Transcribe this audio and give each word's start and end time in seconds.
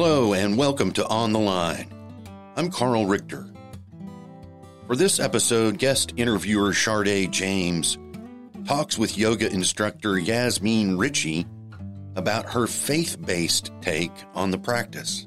Hello, 0.00 0.32
and 0.32 0.56
welcome 0.56 0.92
to 0.92 1.04
On 1.08 1.32
the 1.32 1.40
Line. 1.40 1.92
I'm 2.54 2.70
Carl 2.70 3.06
Richter. 3.06 3.44
For 4.86 4.94
this 4.94 5.18
episode, 5.18 5.78
guest 5.78 6.12
interviewer 6.16 6.70
Sharday 6.70 7.28
James 7.28 7.98
talks 8.64 8.96
with 8.96 9.18
yoga 9.18 9.52
instructor 9.52 10.16
Yasmin 10.16 10.96
Ritchie 10.98 11.48
about 12.14 12.48
her 12.48 12.68
faith 12.68 13.16
based 13.26 13.72
take 13.80 14.12
on 14.36 14.52
the 14.52 14.58
practice. 14.58 15.26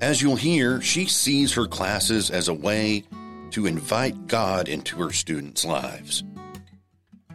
As 0.00 0.20
you'll 0.20 0.34
hear, 0.34 0.80
she 0.80 1.06
sees 1.06 1.52
her 1.52 1.68
classes 1.68 2.32
as 2.32 2.48
a 2.48 2.54
way 2.54 3.04
to 3.52 3.66
invite 3.66 4.26
God 4.26 4.66
into 4.66 4.96
her 4.96 5.12
students' 5.12 5.64
lives. 5.64 6.24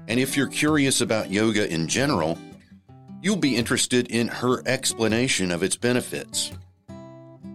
And 0.09 0.19
if 0.19 0.35
you're 0.35 0.47
curious 0.47 0.99
about 0.99 1.31
yoga 1.31 1.73
in 1.73 1.87
general, 1.87 2.37
you'll 3.23 3.37
be 3.37 3.55
interested 3.55 4.07
in 4.11 4.27
her 4.27 4.61
explanation 4.67 5.49
of 5.49 5.63
its 5.63 5.77
benefits. 5.77 6.51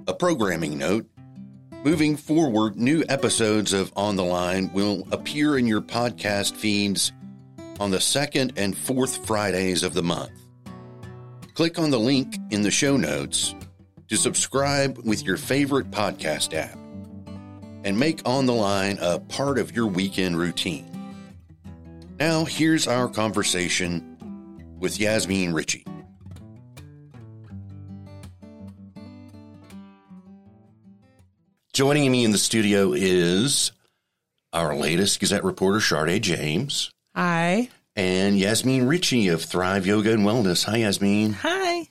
A 0.09 0.15
programming 0.15 0.79
note 0.79 1.07
moving 1.85 2.17
forward, 2.17 2.77
new 2.77 3.05
episodes 3.09 3.75
of 3.75 3.93
On 3.95 4.17
the 4.17 4.25
Line 4.25 4.73
will 4.73 5.07
appear 5.13 5.59
in 5.59 5.67
your 5.67 5.83
podcast 5.83 6.57
feeds 6.57 7.13
on 7.79 7.91
the 7.91 8.01
second 8.01 8.55
and 8.57 8.77
fourth 8.77 9.27
Fridays 9.27 9.83
of 9.83 9.93
the 9.93 10.03
month. 10.03 10.33
Click 11.53 11.79
on 11.79 11.91
the 11.91 12.01
link 12.01 12.39
in 12.51 12.63
the 12.63 12.71
show 12.71 12.97
notes 12.97 13.55
to 14.09 14.17
subscribe 14.17 14.99
with 15.05 15.23
your 15.23 15.37
favorite 15.37 15.91
podcast 15.91 16.55
app 16.55 16.79
and 17.85 17.99
make 17.99 18.23
On 18.25 18.47
the 18.47 18.55
Line 18.55 18.99
a 19.03 19.19
part 19.19 19.59
of 19.59 19.77
your 19.77 19.87
weekend 19.87 20.39
routine. 20.39 20.87
Now, 22.19 22.47
here's 22.47 22.89
our 22.89 23.07
conversation 23.07 24.08
with 24.79 24.99
Yasmin 24.99 25.53
Ritchie. 25.53 25.85
Joining 31.73 32.11
me 32.11 32.25
in 32.25 32.33
the 32.33 32.39
studio 32.39 32.93
is 32.93 33.71
our 34.53 34.75
latest 34.75 35.21
Gazette 35.21 35.45
reporter, 35.45 35.79
Sharday 35.79 36.21
James. 36.21 36.91
Hi. 37.15 37.69
And 37.95 38.39
Yasmin 38.39 38.89
Ritchie 38.89 39.29
of 39.29 39.43
Thrive 39.43 39.87
Yoga 39.87 40.13
and 40.13 40.25
Wellness. 40.25 40.65
Hi, 40.65 40.79
Yasmin. 40.79 41.35
Hi. 41.35 41.89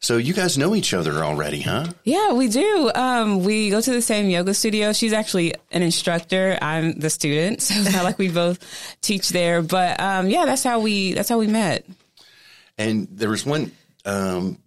So 0.00 0.18
you 0.18 0.34
guys 0.34 0.58
know 0.58 0.74
each 0.74 0.94
other 0.94 1.24
already, 1.24 1.62
huh? 1.62 1.86
Yeah, 2.04 2.32
we 2.32 2.48
do. 2.48 2.92
Um, 2.94 3.42
we 3.42 3.70
go 3.70 3.80
to 3.80 3.90
the 3.90 4.02
same 4.02 4.28
yoga 4.28 4.54
studio. 4.54 4.92
She's 4.92 5.12
actually 5.12 5.54
an 5.72 5.82
instructor. 5.82 6.58
I'm 6.62 6.98
the 6.98 7.10
student, 7.10 7.62
so 7.62 7.74
it's 7.74 7.92
not 7.92 8.04
like 8.04 8.18
we 8.18 8.28
both 8.28 8.58
teach 9.00 9.30
there. 9.30 9.62
But 9.62 9.98
um, 9.98 10.28
yeah, 10.28 10.44
that's 10.44 10.62
how 10.62 10.80
we 10.80 11.14
that's 11.14 11.28
how 11.28 11.38
we 11.38 11.46
met. 11.46 11.84
And 12.78 13.08
there 13.10 13.30
was 13.30 13.46
one 13.46 13.72
um, 14.04 14.58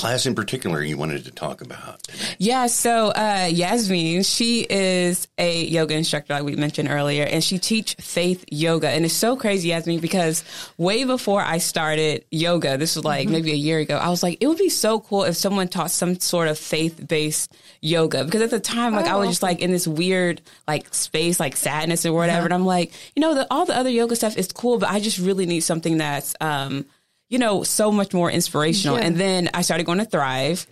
class 0.00 0.24
in 0.24 0.34
particular 0.34 0.82
you 0.82 0.96
wanted 0.96 1.24
to 1.26 1.30
talk 1.30 1.60
about? 1.60 2.06
Yeah, 2.38 2.66
so 2.68 3.08
uh, 3.08 3.48
Yasmin, 3.50 4.22
she 4.22 4.66
is 4.68 5.28
a 5.36 5.64
yoga 5.64 5.94
instructor, 5.94 6.32
like 6.32 6.42
we 6.42 6.56
mentioned 6.56 6.88
earlier, 6.88 7.24
and 7.24 7.44
she 7.44 7.58
teach 7.58 7.96
faith 7.96 8.44
yoga. 8.50 8.88
And 8.88 9.04
it's 9.04 9.14
so 9.14 9.36
crazy, 9.36 9.68
Yasmin, 9.68 10.00
because 10.00 10.42
way 10.78 11.04
before 11.04 11.42
I 11.42 11.58
started 11.58 12.24
yoga, 12.30 12.78
this 12.78 12.96
was 12.96 13.04
like 13.04 13.24
mm-hmm. 13.24 13.32
maybe 13.32 13.52
a 13.52 13.56
year 13.56 13.78
ago, 13.78 13.96
I 13.96 14.08
was 14.08 14.22
like, 14.22 14.38
it 14.40 14.46
would 14.46 14.58
be 14.58 14.70
so 14.70 15.00
cool 15.00 15.24
if 15.24 15.36
someone 15.36 15.68
taught 15.68 15.90
some 15.90 16.18
sort 16.18 16.48
of 16.48 16.58
faith 16.58 17.06
based 17.06 17.52
yoga. 17.82 18.24
Because 18.24 18.40
at 18.40 18.50
the 18.50 18.60
time, 18.60 18.94
like 18.94 19.06
oh. 19.06 19.10
I 19.10 19.16
was 19.16 19.28
just 19.28 19.42
like 19.42 19.60
in 19.60 19.70
this 19.70 19.86
weird 19.86 20.40
like 20.66 20.92
space, 20.94 21.38
like 21.38 21.56
sadness 21.56 22.06
or 22.06 22.14
whatever. 22.14 22.38
Uh-huh. 22.38 22.44
And 22.46 22.54
I'm 22.54 22.66
like, 22.66 22.92
you 23.14 23.20
know, 23.20 23.34
the, 23.34 23.46
all 23.50 23.66
the 23.66 23.76
other 23.76 23.90
yoga 23.90 24.16
stuff 24.16 24.38
is 24.38 24.50
cool, 24.50 24.78
but 24.78 24.88
I 24.88 25.00
just 25.00 25.18
really 25.18 25.44
need 25.44 25.60
something 25.60 25.98
that's 25.98 26.34
um, 26.40 26.86
you 27.30 27.38
know, 27.38 27.62
so 27.62 27.90
much 27.90 28.12
more 28.12 28.30
inspirational. 28.30 28.98
Yeah. 28.98 29.06
And 29.06 29.16
then 29.16 29.48
I 29.54 29.62
started 29.62 29.86
going 29.86 29.98
to 29.98 30.04
Thrive. 30.04 30.66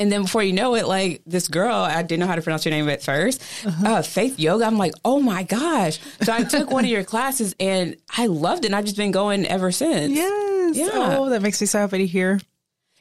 And 0.00 0.12
then 0.12 0.22
before 0.22 0.42
you 0.42 0.52
know 0.52 0.74
it, 0.74 0.86
like 0.86 1.22
this 1.26 1.48
girl, 1.48 1.74
I 1.74 2.02
didn't 2.02 2.20
know 2.20 2.26
how 2.26 2.36
to 2.36 2.42
pronounce 2.42 2.64
your 2.64 2.70
name 2.70 2.88
at 2.88 3.00
1st 3.00 3.66
uh-huh. 3.66 3.86
uh, 3.86 4.02
Faith 4.02 4.38
Yoga. 4.38 4.64
I'm 4.64 4.78
like, 4.78 4.92
oh 5.04 5.18
my 5.18 5.42
gosh. 5.42 5.98
So 6.22 6.32
I 6.32 6.44
took 6.44 6.70
one 6.70 6.84
of 6.84 6.90
your 6.90 7.02
classes 7.02 7.56
and 7.58 7.96
I 8.16 8.26
loved 8.26 8.64
it. 8.64 8.68
And 8.68 8.76
I've 8.76 8.84
just 8.84 8.96
been 8.96 9.10
going 9.10 9.46
ever 9.46 9.72
since. 9.72 10.12
Yes. 10.12 10.76
Yeah. 10.76 10.90
Oh, 10.92 11.30
that 11.30 11.42
makes 11.42 11.60
me 11.60 11.66
so 11.66 11.80
happy 11.80 11.98
to 11.98 12.06
hear. 12.06 12.38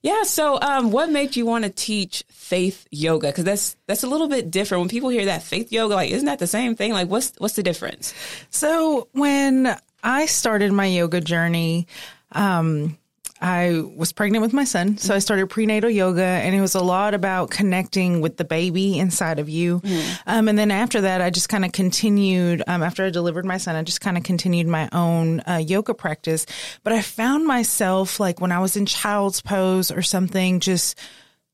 Yeah. 0.02 0.24
So, 0.24 0.60
um, 0.60 0.92
what 0.92 1.10
made 1.10 1.36
you 1.36 1.46
want 1.46 1.66
to 1.66 1.70
teach 1.70 2.24
faith 2.30 2.88
yoga? 2.92 3.28
Because 3.28 3.44
that's 3.44 3.76
that's 3.88 4.04
a 4.04 4.08
little 4.08 4.28
bit 4.28 4.50
different. 4.50 4.82
When 4.82 4.90
people 4.90 5.10
hear 5.10 5.26
that 5.26 5.44
faith 5.44 5.72
yoga, 5.72 5.96
like, 5.96 6.12
isn't 6.12 6.28
that 6.28 6.40
the 6.40 6.48
same 6.48 6.76
thing? 6.76 6.94
Like, 6.94 7.10
what's 7.10 7.34
what's 7.40 7.56
the 7.56 7.64
difference? 7.64 8.14
So, 8.50 9.08
when 9.12 9.76
I 10.04 10.28
started 10.28 10.72
my 10.72 10.86
yoga 10.86 11.20
journey, 11.20 11.88
um, 12.32 12.98
I 13.40 13.84
was 13.96 14.12
pregnant 14.14 14.42
with 14.42 14.54
my 14.54 14.64
son, 14.64 14.98
so 14.98 15.14
I 15.14 15.20
started 15.20 15.48
prenatal 15.48 15.90
yoga, 15.90 16.24
and 16.24 16.56
it 16.56 16.62
was 16.62 16.74
a 16.74 16.84
lot 16.84 17.14
about 17.14 17.52
connecting 17.52 18.20
with 18.22 18.38
the 18.38 18.44
baby 18.44 18.98
inside 18.98 19.38
of 19.38 19.48
you. 19.48 19.80
Mm. 19.82 20.20
Um, 20.26 20.48
and 20.48 20.58
then 20.58 20.72
after 20.72 21.02
that, 21.02 21.22
I 21.22 21.30
just 21.30 21.48
kind 21.48 21.64
of 21.64 21.72
continued. 21.72 22.64
Um, 22.66 22.82
after 22.82 23.06
I 23.06 23.12
delivered 23.12 23.46
my 23.46 23.58
son, 23.58 23.76
I 23.76 23.84
just 23.84 24.02
kind 24.02 24.18
of 24.18 24.24
continued 24.24 24.68
my 24.68 24.90
own 24.92 25.42
uh, 25.42 25.62
yoga 25.64 25.94
practice. 25.94 26.48
But 26.84 26.94
I 26.94 27.02
found 27.02 27.46
myself 27.46 28.20
like 28.20 28.42
when 28.42 28.52
I 28.52 28.60
was 28.60 28.76
in 28.76 28.88
child's 28.88 29.42
pose 29.42 29.92
or 29.92 30.02
something, 30.02 30.60
just 30.60 31.00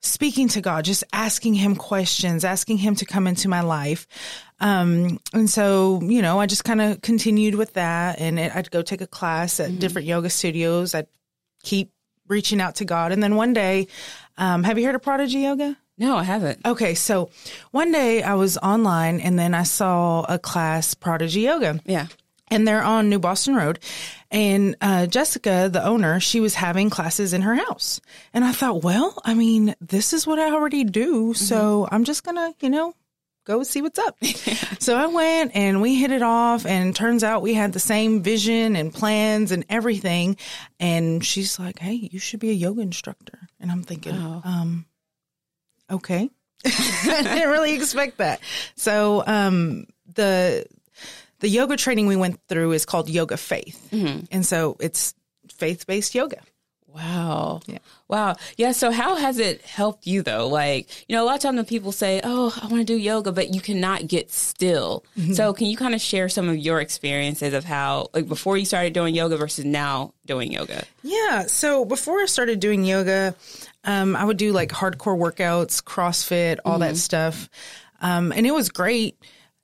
speaking 0.03 0.47
to 0.49 0.61
God, 0.61 0.85
just 0.85 1.03
asking 1.11 1.55
Him 1.55 1.75
questions, 1.75 2.45
asking 2.45 2.77
Him 2.77 2.95
to 2.95 3.05
come 3.05 3.25
into 3.25 3.49
my 3.49 3.61
life. 3.61 4.07
Um, 4.59 5.19
and 5.33 5.49
so, 5.49 5.99
you 6.03 6.21
know, 6.21 6.39
I 6.39 6.45
just 6.45 6.63
kind 6.63 6.81
of 6.81 7.01
continued 7.01 7.55
with 7.55 7.73
that 7.73 8.19
and 8.19 8.39
it, 8.39 8.55
I'd 8.55 8.71
go 8.71 8.81
take 8.81 9.01
a 9.01 9.07
class 9.07 9.59
at 9.59 9.69
mm-hmm. 9.69 9.79
different 9.79 10.07
yoga 10.07 10.29
studios. 10.29 10.93
I'd 10.93 11.07
keep 11.63 11.91
reaching 12.27 12.61
out 12.61 12.75
to 12.75 12.85
God. 12.85 13.11
And 13.11 13.21
then 13.21 13.35
one 13.35 13.53
day, 13.53 13.87
um, 14.37 14.63
have 14.63 14.77
you 14.77 14.85
heard 14.85 14.95
of 14.95 15.01
Prodigy 15.01 15.39
Yoga? 15.39 15.77
No, 15.97 16.17
I 16.17 16.23
haven't. 16.23 16.65
Okay, 16.65 16.95
so 16.95 17.29
one 17.71 17.91
day 17.91 18.23
I 18.23 18.33
was 18.33 18.57
online 18.57 19.19
and 19.19 19.37
then 19.37 19.53
I 19.53 19.63
saw 19.63 20.25
a 20.27 20.39
class, 20.39 20.93
Prodigy 20.93 21.41
Yoga. 21.41 21.79
Yeah. 21.85 22.07
And 22.49 22.67
they're 22.67 22.83
on 22.83 23.09
New 23.09 23.19
Boston 23.19 23.55
Road. 23.55 23.79
And 24.29 24.75
uh, 24.81 25.07
Jessica, 25.07 25.69
the 25.71 25.83
owner, 25.83 26.19
she 26.19 26.39
was 26.39 26.55
having 26.55 26.89
classes 26.89 27.33
in 27.33 27.41
her 27.43 27.55
house. 27.55 28.01
And 28.33 28.43
I 28.43 28.51
thought, 28.51 28.83
well, 28.83 29.19
I 29.23 29.33
mean, 29.33 29.75
this 29.79 30.13
is 30.13 30.27
what 30.27 30.39
I 30.39 30.51
already 30.51 30.83
do. 30.83 31.33
So 31.33 31.83
mm-hmm. 31.83 31.95
I'm 31.95 32.03
just 32.03 32.23
going 32.23 32.35
to, 32.35 32.53
you 32.59 32.69
know, 32.69 32.93
go 33.45 33.63
see 33.63 33.81
what's 33.81 33.99
up. 33.99 34.17
so 34.79 34.95
I 34.95 35.07
went 35.07 35.55
and 35.55 35.81
we 35.81 35.95
hit 35.95 36.11
it 36.11 36.21
off 36.21 36.65
and 36.65 36.95
turns 36.95 37.23
out 37.23 37.41
we 37.41 37.53
had 37.53 37.73
the 37.73 37.79
same 37.79 38.21
vision 38.21 38.75
and 38.75 38.93
plans 38.93 39.51
and 39.51 39.65
everything. 39.69 40.37
And 40.79 41.25
she's 41.25 41.59
like, 41.59 41.79
Hey, 41.79 41.93
you 41.93 42.19
should 42.19 42.39
be 42.39 42.49
a 42.49 42.53
yoga 42.53 42.81
instructor. 42.81 43.39
And 43.59 43.71
I'm 43.71 43.83
thinking, 43.83 44.15
oh. 44.15 44.41
um, 44.43 44.85
okay. 45.89 46.29
I 46.65 47.21
didn't 47.23 47.49
really 47.49 47.73
expect 47.75 48.17
that. 48.17 48.39
So, 48.75 49.23
um, 49.27 49.85
the, 50.15 50.65
the 51.43 51.49
yoga 51.49 51.75
training 51.75 52.07
we 52.07 52.15
went 52.15 52.39
through 52.47 52.71
is 52.71 52.85
called 52.85 53.09
yoga 53.09 53.35
faith. 53.35 53.89
Mm-hmm. 53.91 54.27
And 54.31 54.45
so 54.45 54.77
it's 54.79 55.13
faith 55.49 55.85
based 55.85 56.15
yoga. 56.15 56.39
Wow. 56.87 57.59
Yeah. 57.65 57.79
Wow. 58.07 58.37
Yeah. 58.55 58.71
So 58.71 58.91
how 58.91 59.15
has 59.15 59.39
it 59.39 59.61
helped 59.61 60.07
you 60.07 60.21
though? 60.21 60.47
Like, 60.47 60.87
you 61.09 61.17
know, 61.17 61.21
a 61.21 61.25
lot 61.25 61.35
of 61.35 61.41
times 61.41 61.57
when 61.57 61.65
people 61.65 61.91
say, 61.91 62.21
Oh, 62.23 62.57
I 62.61 62.67
want 62.67 62.79
to 62.79 62.85
do 62.85 62.95
yoga, 62.95 63.33
but 63.33 63.53
you 63.53 63.59
cannot 63.59 64.07
get 64.07 64.31
still. 64.31 65.03
Mm-hmm. 65.19 65.33
So 65.33 65.51
can 65.51 65.67
you 65.67 65.75
kind 65.75 65.93
of 65.93 65.99
share 65.99 66.29
some 66.29 66.47
of 66.47 66.55
your 66.55 66.79
experiences 66.79 67.53
of 67.53 67.65
how, 67.65 68.07
like 68.13 68.29
before 68.29 68.55
you 68.55 68.63
started 68.63 68.93
doing 68.93 69.13
yoga 69.13 69.35
versus 69.35 69.65
now 69.65 70.13
doing 70.25 70.49
yoga? 70.49 70.85
Yeah. 71.01 71.47
So 71.47 71.83
before 71.83 72.21
I 72.21 72.25
started 72.25 72.61
doing 72.61 72.85
yoga, 72.85 73.35
um, 73.83 74.15
I 74.15 74.23
would 74.23 74.37
do 74.37 74.53
like 74.53 74.69
hardcore 74.69 75.19
workouts, 75.19 75.83
CrossFit, 75.83 76.59
all 76.63 76.75
mm-hmm. 76.75 76.83
that 76.83 76.95
stuff. 76.95 77.49
Um, 77.99 78.31
and 78.31 78.47
it 78.47 78.53
was 78.53 78.69
great 78.69 79.17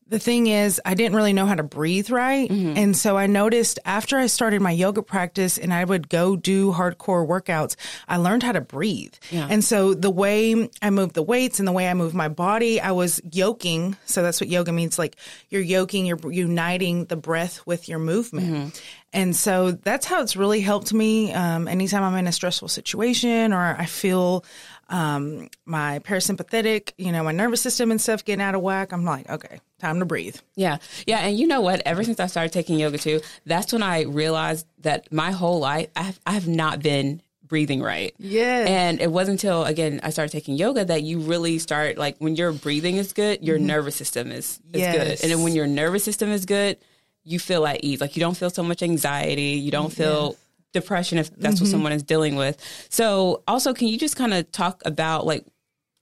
the 0.09 0.20
thing 0.20 0.47
is, 0.47 0.81
I 0.84 0.96
didn't 0.96 1.16
really 1.16 1.34
know 1.34 1.46
how 1.46 1.56
to 1.56 1.64
breathe 1.64 2.09
right. 2.09 2.50
Mm-hmm. 2.50 2.78
And 2.78 2.97
so 2.97 3.18
I 3.18 3.28
noticed 3.28 3.80
after 3.86 4.18
I 4.18 4.25
started 4.28 4.62
my 4.62 4.72
yoga 4.72 5.03
practice 5.03 5.58
and 5.58 5.74
I 5.74 5.84
would 5.84 6.09
go 6.09 6.36
do 6.36 6.72
hardcore 6.72 7.28
workouts, 7.28 7.75
I 8.07 8.18
learned 8.18 8.44
how 8.44 8.54
to 8.54 8.62
breathe. 8.62 9.13
Yeah. 9.30 9.48
And 9.50 9.63
so 9.63 9.94
the 9.94 10.10
way 10.10 10.69
I 10.81 10.89
move 10.89 11.13
the 11.13 11.22
weights 11.22 11.60
and 11.60 11.68
the 11.68 11.72
way 11.72 11.88
I 11.88 11.94
move 11.94 12.13
my 12.13 12.28
body, 12.28 12.81
I 12.81 12.92
was 12.92 13.22
yoking. 13.31 13.95
So 14.06 14.24
that's 14.24 14.42
what 14.42 14.50
yoga 14.50 14.72
means. 14.72 14.98
Like 14.98 15.16
you're 15.50 15.62
yoking, 15.62 16.06
you're 16.06 16.31
uniting 16.31 17.06
the 17.06 17.16
breath 17.16 17.66
with 17.68 17.88
your 17.88 18.00
movement. 18.00 18.48
Mm-hmm. 18.48 18.69
And 19.13 19.36
so 19.36 19.72
that's 19.72 20.06
how 20.06 20.22
it's 20.22 20.36
really 20.36 20.62
helped 20.62 20.94
me. 20.94 21.33
Um, 21.33 21.68
anytime 21.68 22.04
I'm 22.04 22.16
in 22.16 22.28
a 22.28 22.31
stressful 22.31 22.68
situation 22.68 23.54
or 23.54 23.75
I 23.78 23.86
feel 23.86 24.44
um, 24.89 25.50
my 25.65 26.00
parasympathetic, 26.00 26.94
you 26.97 27.12
know, 27.12 27.24
my 27.24 27.31
nervous 27.31 27.62
system 27.62 27.91
and 27.91 28.01
stuff 28.01 28.25
getting 28.25 28.41
out 28.41 28.56
of 28.56 28.62
whack, 28.62 28.91
I'm 28.91 29.06
like, 29.06 29.30
okay, 29.30 29.59
time 29.80 30.00
to 30.00 30.06
breathe. 30.06 30.36
Yeah. 30.56 30.77
Yeah. 31.06 31.19
And 31.19 31.38
you 31.38 31.47
know 31.47 31.62
what? 31.62 31.81
Ever 31.86 32.03
since 32.03 32.19
I 32.19 32.27
started 32.27 32.51
taking 32.51 32.80
yoga 32.80 32.97
too, 32.97 33.21
that's 33.45 33.71
when 33.71 33.83
I 33.83 34.03
realized 34.03 34.65
that 34.80 35.12
my 35.12 35.31
whole 35.31 35.59
life, 35.59 35.89
I 35.95 36.03
have, 36.03 36.19
I 36.25 36.31
have 36.31 36.47
not 36.47 36.81
been 36.81 37.21
breathing 37.50 37.81
right. 37.81 38.15
Yeah. 38.18 38.65
And 38.68 39.01
it 39.01 39.12
wasn't 39.12 39.41
until 39.41 39.65
again 39.65 40.00
I 40.03 40.12
started 40.12 40.31
taking 40.31 40.56
yoga 40.56 40.86
that 40.86 41.03
you 41.03 41.19
really 41.19 41.59
start 41.59 41.97
like 41.97 42.18
when 42.19 42.35
your 42.35 42.51
breathing 42.51 42.97
is 42.97 43.13
good, 43.13 43.44
your 43.44 43.57
mm-hmm. 43.57 43.68
nervous 43.68 43.95
system 43.95 44.31
is 44.31 44.59
is 44.74 44.81
yes. 44.81 44.95
good. 44.95 45.24
And 45.24 45.31
then 45.31 45.44
when 45.44 45.53
your 45.53 45.68
nervous 45.68 46.03
system 46.03 46.30
is 46.30 46.45
good, 46.45 46.77
you 47.24 47.39
feel 47.39 47.65
at 47.65 47.83
ease. 47.83 48.01
Like 48.01 48.15
you 48.15 48.21
don't 48.21 48.38
feel 48.38 48.50
so 48.50 48.63
much 48.63 48.81
anxiety, 48.81 49.53
you 49.53 49.71
don't 49.71 49.92
feel 49.92 50.38
depression 50.71 51.18
if 51.18 51.30
that's 51.36 51.60
what 51.60 51.69
someone 51.69 51.92
is 51.92 52.04
dealing 52.04 52.36
with. 52.36 52.57
So 52.89 53.44
also, 53.48 53.74
can 53.74 53.88
you 53.88 53.98
just 53.98 54.16
kind 54.16 54.33
of 54.33 54.51
talk 54.51 54.81
about 54.86 55.25
like, 55.25 55.45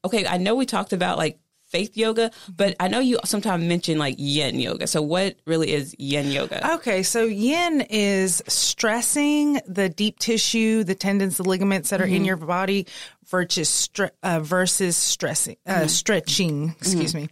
okay, 0.05 0.25
I 0.25 0.37
know 0.37 0.55
we 0.55 0.65
talked 0.65 0.93
about 0.93 1.17
like 1.17 1.39
faith 1.67 1.97
yoga, 1.97 2.31
but 2.55 2.75
I 2.79 2.87
know 2.87 2.99
you 2.99 3.19
sometimes 3.25 3.63
mention 3.65 3.97
like 3.97 4.15
yin 4.17 4.59
yoga. 4.59 4.87
So 4.87 5.01
what 5.01 5.35
really 5.45 5.73
is 5.73 5.95
yin 5.99 6.31
yoga? 6.31 6.75
Okay, 6.75 7.03
so 7.03 7.23
yin 7.23 7.81
is 7.89 8.41
stressing 8.47 9.59
the 9.67 9.89
deep 9.89 10.19
tissue, 10.19 10.83
the 10.83 10.95
tendons, 10.95 11.37
the 11.37 11.43
ligaments 11.43 11.89
that 11.89 12.01
are 12.01 12.05
in 12.05 12.23
your 12.23 12.37
body 12.37 12.87
versus 13.25 13.69
stre- 13.69 14.11
uh, 14.23 14.39
versus 14.39 14.95
stressing, 14.95 15.57
uh, 15.65 15.87
stretching. 15.87 16.73
Excuse 16.79 17.13
me, 17.13 17.27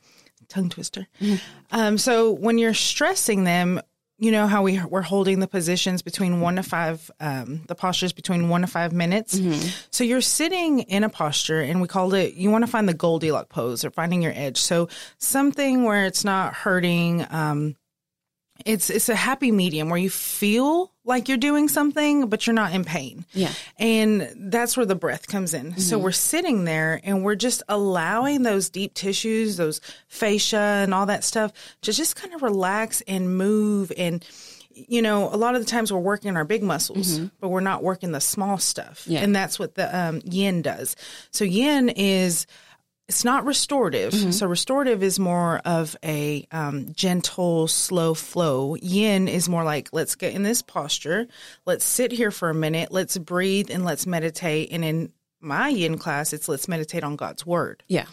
tongue 0.50 0.70
twister. 0.70 1.08
Um, 1.72 1.98
so 1.98 2.32
when 2.32 2.58
you're 2.58 2.74
stressing 2.74 3.46
them, 3.46 3.80
you 4.18 4.32
know 4.32 4.48
how 4.48 4.64
we 4.64 4.82
we're 4.84 5.02
holding 5.02 5.40
the 5.40 5.48
positions 5.48 6.02
between 6.02 6.40
one 6.40 6.56
to 6.56 6.64
five, 6.64 7.12
um, 7.20 7.62
the 7.68 7.76
postures 7.76 8.14
between 8.14 8.48
one 8.50 8.62
to 8.62 8.68
five 8.68 8.94
minutes. 8.94 9.38
So 9.92 10.04
you're 10.04 10.22
sitting 10.22 10.80
in 10.80 11.04
a 11.04 11.10
posture, 11.10 11.62
and 11.62 11.82
we 11.82 11.88
call 11.88 12.14
it. 12.14 12.34
You 12.36 12.50
want 12.50 12.64
to 12.66 12.72
find 12.72 12.88
the 12.88 12.94
Goldilocks 12.94 13.48
pose 13.50 13.84
or 13.84 13.92
finding 13.92 14.22
your 14.22 14.34
edge. 14.36 14.58
So 14.62 14.88
something 15.18 15.84
where 15.84 16.06
it's 16.06 16.24
not 16.24 16.54
hurting. 16.54 17.26
Um, 17.30 17.76
it's 18.66 18.90
it's 18.90 19.10
a 19.10 19.16
happy 19.16 19.52
medium 19.52 19.90
where 19.90 20.00
you 20.00 20.10
feel 20.10 20.92
like 21.04 21.28
you're 21.28 21.38
doing 21.38 21.68
something 21.68 22.28
but 22.28 22.48
you're 22.48 22.54
not 22.54 22.74
in 22.74 22.86
pain. 22.86 23.26
Yeah. 23.34 23.52
and 23.78 24.32
that's 24.36 24.78
where 24.78 24.86
the 24.86 24.96
breath 24.96 25.28
comes 25.28 25.54
in. 25.54 25.78
So 25.78 25.98
we're 26.00 26.12
sitting 26.12 26.64
there 26.64 27.02
and 27.04 27.24
we're 27.24 27.36
just 27.36 27.64
allowing 27.68 28.44
those 28.44 28.70
deep 28.70 28.94
tissues 28.94 29.58
those 29.58 29.82
fascia 30.08 30.58
and 30.58 30.94
all 30.94 31.08
that 31.08 31.24
stuff 31.24 31.52
to 31.82 31.92
just 31.92 32.16
kind 32.16 32.34
of 32.34 32.42
relax 32.44 33.02
and 33.08 33.38
move. 33.38 33.92
And 33.98 34.26
you 34.74 35.02
know 35.02 35.30
a 35.34 35.38
lot 35.38 35.56
of 35.56 35.62
the 35.62 35.70
times 35.70 35.92
we're 35.92 36.00
working 36.00 36.36
our 36.36 36.44
big 36.44 36.62
muscles 36.62 37.20
but 37.40 37.48
we're 37.48 37.62
not 37.62 37.82
working 37.84 38.12
the 38.12 38.22
small 38.22 38.58
stuff. 38.58 39.06
Yeah. 39.08 39.22
and 39.22 39.36
that's 39.36 39.60
what 39.60 39.76
the 39.76 39.96
um, 39.98 40.22
yin 40.24 40.62
does. 40.62 40.96
So 41.32 41.44
yin 41.46 41.90
is 41.90 42.48
it's 43.08 43.24
not 43.24 43.46
restorative. 43.46 44.14
So 44.34 44.48
restorative 44.48 45.04
is 45.04 45.20
more 45.20 45.60
of 45.60 45.96
a 46.04 46.48
um, 46.52 46.92
gentle, 46.94 47.68
slow 47.68 48.14
flow. 48.16 48.76
Yin 48.76 49.28
is 49.28 49.48
more 49.48 49.64
like 49.64 49.90
let's 49.94 50.16
get 50.16 50.34
in 50.34 50.44
this 50.44 50.62
posture, 50.62 51.28
let's 51.66 51.86
sit 51.86 52.12
here 52.12 52.32
for 52.32 52.50
a 52.50 52.54
minute, 52.54 52.92
let's 52.92 53.18
breathe, 53.18 53.70
and 53.70 53.86
let's 53.86 54.08
meditate. 54.08 54.70
And 54.72 54.84
in 54.84 55.12
my 55.40 55.70
yin 55.70 55.98
class, 55.98 56.34
it's 56.34 56.50
let's 56.50 56.68
meditate 56.68 57.04
on 57.04 57.16
God's 57.16 57.46
word. 57.46 57.84
Yeah. 57.88 58.06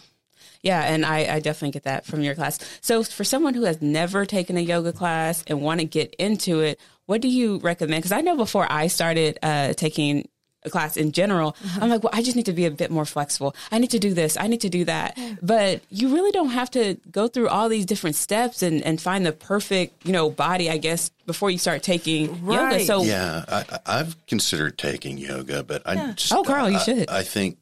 Yeah, 0.61 0.81
and 0.81 1.05
I, 1.05 1.35
I 1.35 1.39
definitely 1.39 1.71
get 1.71 1.83
that 1.83 2.05
from 2.05 2.21
your 2.21 2.35
class. 2.35 2.57
So, 2.81 3.03
for 3.03 3.23
someone 3.23 3.53
who 3.53 3.63
has 3.63 3.81
never 3.81 4.25
taken 4.25 4.55
a 4.55 4.61
yoga 4.61 4.93
class 4.93 5.43
and 5.47 5.61
want 5.61 5.81
to 5.81 5.85
get 5.85 6.13
into 6.15 6.61
it, 6.61 6.79
what 7.05 7.21
do 7.21 7.27
you 7.27 7.57
recommend? 7.59 8.01
Because 8.01 8.13
I 8.13 8.21
know 8.21 8.37
before 8.37 8.65
I 8.69 8.87
started 8.87 9.39
uh, 9.43 9.73
taking 9.73 10.27
class 10.69 10.97
in 10.97 11.11
general, 11.11 11.55
uh-huh. 11.63 11.79
I'm 11.81 11.89
like, 11.89 12.03
well, 12.03 12.11
I 12.13 12.21
just 12.21 12.35
need 12.35 12.45
to 12.47 12.53
be 12.53 12.65
a 12.65 12.71
bit 12.71 12.91
more 12.91 13.05
flexible. 13.05 13.55
I 13.71 13.79
need 13.79 13.91
to 13.91 13.99
do 13.99 14.13
this. 14.13 14.37
I 14.37 14.47
need 14.47 14.61
to 14.61 14.69
do 14.69 14.85
that. 14.85 15.17
But 15.41 15.81
you 15.89 16.13
really 16.13 16.31
don't 16.31 16.49
have 16.49 16.69
to 16.71 16.97
go 17.11 17.27
through 17.27 17.49
all 17.49 17.69
these 17.69 17.85
different 17.85 18.15
steps 18.15 18.61
and, 18.63 18.81
and 18.83 18.99
find 19.01 19.25
the 19.25 19.31
perfect, 19.31 20.05
you 20.05 20.11
know, 20.13 20.29
body, 20.29 20.69
I 20.69 20.77
guess, 20.77 21.09
before 21.25 21.49
you 21.51 21.57
start 21.57 21.83
taking 21.83 22.35
yoga. 22.45 22.79
So, 22.85 23.03
Yeah, 23.03 23.45
I, 23.47 23.65
I- 23.69 23.99
I've 23.99 24.25
considered 24.27 24.77
taking 24.77 25.17
yoga, 25.17 25.63
but 25.63 25.81
I 25.85 26.11
just 26.11 26.33
Oh, 26.33 26.43
Carl, 26.43 26.69
you 26.69 26.77
I- 26.77 26.83
should. 26.83 27.09
I, 27.09 27.23
think 27.23 27.57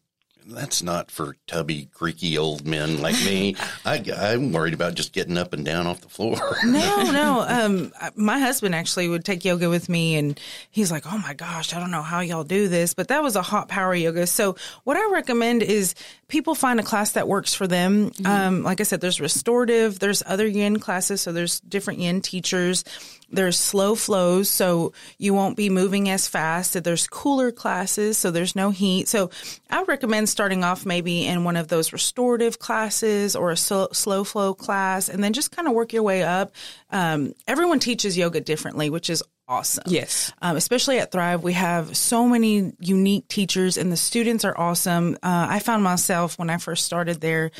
that's 0.46 0.82
not 0.82 1.12
for 1.12 1.36
tubby, 1.48 1.90
creaky 1.94 2.38
old 2.38 2.66
men 2.66 3.02
like 3.02 3.16
me. 3.24 3.56
I, 3.86 4.04
I'm 4.16 4.52
worried 4.52 4.74
about 4.74 4.96
just 4.96 5.14
getting 5.14 5.38
up 5.38 5.54
and 5.54 5.64
down 5.66 5.88
off 5.88 6.02
the 6.02 6.10
floor. 6.10 6.38
No, 6.66 7.02
no. 7.12 7.46
Um, 7.48 7.94
my 8.16 8.40
husband 8.40 8.76
actually 8.76 9.08
would 9.08 9.26
take 9.26 9.46
yoga 9.46 9.70
with 9.70 9.90
me, 9.90 10.16
and 10.16 10.40
he's 10.70 10.92
like, 10.92 11.04
"Oh 11.12 11.18
my 11.18 11.34
gosh, 11.34 11.74
I 11.74 11.80
don't 11.80 11.92
know 11.92 12.02
how 12.02 12.20
y'all 12.22 12.44
do 12.44 12.68
this," 12.68 12.94
but 12.94 13.10
that 13.10 13.24
was 13.24 13.36
a 13.36 13.42
hot 13.42 13.68
power 13.68 13.94
yoga. 13.94 14.28
So, 14.28 14.56
what 14.84 14.98
I 14.98 15.12
recommend 15.12 15.64
is 15.64 15.96
people 16.28 16.56
find 16.56 16.80
a 16.80 16.84
class 16.84 17.12
that 17.12 17.28
works 17.28 17.54
for 17.54 17.68
them. 17.68 18.12
Um, 18.26 18.64
like 18.64 18.80
I 18.80 18.84
said, 18.84 19.02
there's 19.02 19.22
restorative, 19.22 20.00
there's 20.00 20.24
other 20.26 20.48
yin 20.48 20.80
classes, 20.80 21.22
so 21.22 21.32
there's 21.32 21.60
different 21.62 22.00
yin 22.00 22.22
teachers. 22.22 22.84
There's 23.31 23.57
slow 23.57 23.95
flows, 23.95 24.50
so 24.50 24.94
you 25.18 25.33
won't 25.33 25.57
be 25.57 25.69
moving 25.69 26.10
as 26.10 26.28
fast. 26.28 26.81
There's 26.83 27.07
cooler 27.07 27.51
classes, 27.51 28.18
so 28.18 28.31
there's 28.31 28.56
no 28.56 28.69
heat. 28.69 29.07
So 29.07 29.30
I 29.69 29.83
recommend 29.83 30.30
starting 30.30 30.63
off 30.63 30.86
maybe 30.86 31.25
in 31.25 31.44
one 31.44 31.57
of 31.57 31.68
those 31.68 31.94
restorative 31.94 32.60
classes 32.60 33.36
or 33.36 33.51
a 33.51 33.57
slow, 33.57 33.88
slow 33.94 34.24
flow 34.24 34.54
class, 34.54 35.10
and 35.10 35.24
then 35.24 35.33
just 35.33 35.51
kind 35.51 35.68
of 35.68 35.74
work 35.74 35.94
your 35.94 36.04
way 36.04 36.24
up. 36.24 36.54
Um, 36.89 37.33
everyone 37.48 37.80
teaches 37.80 38.18
yoga 38.18 38.42
differently, 38.42 38.89
which 38.89 39.10
is 39.10 39.24
awesome. 39.48 39.84
yes. 39.88 40.31
Um, 40.42 40.56
especially 40.56 41.00
at 41.00 41.12
Thrive, 41.12 41.44
we 41.44 41.54
have 41.54 41.95
so 41.98 42.27
many 42.27 42.72
unique 42.80 43.27
teachers, 43.27 43.77
and 43.77 43.92
the 43.92 43.98
students 43.98 44.45
are 44.45 44.57
awesome. 44.57 45.16
Uh, 45.16 45.48
I 45.50 45.60
found 45.60 45.84
myself 45.84 46.39
when 46.39 46.50
I 46.50 46.57
first 46.57 46.86
started 46.86 47.22
there 47.22 47.51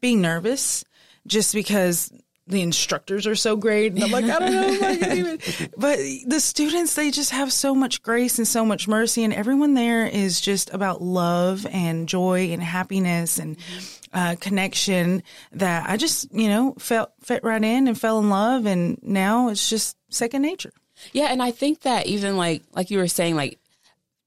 being 0.00 0.20
nervous 0.20 0.84
just 1.26 1.54
because 1.54 2.12
the 2.48 2.62
instructors 2.62 3.26
are 3.26 3.34
so 3.34 3.56
great. 3.56 3.92
And 3.92 4.02
I'm 4.02 4.10
like, 4.10 4.24
I 4.24 4.38
don't 4.38 4.52
know 4.52 4.66
if 4.68 4.82
I 4.82 4.96
can 4.96 5.18
even. 5.18 5.38
But 5.76 5.98
the 6.26 6.40
students, 6.40 6.94
they 6.94 7.10
just 7.10 7.30
have 7.30 7.52
so 7.52 7.74
much 7.74 8.02
grace 8.02 8.38
and 8.38 8.48
so 8.48 8.64
much 8.64 8.88
mercy, 8.88 9.24
and 9.24 9.32
everyone 9.32 9.74
there 9.74 10.06
is 10.06 10.40
just 10.40 10.72
about 10.72 11.02
love 11.02 11.66
and 11.70 12.08
joy 12.08 12.50
and 12.52 12.62
happiness 12.62 13.38
and 13.38 13.56
uh, 14.12 14.36
connection 14.40 15.22
that 15.52 15.88
I 15.88 15.96
just, 15.96 16.32
you 16.32 16.48
know, 16.48 16.74
felt 16.78 17.12
fit 17.22 17.44
right 17.44 17.62
in 17.62 17.88
and 17.88 17.98
fell 17.98 18.18
in 18.18 18.30
love, 18.30 18.66
and 18.66 18.98
now 19.02 19.48
it's 19.48 19.68
just 19.68 19.96
second 20.08 20.42
nature. 20.42 20.72
Yeah, 21.12 21.26
and 21.26 21.42
I 21.42 21.50
think 21.50 21.82
that 21.82 22.06
even 22.06 22.36
like 22.36 22.62
like 22.72 22.90
you 22.90 22.98
were 22.98 23.08
saying, 23.08 23.36
like 23.36 23.58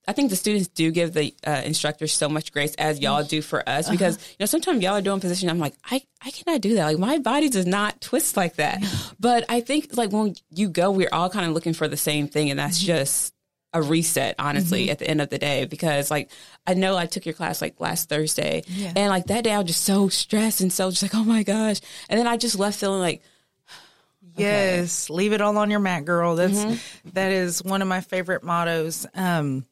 I 0.08 0.14
think 0.14 0.32
the 0.32 0.36
students 0.36 0.68
do 0.68 0.92
give 0.92 1.14
the 1.14 1.34
uh, 1.46 1.62
instructors 1.64 2.12
so 2.12 2.28
much 2.28 2.52
grace 2.52 2.74
as 2.76 3.00
y'all 3.00 3.24
mm. 3.24 3.30
do 3.30 3.42
for 3.42 3.68
us 3.68 3.86
uh-huh. 3.86 3.94
because 3.94 4.18
you 4.32 4.36
know 4.40 4.46
sometimes 4.48 4.82
y'all 4.82 4.94
are 4.94 5.02
doing 5.02 5.20
position. 5.20 5.50
I'm 5.50 5.60
like 5.60 5.76
I 5.90 6.02
I 6.24 6.32
cannot 6.32 6.62
do 6.62 6.76
that. 6.76 6.86
Like 6.86 6.98
my 6.98 7.20
body 7.20 7.50
does 7.50 7.68
not 7.68 8.02
twist 8.02 8.36
like 8.36 8.56
that. 8.56 8.84
But 9.20 9.46
I 9.50 9.62
think 9.62 9.96
like 9.96 10.12
when 10.12 10.36
you 10.50 10.70
go, 10.70 10.90
we're 10.90 11.10
all 11.12 11.30
kind 11.30 11.46
of 11.46 11.54
looking 11.54 11.74
for 11.74 11.88
the 11.88 11.98
same 11.98 12.28
thing, 12.28 12.50
and 12.50 12.60
that's 12.60 12.80
mm-hmm. 12.80 12.88
just 12.88 13.36
a 13.74 13.82
reset. 13.82 14.36
Honestly, 14.40 14.84
mm-hmm. 14.84 14.92
at 14.92 15.00
the 15.00 15.08
end 15.08 15.22
of 15.22 15.30
the 15.30 15.38
day, 15.38 15.66
because 15.66 16.10
like 16.10 16.32
I 16.66 16.74
know 16.74 16.98
I 16.98 17.06
took 17.06 17.26
your 17.26 17.34
class 17.34 17.62
like 17.62 17.80
last 17.80 18.10
Thursday, 18.10 18.64
Yeah. 18.68 18.94
and 18.96 19.10
like 19.10 19.28
that 19.28 19.44
day 19.44 19.54
I 19.54 19.60
was 19.60 19.68
just 19.68 19.84
so 19.84 20.10
stressed 20.10 20.62
and 20.62 20.74
so 20.74 20.90
just 20.90 21.04
like 21.04 21.14
oh 21.14 21.24
my 21.24 21.44
gosh, 21.44 21.80
and 22.10 22.20
then 22.20 22.26
I 22.26 22.38
just 22.38 22.58
left 22.58 22.80
feeling 22.80 23.00
like 23.02 23.22
Yes, 24.36 25.10
leave 25.12 25.34
it 25.34 25.42
all 25.42 25.56
on 25.58 25.70
your 25.70 25.80
mat, 25.80 26.06
girl. 26.06 26.36
That's 26.36 26.58
mm-hmm. 26.58 27.10
that 27.14 27.32
is 27.32 27.64
one 27.64 27.84
of 27.84 27.88
my 27.88 28.02
favorite 28.02 28.44
mottos. 28.44 29.06
Um, 29.14 29.66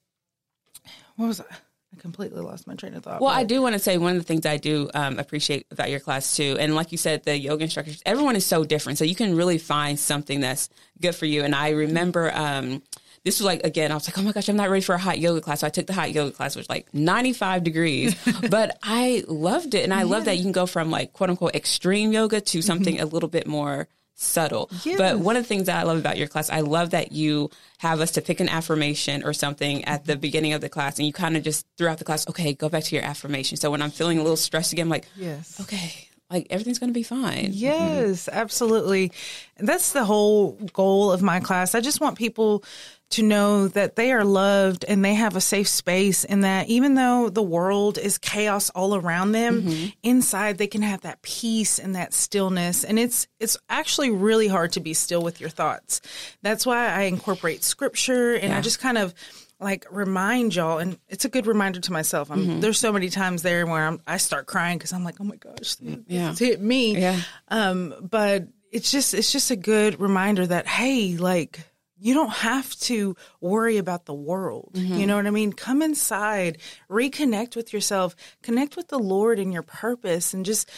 what 1.19 1.27
was 1.27 1.41
I? 1.41 1.45
I 1.93 1.99
completely 1.99 2.39
lost 2.39 2.65
my 2.65 2.75
train 2.75 2.93
of 2.93 3.03
thought. 3.03 3.19
Well, 3.19 3.31
but- 3.31 3.39
I 3.39 3.43
do 3.43 3.61
want 3.61 3.73
to 3.73 3.79
say 3.79 3.97
one 3.97 4.15
of 4.15 4.21
the 4.21 4.23
things 4.23 4.45
I 4.45 4.55
do 4.57 4.89
um, 4.93 5.19
appreciate 5.19 5.65
about 5.69 5.89
your 5.89 5.99
class 5.99 6.37
too, 6.37 6.55
and 6.59 6.75
like 6.75 6.93
you 6.93 6.97
said, 6.97 7.23
the 7.23 7.37
yoga 7.37 7.63
instructors, 7.63 8.01
everyone 8.05 8.37
is 8.37 8.45
so 8.45 8.63
different, 8.63 8.97
so 8.99 9.05
you 9.05 9.15
can 9.15 9.35
really 9.35 9.57
find 9.57 9.99
something 9.99 10.39
that's 10.39 10.69
good 11.01 11.13
for 11.13 11.25
you. 11.25 11.43
And 11.43 11.53
I 11.53 11.71
remember 11.71 12.31
um, 12.33 12.81
this 13.25 13.39
was 13.39 13.45
like 13.45 13.65
again, 13.65 13.91
I 13.91 13.95
was 13.95 14.07
like, 14.07 14.17
oh 14.17 14.21
my 14.21 14.31
gosh, 14.31 14.47
I'm 14.47 14.55
not 14.55 14.69
ready 14.69 14.81
for 14.81 14.95
a 14.95 14.99
hot 14.99 15.19
yoga 15.19 15.41
class. 15.41 15.59
So 15.59 15.67
I 15.67 15.71
took 15.71 15.87
the 15.87 15.93
hot 15.93 16.13
yoga 16.13 16.31
class, 16.31 16.55
which 16.55 16.61
was 16.61 16.69
like 16.69 16.93
95 16.93 17.65
degrees, 17.65 18.15
but 18.49 18.77
I 18.81 19.25
loved 19.27 19.73
it, 19.73 19.83
and 19.83 19.93
I 19.93 20.03
love 20.03 20.25
that 20.25 20.37
you 20.37 20.43
can 20.43 20.53
go 20.53 20.67
from 20.67 20.89
like 20.89 21.11
quote 21.11 21.31
unquote 21.31 21.53
extreme 21.55 22.13
yoga 22.13 22.39
to 22.39 22.61
something 22.61 22.99
a 23.01 23.05
little 23.05 23.29
bit 23.29 23.45
more 23.45 23.89
subtle. 24.21 24.69
But 24.97 25.19
one 25.19 25.37
of 25.37 25.43
the 25.43 25.47
things 25.47 25.67
that 25.67 25.77
I 25.79 25.83
love 25.83 25.97
about 25.97 26.17
your 26.17 26.27
class, 26.27 26.49
I 26.49 26.59
love 26.61 26.89
that 26.91 27.11
you 27.11 27.49
have 27.77 28.01
us 28.01 28.11
to 28.11 28.21
pick 28.21 28.39
an 28.41 28.49
affirmation 28.49 29.23
or 29.23 29.31
something 29.33 29.85
at 29.85 30.05
the 30.05 30.17
beginning 30.17 30.53
of 30.53 30.59
the 30.61 30.67
class 30.69 30.97
and 30.97 31.07
you 31.07 31.13
kind 31.13 31.37
of 31.37 31.43
just 31.43 31.65
throughout 31.77 31.97
the 31.99 32.03
class, 32.03 32.27
okay, 32.27 32.53
go 32.53 32.67
back 32.69 32.83
to 32.83 32.95
your 32.95 33.05
affirmation. 33.05 33.55
So 33.57 33.71
when 33.71 33.81
I'm 33.81 33.91
feeling 33.91 34.17
a 34.19 34.21
little 34.21 34.35
stressed 34.37 34.73
again, 34.73 34.87
I'm 34.87 34.89
like, 34.89 35.07
Yes. 35.15 35.59
okay, 35.61 36.08
like 36.29 36.47
everything's 36.49 36.79
going 36.79 36.89
to 36.89 36.93
be 36.93 37.03
fine. 37.03 37.49
Yes, 37.51 38.29
absolutely. 38.31 39.11
That's 39.57 39.93
the 39.93 40.05
whole 40.05 40.53
goal 40.73 41.11
of 41.11 41.21
my 41.21 41.39
class. 41.39 41.73
I 41.73 41.81
just 41.81 41.99
want 41.99 42.17
people 42.17 42.63
to 43.11 43.23
know 43.23 43.67
that 43.69 43.95
they 43.95 44.11
are 44.11 44.23
loved 44.23 44.85
and 44.87 45.03
they 45.03 45.15
have 45.15 45.35
a 45.35 45.41
safe 45.41 45.67
space 45.67 46.23
and 46.25 46.43
that 46.43 46.67
even 46.67 46.93
though 46.93 47.29
the 47.29 47.41
world 47.41 47.97
is 47.97 48.19
chaos 48.19 48.69
all 48.69 48.93
around 48.93 49.31
them, 49.31 49.63
mm-hmm. 49.63 49.89
inside 50.03 50.59
they 50.59 50.67
can 50.67 50.83
have 50.83 51.01
that 51.01 51.21
peace 51.23 51.79
and 51.79 51.95
that 51.95 52.13
stillness. 52.13 52.83
And 52.83 52.99
it's 52.99 53.27
it's 53.39 53.57
actually 53.67 54.11
really 54.11 54.47
hard 54.47 54.73
to 54.73 54.79
be 54.79 54.93
still 54.93 55.23
with 55.23 55.41
your 55.41 55.49
thoughts. 55.49 56.01
That's 56.43 56.65
why 56.65 56.89
I 56.89 57.03
incorporate 57.03 57.63
scripture 57.63 58.35
and 58.35 58.53
I 58.53 58.61
just 58.61 58.79
kind 58.79 58.99
of 58.99 59.15
like 59.59 59.85
remind 59.91 60.55
y'all 60.55 60.77
and 60.77 60.97
it's 61.07 61.25
a 61.25 61.29
good 61.29 61.45
reminder 61.45 61.79
to 61.79 61.91
myself. 61.91 62.31
I'm 62.31 62.39
mm-hmm. 62.39 62.59
there's 62.61 62.79
so 62.79 62.93
many 62.93 63.09
times 63.09 63.41
there 63.41 63.65
where 63.65 63.85
I'm, 63.85 64.01
i 64.07 64.17
start 64.17 64.45
crying 64.45 64.77
because 64.77 64.93
i'm 64.93 65.03
like 65.03 65.19
oh 65.19 65.25
my 65.25 65.35
gosh 65.35 65.75
this 65.75 65.75
mm, 65.77 66.03
Yeah. 66.07 66.33
hit 66.33 66.61
me. 66.61 66.97
Yeah. 66.97 67.19
um 67.49 67.93
but 68.01 68.47
it's 68.71 68.91
just 68.91 69.13
it's 69.13 69.31
just 69.31 69.51
a 69.51 69.55
good 69.55 69.99
reminder 69.99 70.45
that 70.47 70.67
hey 70.67 71.17
like 71.17 71.59
you 72.01 72.13
don't 72.13 72.31
have 72.31 72.73
to 72.77 73.17
worry 73.41 73.75
about 73.75 74.05
the 74.05 74.13
world. 74.13 74.71
You 74.73 74.83
mm-hmm. 74.83 75.05
know 75.05 75.15
what 75.17 75.27
i 75.27 75.31
mean? 75.31 75.51
Come 75.51 75.81
inside 75.81 76.59
reconnect 76.89 77.55
with 77.55 77.73
yourself 77.73 78.15
connect 78.41 78.77
with 78.77 78.87
the 78.87 78.99
lord 78.99 79.39
and 79.39 79.51
your 79.51 79.63
purpose 79.63 80.33
and 80.33 80.45
just 80.45 80.69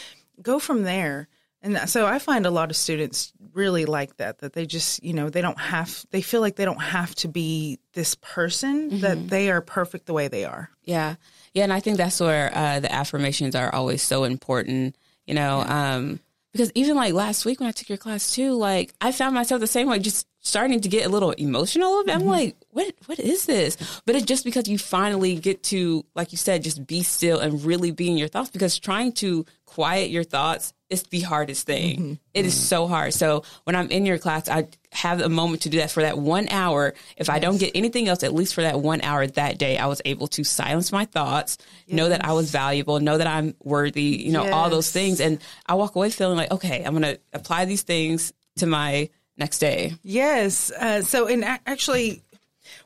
go 0.41 0.57
from 0.57 0.83
there 0.83 1.27
And 1.63 1.89
so 1.89 2.07
I 2.07 2.19
find 2.19 2.45
a 2.45 2.51
lot 2.51 2.71
of 2.71 2.75
students 2.75 3.33
really 3.53 3.85
like 3.85 4.17
that, 4.17 4.39
that 4.39 4.53
they 4.53 4.65
just, 4.65 5.03
you 5.03 5.13
know, 5.13 5.29
they 5.29 5.41
don't 5.41 5.59
have, 5.59 6.05
they 6.09 6.21
feel 6.21 6.41
like 6.41 6.55
they 6.55 6.65
don't 6.65 6.81
have 6.81 7.13
to 7.15 7.27
be 7.27 7.79
this 7.93 8.15
person, 8.15 9.01
that 9.01 9.27
they 9.27 9.51
are 9.51 9.61
perfect 9.61 10.05
the 10.07 10.13
way 10.13 10.27
they 10.27 10.45
are. 10.45 10.69
Yeah. 10.83 11.15
Yeah. 11.53 11.63
And 11.63 11.73
I 11.73 11.79
think 11.79 11.97
that's 11.97 12.19
where 12.19 12.49
uh, 12.55 12.79
the 12.79 12.91
affirmations 12.91 13.55
are 13.55 13.73
always 13.73 14.01
so 14.01 14.23
important, 14.23 14.95
you 15.27 15.33
know, 15.33 15.61
um, 15.61 16.19
because 16.51 16.71
even 16.75 16.95
like 16.95 17.13
last 17.13 17.45
week 17.45 17.59
when 17.59 17.69
I 17.69 17.71
took 17.71 17.89
your 17.89 17.97
class 17.97 18.33
too, 18.33 18.53
like 18.53 18.93
I 18.99 19.11
found 19.11 19.35
myself 19.35 19.61
the 19.61 19.67
same 19.67 19.87
way, 19.87 19.99
just 19.99 20.27
starting 20.39 20.81
to 20.81 20.89
get 20.89 21.05
a 21.05 21.09
little 21.09 21.31
emotional. 21.31 22.03
I'm 22.09 22.25
like, 22.25 22.55
what, 22.71 22.93
what 23.05 23.19
is 23.19 23.45
this? 23.45 24.01
But 24.05 24.15
it's 24.15 24.25
just 24.25 24.43
because 24.45 24.67
you 24.67 24.77
finally 24.77 25.35
get 25.35 25.63
to, 25.63 26.05
like 26.15 26.31
you 26.31 26.37
said, 26.37 26.63
just 26.63 26.85
be 26.85 27.03
still 27.03 27.39
and 27.39 27.63
really 27.63 27.91
be 27.91 28.09
in 28.09 28.17
your 28.17 28.27
thoughts 28.27 28.49
because 28.49 28.79
trying 28.79 29.13
to 29.13 29.45
quiet 29.65 30.09
your 30.09 30.23
thoughts 30.23 30.73
is 30.89 31.03
the 31.03 31.21
hardest 31.21 31.65
thing. 31.65 32.19
It 32.33 32.45
is 32.45 32.53
so 32.53 32.85
hard. 32.87 33.13
So 33.13 33.43
when 33.63 33.77
I'm 33.77 33.89
in 33.89 34.05
your 34.05 34.17
class, 34.17 34.49
I 34.49 34.67
have 34.91 35.21
a 35.21 35.29
moment 35.29 35.61
to 35.63 35.69
do 35.69 35.77
that 35.77 35.89
for 35.89 36.01
that 36.01 36.17
one 36.17 36.49
hour. 36.49 36.93
If 37.15 37.29
I 37.29 37.39
don't 37.39 37.57
get 37.57 37.71
anything 37.75 38.09
else, 38.09 38.23
at 38.23 38.33
least 38.33 38.53
for 38.53 38.61
that 38.61 38.81
one 38.81 39.01
hour 39.01 39.25
that 39.25 39.57
day, 39.57 39.77
I 39.77 39.85
was 39.85 40.01
able 40.03 40.27
to 40.27 40.43
silence 40.43 40.91
my 40.91 41.05
thoughts, 41.05 41.57
know 41.87 42.09
that 42.09 42.25
I 42.25 42.33
was 42.33 42.51
valuable, 42.51 42.99
know 42.99 43.17
that 43.17 43.27
I'm 43.27 43.55
worthy, 43.63 44.03
you 44.03 44.33
know, 44.33 44.51
all 44.51 44.69
those 44.69 44.91
things. 44.91 45.21
And 45.21 45.39
I 45.65 45.75
walk 45.75 45.95
away 45.95 46.09
feeling 46.09 46.37
like, 46.37 46.51
okay, 46.51 46.83
I'm 46.83 46.91
going 46.91 47.15
to 47.15 47.19
apply 47.31 47.65
these 47.65 47.83
things 47.83 48.33
to 48.57 48.65
my 48.65 49.09
next 49.37 49.59
day. 49.59 49.93
Yes. 50.03 50.71
Uh, 50.71 51.01
so, 51.01 51.27
and 51.27 51.45
actually, 51.65 52.21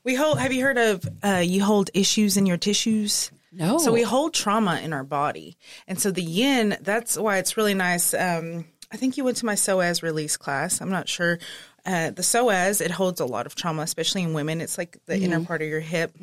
we 0.04 0.16
hold, 0.16 0.40
have 0.40 0.54
you 0.54 0.64
heard 0.64 0.78
of 0.78 1.08
uh, 1.24 1.44
you 1.44 1.64
hold 1.64 1.90
issues 1.94 2.38
in 2.38 2.46
your 2.46 2.58
tissues? 2.58 3.32
No. 3.52 3.78
So 3.78 3.92
we 3.92 4.02
hold 4.02 4.34
trauma 4.34 4.82
in 4.84 4.92
our 4.92 5.04
body. 5.04 5.58
And 5.88 6.00
so 6.00 6.12
the 6.12 6.22
yin, 6.22 6.78
that's 6.82 7.18
why 7.18 7.38
it's 7.38 7.56
really 7.56 7.74
nice. 7.74 8.14
Um, 8.14 8.66
I 8.92 8.98
think 8.98 9.18
you 9.18 9.24
went 9.24 9.38
to 9.38 9.46
my 9.46 9.56
psoas 9.56 10.04
release 10.04 10.38
class. 10.38 10.82
I'm 10.82 10.90
not 10.92 11.08
sure. 11.08 11.40
Uh, 11.86 12.10
the 12.10 12.22
psoas, 12.22 12.82
it 12.82 12.92
holds 12.92 13.20
a 13.22 13.26
lot 13.26 13.46
of 13.46 13.56
trauma, 13.56 13.84
especially 13.84 14.24
in 14.24 14.34
women. 14.34 14.60
It's 14.60 14.78
like 14.78 14.98
the 15.06 15.18
inner 15.18 15.40
part 15.40 15.62
of 15.62 15.68
your 15.68 15.80
hip 15.80 16.16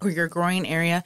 or 0.00 0.10
your 0.10 0.26
groin 0.26 0.64
area. 0.64 1.04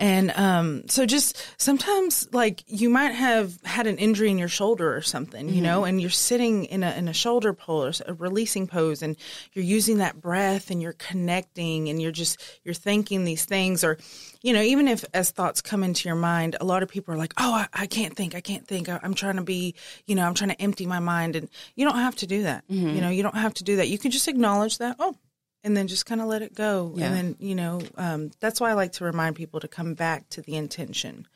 And 0.00 0.30
um, 0.36 0.88
so 0.88 1.06
just 1.06 1.44
sometimes 1.60 2.28
like 2.32 2.62
you 2.68 2.88
might 2.88 3.12
have 3.12 3.60
had 3.64 3.88
an 3.88 3.98
injury 3.98 4.30
in 4.30 4.38
your 4.38 4.48
shoulder 4.48 4.94
or 4.94 5.02
something, 5.02 5.48
you 5.48 5.60
know, 5.60 5.84
and 5.84 6.00
you're 6.00 6.08
sitting 6.08 6.66
in 6.66 6.84
a, 6.84 6.92
in 6.92 7.08
a 7.08 7.12
shoulder 7.12 7.52
pose, 7.52 8.00
a 8.06 8.14
releasing 8.14 8.68
pose, 8.68 9.02
and 9.02 9.16
you're 9.54 9.64
using 9.64 9.98
that 9.98 10.20
breath 10.20 10.70
and 10.70 10.80
you're 10.80 10.92
connecting 10.92 11.88
and 11.88 12.00
you're 12.00 12.12
just, 12.12 12.40
you're 12.62 12.74
thinking 12.74 13.24
these 13.24 13.44
things 13.44 13.82
or, 13.82 13.98
you 14.40 14.52
know, 14.52 14.62
even 14.62 14.86
if 14.86 15.04
as 15.14 15.32
thoughts 15.32 15.60
come 15.60 15.82
into 15.82 16.08
your 16.08 16.16
mind, 16.16 16.54
a 16.60 16.64
lot 16.64 16.84
of 16.84 16.88
people 16.88 17.12
are 17.12 17.18
like, 17.18 17.34
oh, 17.36 17.52
I, 17.54 17.66
I 17.72 17.86
can't 17.88 18.14
think. 18.14 18.36
I 18.36 18.40
can't 18.40 18.68
think. 18.68 18.88
I, 18.88 19.00
I'm 19.02 19.14
trying 19.14 19.36
to 19.36 19.42
be, 19.42 19.74
you 20.06 20.14
know, 20.14 20.24
I'm 20.24 20.34
trying 20.34 20.50
to 20.50 20.62
empty 20.62 20.86
my 20.86 21.00
mind. 21.00 21.34
And 21.34 21.48
you 21.74 21.84
don't 21.84 21.98
have 21.98 22.14
to 22.16 22.26
do 22.28 22.44
that. 22.44 22.62
You 22.94 23.00
know, 23.00 23.10
you 23.10 23.24
don't 23.24 23.34
have 23.34 23.54
to 23.54 23.64
do 23.64 23.76
that. 23.76 23.88
You 23.88 23.98
can 23.98 24.12
just 24.12 24.28
acknowledge 24.28 24.78
that. 24.78 24.94
Oh, 25.00 25.16
and 25.64 25.76
then 25.76 25.88
just 25.88 26.06
kind 26.06 26.20
of 26.20 26.26
let 26.28 26.42
it 26.42 26.54
go. 26.54 26.92
Yeah. 26.96 27.06
And 27.06 27.14
then, 27.14 27.36
you 27.38 27.54
know, 27.54 27.80
um, 27.96 28.30
that's 28.40 28.60
why 28.60 28.70
I 28.70 28.74
like 28.74 28.92
to 28.92 29.04
remind 29.04 29.36
people 29.36 29.60
to 29.60 29.68
come 29.68 29.94
back 29.94 30.28
to 30.30 30.42
the 30.42 30.56
intention. 30.56 31.26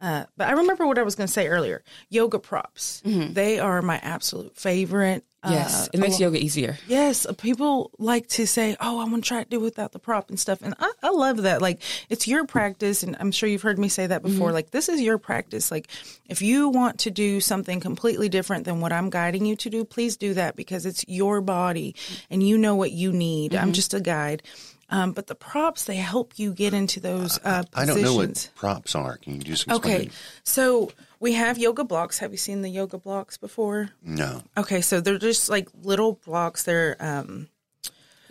Uh, 0.00 0.24
but 0.36 0.48
I 0.48 0.52
remember 0.52 0.86
what 0.86 0.98
I 0.98 1.02
was 1.02 1.16
going 1.16 1.26
to 1.26 1.32
say 1.32 1.48
earlier. 1.48 1.82
Yoga 2.08 2.38
props. 2.38 3.02
They 3.04 3.58
are 3.58 3.82
my 3.82 3.98
absolute 4.02 4.56
favorite. 4.56 5.24
Yes. 5.44 5.86
Uh, 5.86 5.90
it 5.92 6.00
makes 6.00 6.18
yoga 6.18 6.42
easier. 6.42 6.76
Yes, 6.88 7.24
people 7.38 7.92
like 7.98 8.26
to 8.30 8.46
say, 8.46 8.76
"Oh, 8.80 8.98
I 8.98 9.04
want 9.04 9.22
to 9.22 9.28
try 9.28 9.44
to 9.44 9.48
do 9.48 9.60
without 9.60 9.92
the 9.92 10.00
prop 10.00 10.30
and 10.30 10.38
stuff," 10.38 10.60
and 10.62 10.74
I, 10.80 10.92
I 11.00 11.10
love 11.10 11.42
that. 11.42 11.62
Like, 11.62 11.80
it's 12.08 12.26
your 12.26 12.44
practice, 12.44 13.04
and 13.04 13.16
I'm 13.20 13.30
sure 13.30 13.48
you've 13.48 13.62
heard 13.62 13.78
me 13.78 13.88
say 13.88 14.08
that 14.08 14.22
before. 14.22 14.50
Like, 14.50 14.72
this 14.72 14.88
is 14.88 15.00
your 15.00 15.16
practice. 15.16 15.70
Like, 15.70 15.88
if 16.26 16.42
you 16.42 16.68
want 16.68 16.98
to 17.00 17.10
do 17.12 17.40
something 17.40 17.78
completely 17.78 18.28
different 18.28 18.64
than 18.64 18.80
what 18.80 18.92
I'm 18.92 19.10
guiding 19.10 19.46
you 19.46 19.54
to 19.56 19.70
do, 19.70 19.84
please 19.84 20.16
do 20.16 20.34
that 20.34 20.56
because 20.56 20.84
it's 20.86 21.04
your 21.06 21.40
body, 21.40 21.94
and 22.30 22.42
you 22.42 22.58
know 22.58 22.74
what 22.74 22.90
you 22.90 23.12
need. 23.12 23.54
I'm 23.54 23.72
just 23.72 23.94
a 23.94 24.00
guide. 24.00 24.42
Um, 24.90 25.12
but 25.12 25.26
the 25.26 25.34
props 25.34 25.84
they 25.84 25.96
help 25.96 26.38
you 26.38 26.54
get 26.54 26.72
into 26.72 26.98
those 26.98 27.38
uh, 27.44 27.62
I 27.74 27.84
don't 27.84 28.00
know 28.00 28.14
what 28.14 28.50
props 28.54 28.94
are. 28.94 29.18
Can 29.18 29.34
you 29.34 29.40
just 29.40 29.66
explain? 29.68 29.94
Okay, 29.94 30.10
so 30.44 30.90
we 31.20 31.32
have 31.34 31.58
yoga 31.58 31.84
blocks. 31.84 32.18
Have 32.18 32.32
you 32.32 32.38
seen 32.38 32.62
the 32.62 32.68
yoga 32.70 32.98
blocks 32.98 33.36
before? 33.36 33.90
No. 34.02 34.42
Okay, 34.56 34.80
so 34.80 35.00
they're 35.00 35.18
just 35.18 35.48
like 35.48 35.68
little 35.82 36.20
blocks. 36.24 36.62
They're 36.64 36.96
um, 37.00 37.48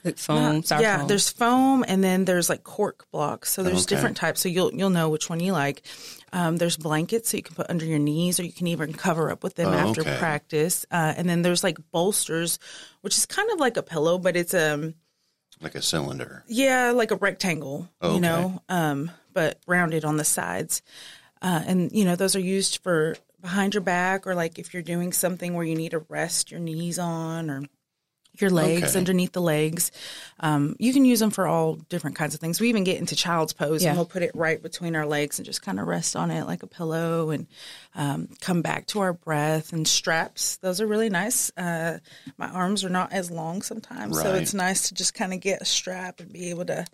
Like 0.03 0.17
foam, 0.17 0.61
styrofoam. 0.63 0.81
yeah, 0.81 1.05
there's 1.05 1.29
foam 1.29 1.83
and 1.87 2.03
then 2.03 2.25
there's 2.25 2.49
like 2.49 2.63
cork 2.63 3.05
blocks. 3.11 3.51
So 3.51 3.63
there's 3.63 3.83
Okay. 3.85 3.95
different 3.95 4.17
types. 4.17 4.41
So 4.41 4.49
you'll 4.49 4.73
you'll 4.73 4.89
know 4.89 5.09
which 5.09 5.29
one 5.29 5.39
you 5.39 5.51
like. 5.51 5.81
Um, 6.33 6.57
there's 6.57 6.77
blankets 6.77 7.29
so 7.29 7.37
you 7.37 7.43
can 7.43 7.55
put 7.55 7.69
under 7.69 7.85
your 7.85 7.99
knees, 7.99 8.39
or 8.39 8.43
you 8.43 8.51
can 8.51 8.67
even 8.67 8.93
cover 8.93 9.31
up 9.31 9.43
with 9.43 9.55
them 9.55 9.67
Oh, 9.69 9.73
after 9.89 10.01
okay. 10.01 10.17
practice. 10.17 10.85
Uh, 10.91 11.13
and 11.17 11.27
then 11.29 11.41
there's 11.41 11.63
like 11.63 11.77
bolsters, 11.91 12.59
which 13.01 13.17
is 13.17 13.25
kind 13.25 13.49
of 13.51 13.59
like 13.59 13.77
a 13.77 13.83
pillow, 13.83 14.17
but 14.17 14.35
it's 14.35 14.53
um 14.53 14.93
Like 15.61 15.75
a 15.75 15.81
cylinder. 15.81 16.43
yeah 16.47 16.91
like 16.91 17.11
a 17.11 17.15
rectangle, 17.15 17.89
Okay. 18.01 18.13
you 18.15 18.19
know, 18.21 18.61
um, 18.69 19.09
but 19.33 19.59
rounded 19.67 20.05
on 20.05 20.17
the 20.17 20.25
sides. 20.25 20.81
Uh, 21.41 21.61
and 21.65 21.91
you 21.91 22.05
know 22.05 22.15
those 22.15 22.35
are 22.35 22.39
used 22.39 22.77
for 22.83 23.15
behind 23.41 23.73
your 23.73 23.81
back, 23.81 24.25
or 24.27 24.35
like 24.35 24.57
if 24.59 24.73
you're 24.73 24.83
doing 24.83 25.13
something 25.13 25.53
where 25.53 25.65
you 25.65 25.75
need 25.75 25.91
to 25.91 25.99
rest 26.09 26.51
your 26.51 26.59
knees 26.59 26.97
on, 26.99 27.49
or 27.49 27.63
your 28.39 28.49
legs 28.51 28.89
Okay. 28.91 28.97
underneath 28.99 29.31
the 29.31 29.41
legs. 29.41 29.91
Um, 30.39 30.75
you 30.77 30.93
can 30.93 31.05
use 31.05 31.19
them 31.19 31.31
for 31.31 31.47
all 31.47 31.73
different 31.89 32.15
kinds 32.17 32.35
of 32.35 32.39
things. 32.39 32.61
We 32.61 32.69
even 32.69 32.83
get 32.83 32.99
into 32.99 33.15
child's 33.15 33.51
pose 33.53 33.81
Yeah. 33.83 33.89
and 33.89 33.97
we'll 33.97 34.05
put 34.05 34.21
it 34.21 34.29
right 34.35 34.61
between 34.61 34.95
our 34.95 35.07
legs 35.07 35.39
and 35.39 35.45
just 35.47 35.63
kind 35.63 35.79
of 35.79 35.87
rest 35.87 36.15
on 36.15 36.29
it 36.29 36.45
like 36.45 36.61
a 36.61 36.67
pillow 36.67 37.31
and 37.31 37.47
um, 37.95 38.29
come 38.39 38.61
back 38.61 38.85
to 38.87 38.99
our 38.99 39.11
breath 39.13 39.73
and 39.73 39.87
straps. 39.87 40.57
Those 40.57 40.79
are 40.81 40.85
really 40.85 41.09
nice. 41.09 41.51
Uh, 41.57 41.97
my 42.37 42.47
arms 42.47 42.83
are 42.83 42.89
not 42.89 43.11
as 43.11 43.31
long 43.31 43.63
sometimes, 43.63 44.21
so 44.21 44.35
it's 44.35 44.53
nice 44.53 44.89
to 44.89 44.93
just 44.93 45.15
kind 45.15 45.33
of 45.33 45.39
get 45.39 45.63
a 45.63 45.65
strap 45.65 46.19
and 46.19 46.31
be 46.31 46.51
able 46.51 46.65
to 46.65 46.85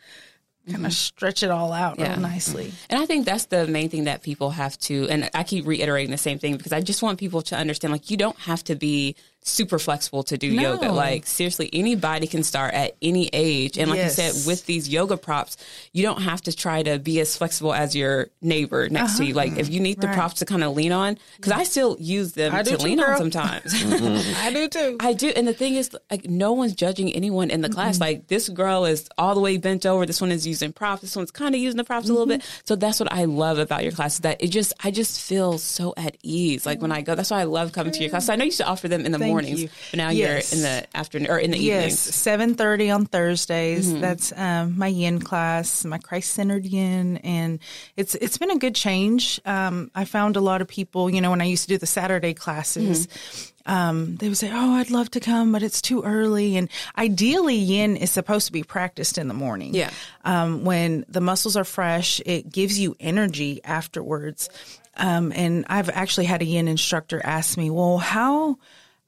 kind 0.65 0.77
of 0.77 0.81
mm-hmm. 0.81 0.89
stretch 0.91 1.43
it 1.43 1.51
all 1.51 1.73
out 1.73 1.99
Yeah. 1.99 2.11
real 2.11 2.21
nicely. 2.21 2.73
And 2.89 3.01
I 3.01 3.05
think 3.05 3.25
that's 3.25 3.45
the 3.45 3.67
main 3.67 3.89
thing 3.89 4.05
that 4.05 4.21
people 4.23 4.51
have 4.51 4.77
to, 4.79 5.07
and 5.09 5.29
I 5.33 5.43
keep 5.43 5.65
reiterating 5.67 6.11
the 6.11 6.17
same 6.17 6.39
thing 6.39 6.55
because 6.55 6.71
I 6.71 6.81
just 6.81 7.03
want 7.03 7.19
people 7.19 7.41
to 7.43 7.55
understand 7.57 7.91
like, 7.91 8.09
you 8.09 8.17
don't 8.17 8.37
have 8.39 8.63
to 8.65 8.75
be 8.75 9.15
super 9.43 9.77
flexible 9.79 10.23
to 10.23 10.37
do 10.37 10.51
No. 10.53 10.61
yoga. 10.73 10.91
Like, 10.91 11.25
seriously, 11.25 11.69
anybody 11.73 12.27
can 12.27 12.43
start 12.43 12.73
at 12.73 12.95
any 13.01 13.29
age. 13.33 13.77
And 13.77 13.89
like 13.89 13.97
Yes. 13.97 14.17
you 14.17 14.23
said, 14.31 14.47
with 14.47 14.65
these 14.65 14.87
yoga 14.89 15.17
props, 15.17 15.57
you 15.91 16.03
don't 16.03 16.21
have 16.21 16.41
to 16.43 16.55
try 16.55 16.81
to 16.83 16.99
be 16.99 17.19
as 17.19 17.35
flexible 17.35 17.73
as 17.73 17.95
your 17.95 18.29
neighbor 18.41 18.87
next 18.89 19.17
to 19.17 19.25
you. 19.25 19.33
Like, 19.33 19.57
if 19.57 19.69
you 19.69 19.79
need 19.79 19.99
the 19.99 20.07
Uh-huh. 20.07 20.13
Right. 20.13 20.17
props 20.17 20.39
to 20.39 20.45
kind 20.45 20.63
of 20.63 20.75
lean 20.75 20.91
on, 20.91 21.17
because 21.37 21.51
I 21.51 21.63
still 21.63 21.97
use 21.99 22.33
them 22.33 22.53
I 22.55 22.63
to 22.63 22.77
too, 22.77 22.83
lean 22.83 22.99
on 22.99 23.05
girl. 23.07 23.17
sometimes. 23.17 23.73
I 24.37 24.51
do 24.53 24.67
too. 24.67 24.97
I 24.99 25.13
do. 25.13 25.29
And 25.35 25.47
the 25.47 25.53
thing 25.53 25.75
is, 25.75 25.89
like, 26.11 26.29
no 26.29 26.53
one's 26.53 26.73
judging 26.73 27.11
anyone 27.13 27.49
in 27.49 27.61
the 27.61 27.69
class. 27.69 27.99
Like, 27.99 28.27
this 28.27 28.49
girl 28.49 28.85
is 28.85 29.09
all 29.17 29.35
the 29.35 29.41
way 29.41 29.57
bent 29.57 29.85
over. 29.85 30.05
This 30.05 30.21
one 30.21 30.31
is 30.31 30.45
using 30.47 30.71
props. 30.73 31.01
This 31.01 31.15
one's 31.15 31.31
kind 31.31 31.53
of 31.55 31.61
using 31.61 31.77
the 31.77 31.83
props 31.83 32.07
a 32.09 32.11
little 32.13 32.27
bit. 32.27 32.41
So 32.65 32.75
that's 32.75 32.99
what 32.99 33.11
I 33.11 33.25
love 33.25 33.57
about 33.59 33.83
your 33.83 33.91
class 33.91 34.15
is 34.15 34.19
that 34.21 34.41
it 34.43 34.47
just, 34.47 34.73
I 34.83 34.91
just 34.91 35.19
feel 35.21 35.57
so 35.57 35.93
at 35.97 36.17
ease. 36.23 36.65
Like, 36.65 36.81
when 36.81 36.91
I 36.91 37.01
go, 37.01 37.15
that's 37.15 37.31
why 37.31 37.41
I 37.41 37.45
love 37.45 37.71
coming 37.73 37.91
to 37.93 37.99
your 38.01 38.09
class. 38.09 38.29
I 38.29 38.35
know 38.35 38.45
you 38.45 38.51
should 38.51 38.65
offer 38.65 38.87
them 38.87 39.05
in 39.05 39.11
the 39.11 39.19
Thank 39.19 39.32
mornings, 39.33 39.61
you. 39.63 39.69
but 39.91 39.97
now 39.97 40.09
Yes. 40.09 40.51
you're 40.53 40.57
in 40.57 40.63
the 40.63 40.97
afternoon 40.97 41.29
or 41.31 41.37
in 41.39 41.51
the 41.51 41.57
Yes, 41.57 41.75
evenings. 41.83 41.99
seven 41.99 42.55
thirty 42.55 42.89
on 42.89 43.05
Thursdays. 43.05 43.89
Mm-hmm. 43.91 44.01
That's 44.01 44.33
um, 44.35 44.77
my 44.77 44.87
Yin 44.87 45.19
class, 45.19 45.83
my 45.85 45.97
Christ 45.97 46.33
centered 46.33 46.65
Yin, 46.65 47.17
and 47.17 47.59
it's 47.97 48.15
it's 48.15 48.37
been 48.37 48.51
a 48.51 48.57
good 48.57 48.75
change. 48.75 49.39
Um, 49.45 49.91
I 49.95 50.05
found 50.05 50.35
a 50.37 50.41
lot 50.41 50.61
of 50.61 50.67
people, 50.67 51.09
you 51.09 51.21
know, 51.21 51.31
when 51.31 51.41
I 51.41 51.45
used 51.45 51.63
to 51.63 51.69
do 51.69 51.77
the 51.77 51.85
Saturday 51.85 52.33
classes. 52.33 53.07
Mm-hmm. 53.07 53.49
Um, 53.65 54.17
they 54.17 54.27
would 54.27 54.37
say, 54.37 54.49
"Oh, 54.51 54.73
I'd 54.73 54.89
love 54.91 55.09
to 55.11 55.21
come, 55.21 55.53
but 55.53 55.63
it's 55.63 55.81
too 55.81 56.03
early." 56.03 56.57
And 56.57 56.67
ideally, 56.97 57.55
Yin 57.55 57.95
is 57.95 58.11
supposed 58.11 58.47
to 58.47 58.51
be 58.51 58.61
practiced 58.61 59.17
in 59.17 59.29
the 59.29 59.33
morning. 59.33 59.73
Yeah. 59.73 59.89
Um, 60.25 60.65
when 60.65 61.05
the 61.07 61.21
muscles 61.21 61.55
are 61.55 61.63
fresh, 61.63 62.21
it 62.25 62.51
gives 62.51 62.77
you 62.77 62.97
energy 62.99 63.61
afterwards. 63.63 64.49
Um, 64.97 65.31
and 65.33 65.63
I've 65.69 65.89
actually 65.89 66.25
had 66.25 66.41
a 66.41 66.45
Yin 66.45 66.67
instructor 66.67 67.21
ask 67.23 67.57
me, 67.57 67.69
"Well, 67.69 67.99
how?" 67.99 68.57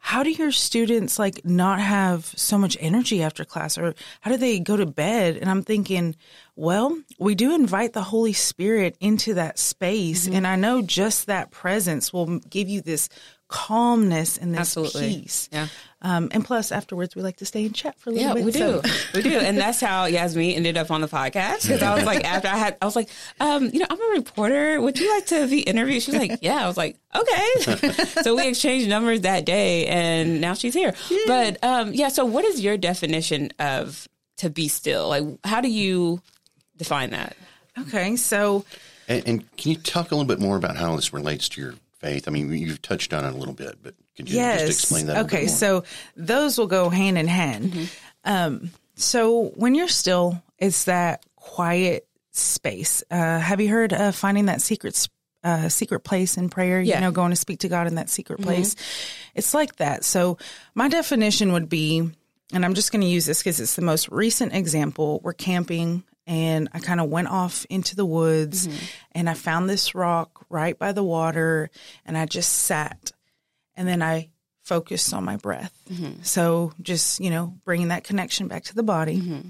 How 0.05 0.21
do 0.21 0.29
your 0.29 0.51
students 0.51 1.17
like 1.17 1.43
not 1.43 1.79
have 1.79 2.25
so 2.35 2.59
much 2.59 2.77
energy 2.79 3.23
after 3.23 3.43
class? 3.43 3.75
Or 3.75 3.95
how 4.21 4.29
do 4.29 4.37
they 4.37 4.59
go 4.59 4.77
to 4.77 4.85
bed? 4.85 5.35
And 5.35 5.49
i'm 5.49 5.63
thinking 5.63 6.15
well 6.55 6.95
we 7.17 7.33
do 7.33 7.55
invite 7.55 7.93
the 7.93 8.03
holy 8.03 8.31
spirit 8.31 8.95
into 8.99 9.33
that 9.33 9.57
space. 9.57 10.25
Mm-hmm. 10.25 10.35
and 10.35 10.45
i 10.45 10.55
know 10.55 10.83
just 10.83 11.25
that 11.25 11.49
presence 11.49 12.13
will 12.13 12.37
give 12.37 12.69
you 12.69 12.81
this 12.81 13.09
calmness 13.47 14.37
and 14.37 14.53
this 14.53 14.59
Absolutely. 14.59 15.21
peace 15.21 15.49
Yeah. 15.51 15.67
um, 16.01 16.29
and 16.31 16.43
plus 16.43 16.71
afterwards 16.71 17.15
we 17.15 17.21
like 17.21 17.37
to 17.37 17.45
stay 17.45 17.65
and 17.65 17.75
chat 17.75 17.99
for 17.99 18.09
a 18.09 18.13
little 18.13 18.27
Yeah, 18.27 18.33
bit 18.33 18.43
we 18.45 18.51
do. 18.51 18.59
so- 18.59 18.81
we 19.13 19.21
do. 19.21 19.37
And 19.37 19.57
that's 19.57 19.79
how 19.87 20.05
Yasmin 20.05 20.51
ended 20.51 20.77
up 20.77 20.89
on 20.91 21.01
the 21.01 21.07
podcast. 21.07 21.63
Because 21.63 21.81
I 21.83 21.93
was 21.95 22.03
like, 22.05 22.23
after 22.25 22.47
I 22.47 22.57
had, 22.57 22.77
I 22.81 22.85
was 22.85 22.95
like, 22.95 23.09
um, 23.39 23.69
you 23.71 23.79
know, 23.79 23.85
I'm 23.89 24.01
a 24.01 24.13
reporter. 24.15 24.81
Would 24.81 24.99
you 24.99 25.13
like 25.13 25.27
to 25.27 25.47
be 25.47 25.61
interviewed? 25.61 26.01
She's 26.03 26.15
like, 26.15 26.39
yeah. 26.41 26.63
I 26.63 26.67
was 26.67 26.77
like, 26.77 26.97
okay. 27.15 27.93
so 28.23 28.35
we 28.35 28.47
exchanged 28.47 28.89
numbers 28.89 29.21
that 29.21 29.45
day 29.45 29.85
and 29.87 30.41
now 30.41 30.53
she's 30.55 30.73
here. 30.73 30.93
But 31.27 31.63
um, 31.63 31.93
yeah, 31.93 32.09
so 32.09 32.25
what 32.25 32.45
is 32.45 32.61
your 32.61 32.77
definition 32.77 33.51
of 33.59 34.07
to 34.37 34.49
be 34.49 34.67
still? 34.67 35.07
Like, 35.09 35.23
how 35.43 35.61
do 35.61 35.69
you 35.69 36.21
define 36.77 37.11
that? 37.11 37.35
okay 37.77 38.15
so 38.15 38.63
And, 39.09 39.27
and 39.27 39.57
can 39.57 39.71
you 39.71 39.77
talk 39.77 40.11
a 40.11 40.15
little 40.15 40.27
bit 40.27 40.39
more 40.39 40.55
about 40.55 40.77
how 40.77 40.95
this 40.95 41.11
relates 41.13 41.49
to 41.49 41.61
your 41.61 41.73
faith? 42.05 42.27
I 42.27 42.31
mean, 42.31 42.51
you've 42.51 42.81
touched 42.81 43.13
on 43.13 43.25
it 43.25 43.33
a 43.33 43.37
little 43.37 43.53
bit, 43.53 43.77
but 43.81 43.95
could 44.15 44.29
you 44.29 44.37
yes. 44.37 44.61
just 44.61 44.81
explain 44.81 45.07
that? 45.07 45.25
Okay, 45.25 45.47
so 45.47 45.83
those 46.15 46.57
will 46.57 46.67
go 46.67 46.89
hand 46.89 47.17
in 47.17 47.27
hand. 47.27 47.71
Mm-hmm. 47.71 47.85
Um, 48.23 48.71
so 48.95 49.45
when 49.55 49.75
you're 49.75 49.87
still, 49.87 50.41
it's 50.57 50.85
that 50.85 51.25
quiet 51.35 52.07
space. 52.31 53.03
Uh, 53.09 53.39
have 53.39 53.59
you 53.61 53.69
heard 53.69 53.93
of 53.93 54.15
finding 54.15 54.45
that 54.45 54.61
secret 54.61 55.07
uh, 55.43 55.69
secret 55.69 55.99
place 56.01 56.37
in 56.37 56.49
prayer? 56.49 56.81
Yeah. 56.81 56.95
You 56.95 57.01
know, 57.01 57.11
going 57.11 57.31
to 57.31 57.35
speak 57.35 57.59
to 57.59 57.69
God 57.69 57.87
in 57.87 57.95
that 57.95 58.09
secret 58.09 58.41
place. 58.41 58.75
It's 59.35 59.53
like 59.53 59.75
that. 59.77 60.03
So 60.03 60.37
my 60.73 60.87
definition 60.87 61.53
would 61.53 61.69
be, 61.69 62.09
and 62.53 62.65
I'm 62.65 62.73
just 62.73 62.91
going 62.91 63.01
to 63.01 63.07
use 63.07 63.25
this 63.25 63.39
because 63.39 63.59
it's 63.59 63.75
the 63.75 63.81
most 63.81 64.09
recent 64.09 64.53
example. 64.53 65.19
We're 65.23 65.33
camping. 65.33 66.03
And 66.27 66.69
I 66.73 66.79
kind 66.79 66.99
of 66.99 67.09
went 67.09 67.27
off 67.27 67.65
into 67.69 67.95
the 67.95 68.05
woods 68.05 68.67
mm-hmm. 68.67 68.85
and 69.11 69.29
I 69.29 69.35
found 69.35 69.69
this 69.69 69.93
rock 69.93 70.45
right 70.49 70.77
by 70.77 70.91
the 70.91 71.03
water 71.03 71.69
and 72.03 72.17
I 72.17 72.25
just 72.25 72.51
sat 72.51 73.11
and 73.75 73.87
then 73.87 74.01
I 74.01 74.29
focused 74.63 75.13
on 75.13 75.23
my 75.23 75.37
breath. 75.37 75.79
Mm-hmm. 75.89 76.23
So 76.23 76.73
just, 76.81 77.19
you 77.19 77.29
know, 77.29 77.53
bringing 77.63 77.89
that 77.89 78.03
connection 78.03 78.47
back 78.47 78.63
to 78.65 78.75
the 78.75 78.83
body. 78.83 79.17
Mm-hmm. 79.17 79.49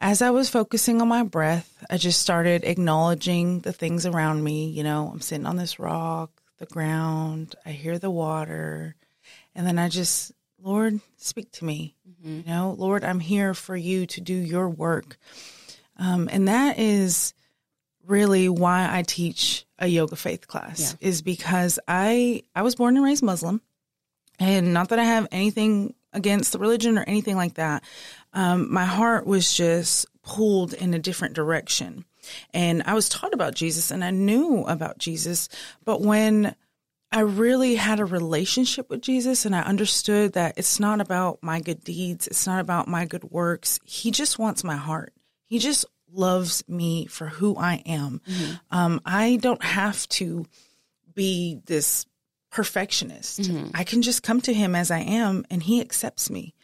As 0.00 0.20
I 0.20 0.30
was 0.30 0.50
focusing 0.50 1.00
on 1.00 1.08
my 1.08 1.22
breath, 1.22 1.84
I 1.88 1.96
just 1.96 2.20
started 2.20 2.64
acknowledging 2.64 3.60
the 3.60 3.72
things 3.72 4.04
around 4.04 4.44
me. 4.44 4.68
You 4.68 4.82
know, 4.82 5.08
I'm 5.10 5.20
sitting 5.20 5.46
on 5.46 5.56
this 5.56 5.78
rock, 5.78 6.30
the 6.58 6.66
ground, 6.66 7.54
I 7.64 7.70
hear 7.70 7.98
the 7.98 8.10
water. 8.10 8.96
And 9.54 9.66
then 9.66 9.78
I 9.78 9.88
just, 9.88 10.32
Lord, 10.60 11.00
speak 11.16 11.50
to 11.52 11.64
me. 11.64 11.94
You 12.24 12.44
know, 12.46 12.74
Lord, 12.78 13.02
I'm 13.02 13.20
here 13.20 13.52
for 13.52 13.76
you 13.76 14.06
to 14.06 14.20
do 14.20 14.34
your 14.34 14.68
work. 14.68 15.18
Um, 16.02 16.28
and 16.32 16.48
that 16.48 16.80
is 16.80 17.32
really 18.08 18.48
why 18.48 18.88
I 18.90 19.02
teach 19.02 19.64
a 19.78 19.86
yoga 19.86 20.16
faith 20.16 20.48
class 20.48 20.80
is 21.00 21.22
because 21.22 21.78
I 21.86 22.42
I 22.56 22.62
was 22.62 22.74
born 22.74 22.96
and 22.96 23.04
raised 23.04 23.22
Muslim, 23.22 23.60
and 24.40 24.74
not 24.74 24.88
that 24.88 24.98
I 24.98 25.04
have 25.04 25.28
anything 25.30 25.94
against 26.12 26.52
the 26.52 26.58
religion 26.58 26.98
or 26.98 27.04
anything 27.04 27.36
like 27.36 27.54
that. 27.54 27.84
Um, 28.32 28.72
my 28.72 28.84
heart 28.84 29.26
was 29.26 29.54
just 29.54 30.06
pulled 30.22 30.74
in 30.74 30.92
a 30.92 30.98
different 30.98 31.34
direction, 31.34 32.04
and 32.52 32.82
I 32.84 32.94
was 32.94 33.08
taught 33.08 33.32
about 33.32 33.54
Jesus 33.54 33.92
and 33.92 34.02
I 34.02 34.10
knew 34.10 34.64
about 34.64 34.98
Jesus, 34.98 35.48
but 35.84 36.00
when 36.00 36.56
I 37.12 37.20
really 37.20 37.76
had 37.76 38.00
a 38.00 38.04
relationship 38.04 38.90
with 38.90 39.02
Jesus 39.02 39.44
and 39.44 39.54
I 39.54 39.60
understood 39.60 40.32
that 40.32 40.54
it's 40.56 40.80
not 40.80 41.00
about 41.00 41.42
my 41.42 41.60
good 41.60 41.84
deeds, 41.84 42.26
it's 42.26 42.46
not 42.46 42.60
about 42.60 42.88
my 42.88 43.04
good 43.04 43.24
works. 43.24 43.78
He 43.84 44.10
just 44.10 44.38
wants 44.38 44.64
my 44.64 44.76
heart. 44.76 45.12
He 45.52 45.58
just 45.58 45.84
loves 46.10 46.64
me 46.66 47.04
for 47.04 47.26
who 47.26 47.58
I 47.58 47.82
am. 47.84 48.22
Um, 48.70 49.02
I 49.04 49.36
don't 49.36 49.62
have 49.62 50.08
to 50.20 50.46
be 51.14 51.60
this 51.66 52.06
perfectionist. 52.50 53.50
I 53.74 53.84
can 53.84 54.00
just 54.00 54.22
come 54.22 54.40
to 54.42 54.52
him 54.54 54.74
as 54.74 54.90
I 54.90 55.00
am 55.00 55.44
and 55.50 55.62
he 55.62 55.82
accepts 55.82 56.30
me. 56.30 56.54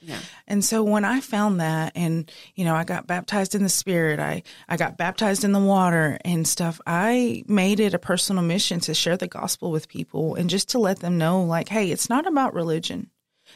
And 0.46 0.64
so 0.64 0.82
when 0.82 1.04
I 1.04 1.20
found 1.20 1.60
that 1.60 1.92
and 1.96 2.32
you 2.54 2.64
know 2.64 2.74
I 2.74 2.84
got 2.84 3.06
baptized 3.06 3.54
in 3.54 3.62
the 3.62 3.68
spirit, 3.68 4.20
I 4.20 4.42
I 4.70 4.78
got 4.78 4.96
baptized 4.96 5.44
in 5.44 5.52
the 5.52 5.60
water 5.60 6.16
and 6.24 6.48
stuff, 6.48 6.80
I 6.86 7.44
made 7.46 7.80
it 7.80 7.92
a 7.92 7.98
personal 7.98 8.42
mission 8.42 8.80
to 8.80 8.94
share 8.94 9.18
the 9.18 9.28
gospel 9.28 9.70
with 9.70 9.88
people 9.88 10.34
and 10.34 10.48
just 10.48 10.70
to 10.70 10.78
let 10.78 11.00
them 11.00 11.18
know 11.18 11.42
like 11.42 11.68
hey, 11.68 11.90
it's 11.90 12.08
not 12.08 12.26
about 12.26 12.54
religion. 12.54 13.10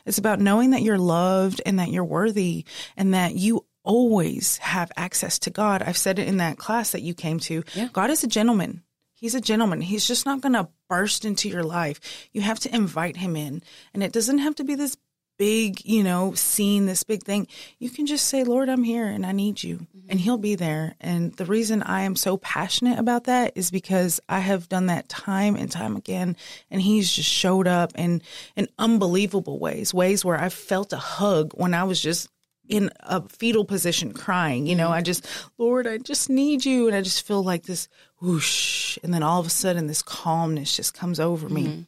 It's 0.05 0.19
about 0.19 0.41
knowing 0.41 0.71
that 0.71 0.83
you're 0.83 0.99
loved 0.99 1.63
and 1.65 1.79
that 1.79 1.91
you're 1.91 2.05
worthy 2.05 2.65
and 2.99 3.15
that 3.15 3.35
you 3.35 3.65
always 3.85 4.59
have 4.59 4.93
access 4.97 5.39
to 5.41 5.51
God. 5.51 5.83
I've 5.83 5.97
said 5.97 6.19
it 6.19 6.29
in 6.29 6.39
that 6.39 6.59
class 6.59 6.93
that 6.93 7.03
you 7.03 7.15
came 7.15 7.39
to. 7.41 7.65
God 7.93 8.11
is 8.11 8.25
a 8.25 8.29
gentleman. 8.29 8.83
He's 9.15 9.35
a 9.37 9.41
gentleman. 9.41 9.81
He's 9.81 10.07
just 10.07 10.27
not 10.27 10.41
going 10.41 10.55
to 10.55 10.69
burst 10.89 11.25
into 11.25 11.49
your 11.49 11.63
life. 11.63 12.29
You 12.33 12.41
have 12.41 12.59
to 12.61 12.75
invite 12.75 13.17
him 13.17 13.37
in. 13.37 13.63
And 13.95 14.03
it 14.03 14.13
doesn't 14.13 14.39
have 14.39 14.57
to 14.57 14.65
be 14.65 14.75
this 14.75 14.97
big, 15.39 15.85
you 15.85 16.03
know, 16.03 16.35
scene, 16.35 16.87
this 16.87 17.03
big 17.03 17.23
thing. 17.23 17.47
You 17.79 17.91
can 17.91 18.07
just 18.07 18.29
say, 18.29 18.45
Lord, 18.45 18.69
I'm 18.69 18.83
here 18.83 19.07
and 19.07 19.25
I 19.25 19.33
need 19.33 19.63
you. 19.63 19.77
Mm-hmm. 19.77 20.11
And 20.11 20.21
he'll 20.21 20.39
be 20.39 20.55
there. 20.55 20.95
And 21.01 21.33
the 21.35 21.47
reason 21.47 21.83
I 21.83 22.03
am 22.03 22.17
so 22.17 22.37
passionate 22.37 22.99
about 22.99 23.25
that 23.25 23.53
is 23.55 23.71
because 23.71 24.21
I 24.29 24.41
have 24.41 24.69
done 24.69 24.87
that 24.87 25.09
time 25.09 25.57
and 25.57 25.71
time 25.71 25.97
again. 25.97 26.37
And 26.71 26.83
he's 26.83 27.11
just 27.13 27.29
showed 27.29 27.67
up 27.67 27.93
in, 27.97 28.23
in 28.57 28.69
unbelievable 28.79 29.59
ways, 29.59 29.95
ways 29.95 30.25
where 30.25 30.41
I 30.41 30.49
felt 30.49 30.93
a 30.93 30.97
hug 30.97 31.53
when 31.55 31.75
I 31.75 31.85
was 31.85 32.01
just 32.01 32.29
in 32.73 32.91
a 33.01 33.21
fetal 33.29 33.67
position 33.67 34.13
crying. 34.13 34.67
You 34.67 34.75
know, 34.75 34.89
I 34.89 35.03
just, 35.03 35.27
Lord, 35.59 35.87
I 35.87 35.99
just 35.99 36.31
need 36.31 36.65
you. 36.65 36.87
And 36.87 36.97
I 36.97 37.03
just 37.03 37.27
feel 37.27 37.45
like 37.45 37.65
this 37.65 37.87
whoosh. 38.21 38.99
And 39.03 39.13
then 39.13 39.23
all 39.23 39.39
of 39.39 39.47
a 39.47 39.51
sudden, 39.51 39.89
this 39.89 40.03
calmness 40.03 40.75
just 40.75 40.95
comes 40.95 41.21
over 41.21 41.49
me. 41.51 41.87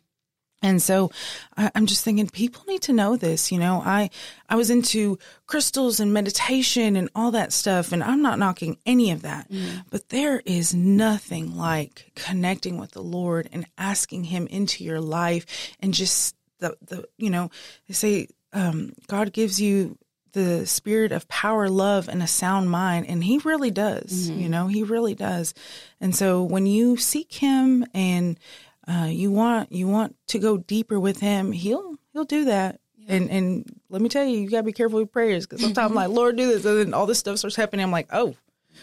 And 0.62 0.83
so 0.83 1.11
I, 1.57 1.70
I'm 1.75 1.87
just 1.87 2.05
thinking 2.05 2.29
people 2.29 2.64
need 2.68 2.83
to 2.83 2.92
know 2.92 3.16
this. 3.16 3.51
You 3.51 3.59
know, 3.59 3.83
I, 3.85 4.11
I 4.49 4.57
was 4.57 4.68
into 4.70 5.18
crystals 5.47 6.01
and 6.01 6.12
meditation 6.12 6.97
and 6.97 7.09
all 7.14 7.31
that 7.33 7.53
stuff, 7.53 7.92
and 7.92 8.03
I'm 8.05 8.20
not 8.23 8.38
knocking 8.38 8.77
any 8.85 9.11
of 9.11 9.23
that. 9.23 9.47
But 9.90 10.11
there 10.11 10.42
is 10.44 10.75
nothing 10.75 11.57
like 11.57 12.12
connecting 12.14 12.79
with 12.79 12.92
the 12.92 13.03
Lord 13.03 13.49
and 13.53 13.66
asking 13.79 14.25
Him 14.25 14.47
into 14.49 14.85
your 14.85 15.01
life 15.01 15.47
and 15.81 15.94
just 15.94 16.35
the, 16.61 16.77
the 16.83 17.09
you 17.18 17.31
know, 17.31 17.51
they 17.88 17.94
say 17.94 18.29
um, 18.55 18.92
God 19.09 19.33
gives 19.33 19.61
you 19.61 19.99
the 20.35 20.66
spirit 20.66 21.11
of 21.12 21.27
power, 21.29 21.68
love, 21.68 22.09
and 22.09 22.23
a 22.23 22.27
sound 22.27 22.70
mind. 22.70 23.07
And 23.09 23.25
he 23.25 23.38
really 23.38 23.70
does, 23.70 24.29
you 24.29 24.49
know, 24.49 24.66
he 24.66 24.83
really 24.83 25.14
does. 25.14 25.55
And 26.01 26.14
so 26.14 26.42
when 26.42 26.66
you 26.66 26.97
seek 26.97 27.33
him 27.33 27.85
and 27.94 28.38
uh, 28.87 29.09
you 29.11 29.31
want 29.33 29.73
you 29.73 29.88
want 29.88 30.14
to 30.29 30.38
go 30.38 30.59
deeper 30.59 31.01
with 31.01 31.20
him, 31.20 31.53
he'll 31.53 31.97
he'll 32.12 32.25
do 32.25 32.44
that. 32.44 32.81
And 33.09 33.31
and 33.31 33.81
let 33.88 34.01
me 34.03 34.09
tell 34.09 34.25
you, 34.25 34.38
you 34.38 34.51
gotta 34.51 34.62
be 34.62 34.73
careful 34.73 34.99
with 35.01 35.12
prayers 35.12 35.47
because 35.47 35.61
sometimes 35.62 35.90
I'm 35.90 35.94
like, 35.94 36.09
Lord, 36.11 36.37
do 36.37 36.47
this, 36.47 36.64
and 36.64 36.79
then 36.79 36.94
all 36.94 37.07
this 37.07 37.18
stuff 37.18 37.38
starts 37.38 37.57
happening. 37.57 37.85
I'm 37.85 37.90
like, 37.92 38.09
oh, 38.12 38.35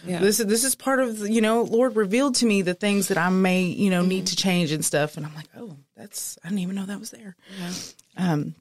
Yeah. 0.05 0.19
this 0.19 0.39
is 0.39 0.45
this 0.45 0.63
is 0.63 0.75
part 0.75 0.99
of 0.99 1.19
the, 1.19 1.31
you 1.31 1.41
know, 1.41 1.63
Lord 1.63 1.95
revealed 1.95 2.35
to 2.35 2.45
me 2.45 2.61
the 2.61 2.73
things 2.75 3.07
that 3.09 3.17
I 3.17 3.29
may 3.29 3.63
you 3.63 3.89
know 3.89 4.03
need 4.03 4.27
to 4.27 4.35
change 4.35 4.71
and 4.71 4.85
stuff. 4.85 5.17
And 5.17 5.25
I'm 5.25 5.33
like, 5.35 5.49
oh, 5.57 5.75
that's 5.97 6.37
I 6.43 6.49
didn't 6.49 6.59
even 6.59 6.75
know 6.75 6.85
that 6.85 6.99
was 6.99 7.11
there. 7.11 7.35
Um, 8.17 8.55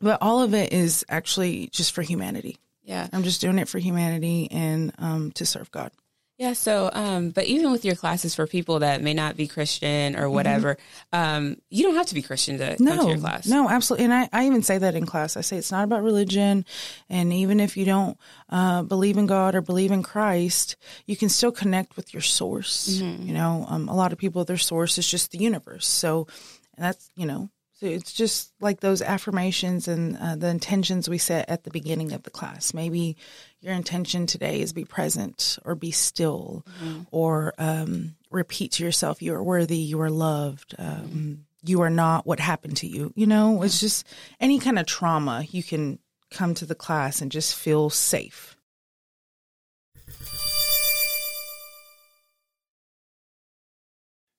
but 0.00 0.18
all 0.20 0.42
of 0.42 0.54
it 0.54 0.72
is 0.72 1.04
actually 1.08 1.68
just 1.72 1.92
for 1.92 2.02
humanity. 2.02 2.56
Yeah. 2.82 3.06
I'm 3.12 3.22
just 3.22 3.40
doing 3.40 3.58
it 3.58 3.68
for 3.68 3.78
humanity 3.78 4.48
and 4.50 4.92
um, 4.98 5.32
to 5.32 5.46
serve 5.46 5.70
God. 5.70 5.92
Yeah. 6.38 6.54
So, 6.54 6.88
um, 6.94 7.30
but 7.30 7.44
even 7.44 7.70
with 7.70 7.84
your 7.84 7.94
classes 7.94 8.34
for 8.34 8.46
people 8.46 8.78
that 8.78 9.02
may 9.02 9.12
not 9.12 9.36
be 9.36 9.46
Christian 9.46 10.16
or 10.16 10.30
whatever, 10.30 10.78
um, 11.12 11.58
you 11.68 11.82
don't 11.82 11.96
have 11.96 12.06
to 12.06 12.14
be 12.14 12.22
Christian 12.22 12.56
to 12.56 12.76
come 12.78 12.86
to 12.86 12.96
No, 12.96 13.08
your 13.08 13.18
class. 13.18 13.46
no, 13.46 13.68
absolutely. 13.68 14.06
And 14.06 14.14
I, 14.14 14.28
I 14.32 14.46
even 14.46 14.62
say 14.62 14.78
that 14.78 14.94
in 14.94 15.04
class. 15.04 15.36
I 15.36 15.42
say 15.42 15.58
it's 15.58 15.70
not 15.70 15.84
about 15.84 16.02
religion. 16.02 16.64
And 17.10 17.30
even 17.30 17.60
if 17.60 17.76
you 17.76 17.84
don't 17.84 18.16
uh, 18.48 18.82
believe 18.84 19.18
in 19.18 19.26
God 19.26 19.54
or 19.54 19.60
believe 19.60 19.90
in 19.92 20.02
Christ, 20.02 20.76
you 21.04 21.14
can 21.14 21.28
still 21.28 21.52
connect 21.52 21.94
with 21.96 22.14
your 22.14 22.22
source. 22.22 22.88
You 22.88 23.34
know, 23.34 23.66
um, 23.68 23.90
a 23.90 23.94
lot 23.94 24.10
of 24.14 24.18
people, 24.18 24.46
their 24.46 24.56
source 24.56 24.96
is 24.96 25.06
just 25.06 25.32
the 25.32 25.38
universe. 25.38 25.86
So 25.86 26.26
and 26.74 26.86
that's, 26.86 27.10
you 27.16 27.26
know, 27.26 27.50
so 27.80 27.86
it's 27.86 28.12
just 28.12 28.52
like 28.60 28.80
those 28.80 29.00
affirmations 29.00 29.88
and 29.88 30.14
uh, 30.18 30.36
the 30.36 30.48
intentions 30.48 31.08
we 31.08 31.16
set 31.16 31.48
at 31.48 31.64
the 31.64 31.70
beginning 31.70 32.12
of 32.12 32.24
the 32.24 32.30
class. 32.30 32.74
Maybe 32.74 33.16
your 33.62 33.72
intention 33.72 34.26
today 34.26 34.60
is 34.60 34.74
be 34.74 34.84
present 34.84 35.58
or 35.64 35.74
be 35.74 35.90
still 35.90 36.66
or 37.10 37.54
um, 37.56 38.16
repeat 38.30 38.72
to 38.72 38.84
yourself, 38.84 39.22
you 39.22 39.32
are 39.32 39.42
worthy, 39.42 39.78
you 39.78 39.98
are 40.02 40.10
loved, 40.10 40.74
um, 40.78 41.46
you 41.64 41.80
are 41.80 41.88
not 41.88 42.26
what 42.26 42.38
happened 42.38 42.76
to 42.78 42.86
you. 42.86 43.14
You 43.16 43.26
know, 43.26 43.62
it's 43.62 43.80
just 43.80 44.06
any 44.40 44.58
kind 44.58 44.78
of 44.78 44.84
trauma, 44.84 45.46
you 45.50 45.62
can 45.62 45.98
come 46.30 46.52
to 46.56 46.66
the 46.66 46.74
class 46.74 47.22
and 47.22 47.32
just 47.32 47.56
feel 47.56 47.88
safe. 47.88 48.56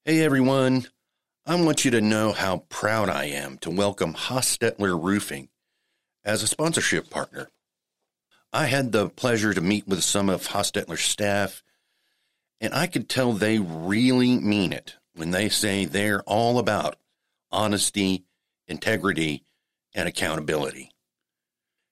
Hey 0.06 0.24
everyone, 0.24 0.86
I 1.52 1.56
want 1.56 1.84
you 1.84 1.92
to 1.92 2.00
know 2.00 2.32
how 2.32 2.60
proud 2.70 3.10
I 3.10 3.26
am 3.26 3.58
to 3.58 3.70
welcome 3.70 4.14
Hostetler 4.14 4.98
Roofing 4.98 5.50
as 6.24 6.42
a 6.42 6.48
sponsorship 6.48 7.10
partner. 7.10 7.50
I 8.54 8.68
had 8.68 8.94
the 8.94 9.10
pleasure 9.10 9.54
to 9.54 9.60
meet 9.60 9.86
with 9.86 10.02
some 10.02 10.30
of 10.30 10.48
Hostetler's 10.48 11.02
staff, 11.02 11.62
and 12.62 12.74
I 12.74 12.88
could 12.88 13.10
tell 13.10 13.34
they 13.34 13.60
really 13.60 14.40
mean 14.40 14.72
it 14.72 14.96
when 15.14 15.32
they 15.32 15.50
say 15.50 15.84
they're 15.84 16.22
all 16.22 16.58
about 16.58 16.96
honesty, 17.52 18.24
integrity, 18.66 19.44
and 19.94 20.08
accountability. 20.08 20.90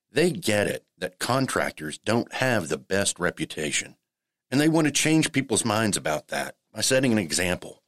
They 0.10 0.32
get 0.32 0.68
it 0.68 0.86
that 1.00 1.20
contractors 1.20 1.98
don't 1.98 2.34
have 2.36 2.70
the 2.70 2.78
best 2.78 3.20
reputation, 3.20 3.98
and 4.50 4.62
they 4.62 4.70
want 4.70 4.88
to 4.88 4.94
change 4.94 5.34
people's 5.34 5.66
minds 5.66 5.98
about 5.98 6.30
that 6.30 6.56
by 6.74 6.80
setting 6.80 7.12
an 7.12 7.20
example. 7.20 7.79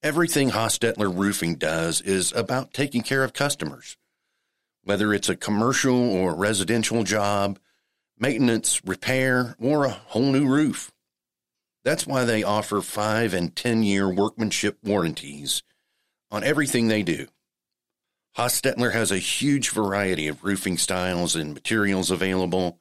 Everything 0.00 0.50
Hostetler 0.50 1.12
Roofing 1.12 1.56
does 1.56 2.00
is 2.00 2.32
about 2.32 2.72
taking 2.72 3.02
care 3.02 3.24
of 3.24 3.32
customers. 3.32 3.96
Whether 4.84 5.12
it's 5.12 5.28
a 5.28 5.34
commercial 5.34 5.98
or 5.98 6.36
residential 6.36 7.02
job, 7.02 7.58
maintenance, 8.16 8.80
repair, 8.84 9.56
or 9.58 9.84
a 9.84 9.90
whole 9.90 10.30
new 10.30 10.46
roof. 10.46 10.92
That's 11.82 12.06
why 12.06 12.24
they 12.24 12.44
offer 12.44 12.80
five 12.80 13.34
and 13.34 13.56
10 13.56 13.82
year 13.82 14.08
workmanship 14.08 14.78
warranties 14.84 15.64
on 16.30 16.44
everything 16.44 16.86
they 16.86 17.02
do. 17.02 17.26
Hostetler 18.36 18.92
has 18.92 19.10
a 19.10 19.18
huge 19.18 19.70
variety 19.70 20.28
of 20.28 20.44
roofing 20.44 20.76
styles 20.76 21.34
and 21.34 21.54
materials 21.54 22.12
available, 22.12 22.78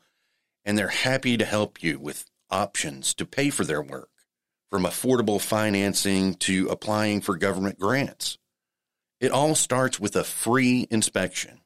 and 0.63 0.77
they're 0.77 0.89
happy 0.89 1.35
to 1.35 1.45
help 1.45 1.81
you 1.81 1.97
with 1.97 2.29
options 2.51 3.15
to 3.15 3.25
pay 3.25 3.49
for 3.49 3.65
their 3.65 3.81
work, 3.81 4.09
from 4.69 4.83
affordable 4.83 5.41
financing 5.41 6.35
to 6.35 6.67
applying 6.69 7.21
for 7.21 7.37
government 7.37 7.79
grants. 7.79 8.37
It 9.19 9.31
all 9.31 9.55
starts 9.55 9.99
with 9.99 10.15
a 10.15 10.23
free 10.23 10.87
inspection. 10.91 11.61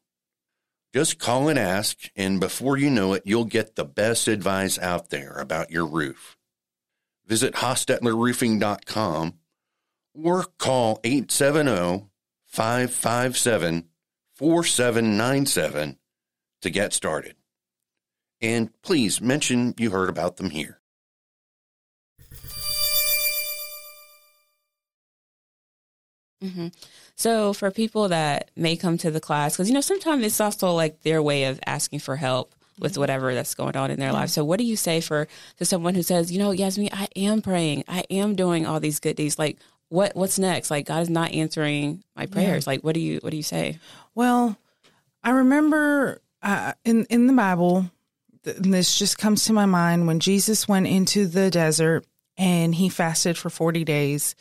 Just 0.94 1.20
call 1.20 1.48
and 1.48 1.58
ask, 1.58 2.10
and 2.16 2.40
before 2.40 2.78
you 2.78 2.90
know 2.90 3.14
it, 3.14 3.24
you'll 3.26 3.46
get 3.46 3.76
the 3.76 3.86
best 3.86 4.28
advice 4.28 4.78
out 4.80 5.10
there 5.10 5.38
about 5.38 5.72
your 5.72 5.86
roof. 5.86 6.38
Visit 7.26 7.54
HostetlerRoofing.com 7.56 9.36
or 10.14 10.46
call 10.58 11.00
870 11.04 12.08
557 12.46 13.86
4797 14.36 15.98
to 16.62 16.70
get 16.70 16.94
started. 16.94 17.36
And 18.42 18.70
please 18.82 19.22
mention 19.22 19.74
you 19.78 19.92
heard 19.92 20.10
about 20.10 20.38
them 20.38 20.50
here. 20.50 20.81
Mm-hmm. 26.44 26.68
So, 27.16 27.54
for 27.54 27.70
people 27.72 28.10
that 28.10 28.50
may 28.56 28.76
come 28.76 28.98
to 29.00 29.12
the 29.12 29.20
class, 29.20 29.54
because 29.54 29.70
you 29.70 29.74
know, 29.74 29.82
sometimes 29.82 30.26
it's 30.26 30.42
also 30.42 30.74
like 30.74 31.02
their 31.02 31.22
way 31.22 31.46
of 31.46 31.60
asking 31.66 32.00
for 32.00 32.16
help 32.16 32.54
with 32.80 32.98
whatever 32.98 33.34
that's 33.34 33.54
going 33.54 33.78
on 33.78 33.92
in 33.92 34.00
their 34.00 34.12
life. 34.12 34.30
So, 34.30 34.44
what 34.44 34.58
do 34.58 34.66
you 34.66 34.76
say 34.76 35.02
for 35.02 35.28
to 35.58 35.66
someone 35.66 35.94
who 35.94 36.02
says, 36.02 36.32
you 36.32 36.40
know, 36.40 36.52
Yasmin, 36.52 36.90
I 36.92 37.08
am 37.16 37.42
praying, 37.42 37.84
I 37.88 38.04
am 38.10 38.36
doing 38.36 38.66
all 38.66 38.80
these 38.80 39.00
good 39.00 39.16
deeds. 39.16 39.38
Like, 39.38 39.58
what 39.90 40.16
what's 40.16 40.40
next? 40.40 40.72
Like, 40.72 40.88
God 40.88 41.04
is 41.04 41.10
not 41.10 41.32
answering 41.32 42.04
my 42.16 42.26
prayers. 42.26 42.66
Yeah. 42.66 42.72
Like, 42.72 42.84
what 42.84 42.96
do 42.96 43.02
you 43.02 43.20
what 43.22 43.32
do 43.32 43.38
you 43.38 43.44
say? 43.44 43.78
Well, 44.16 44.58
I 45.24 45.32
remember 45.32 46.22
uh, 46.42 46.74
in 46.84 47.06
in 47.06 47.28
the 47.28 47.34
Bible, 47.34 47.92
this 48.44 48.98
just 48.98 49.18
comes 49.18 49.46
to 49.46 49.54
my 49.54 49.66
mind 49.66 50.08
when 50.08 50.20
Jesus 50.20 50.68
went 50.68 50.88
into 50.88 51.28
the 51.28 51.52
desert 51.52 52.06
and 52.38 52.74
he 52.74 52.90
fasted 52.90 53.38
for 53.38 53.50
40 53.50 53.84
days 53.84 54.36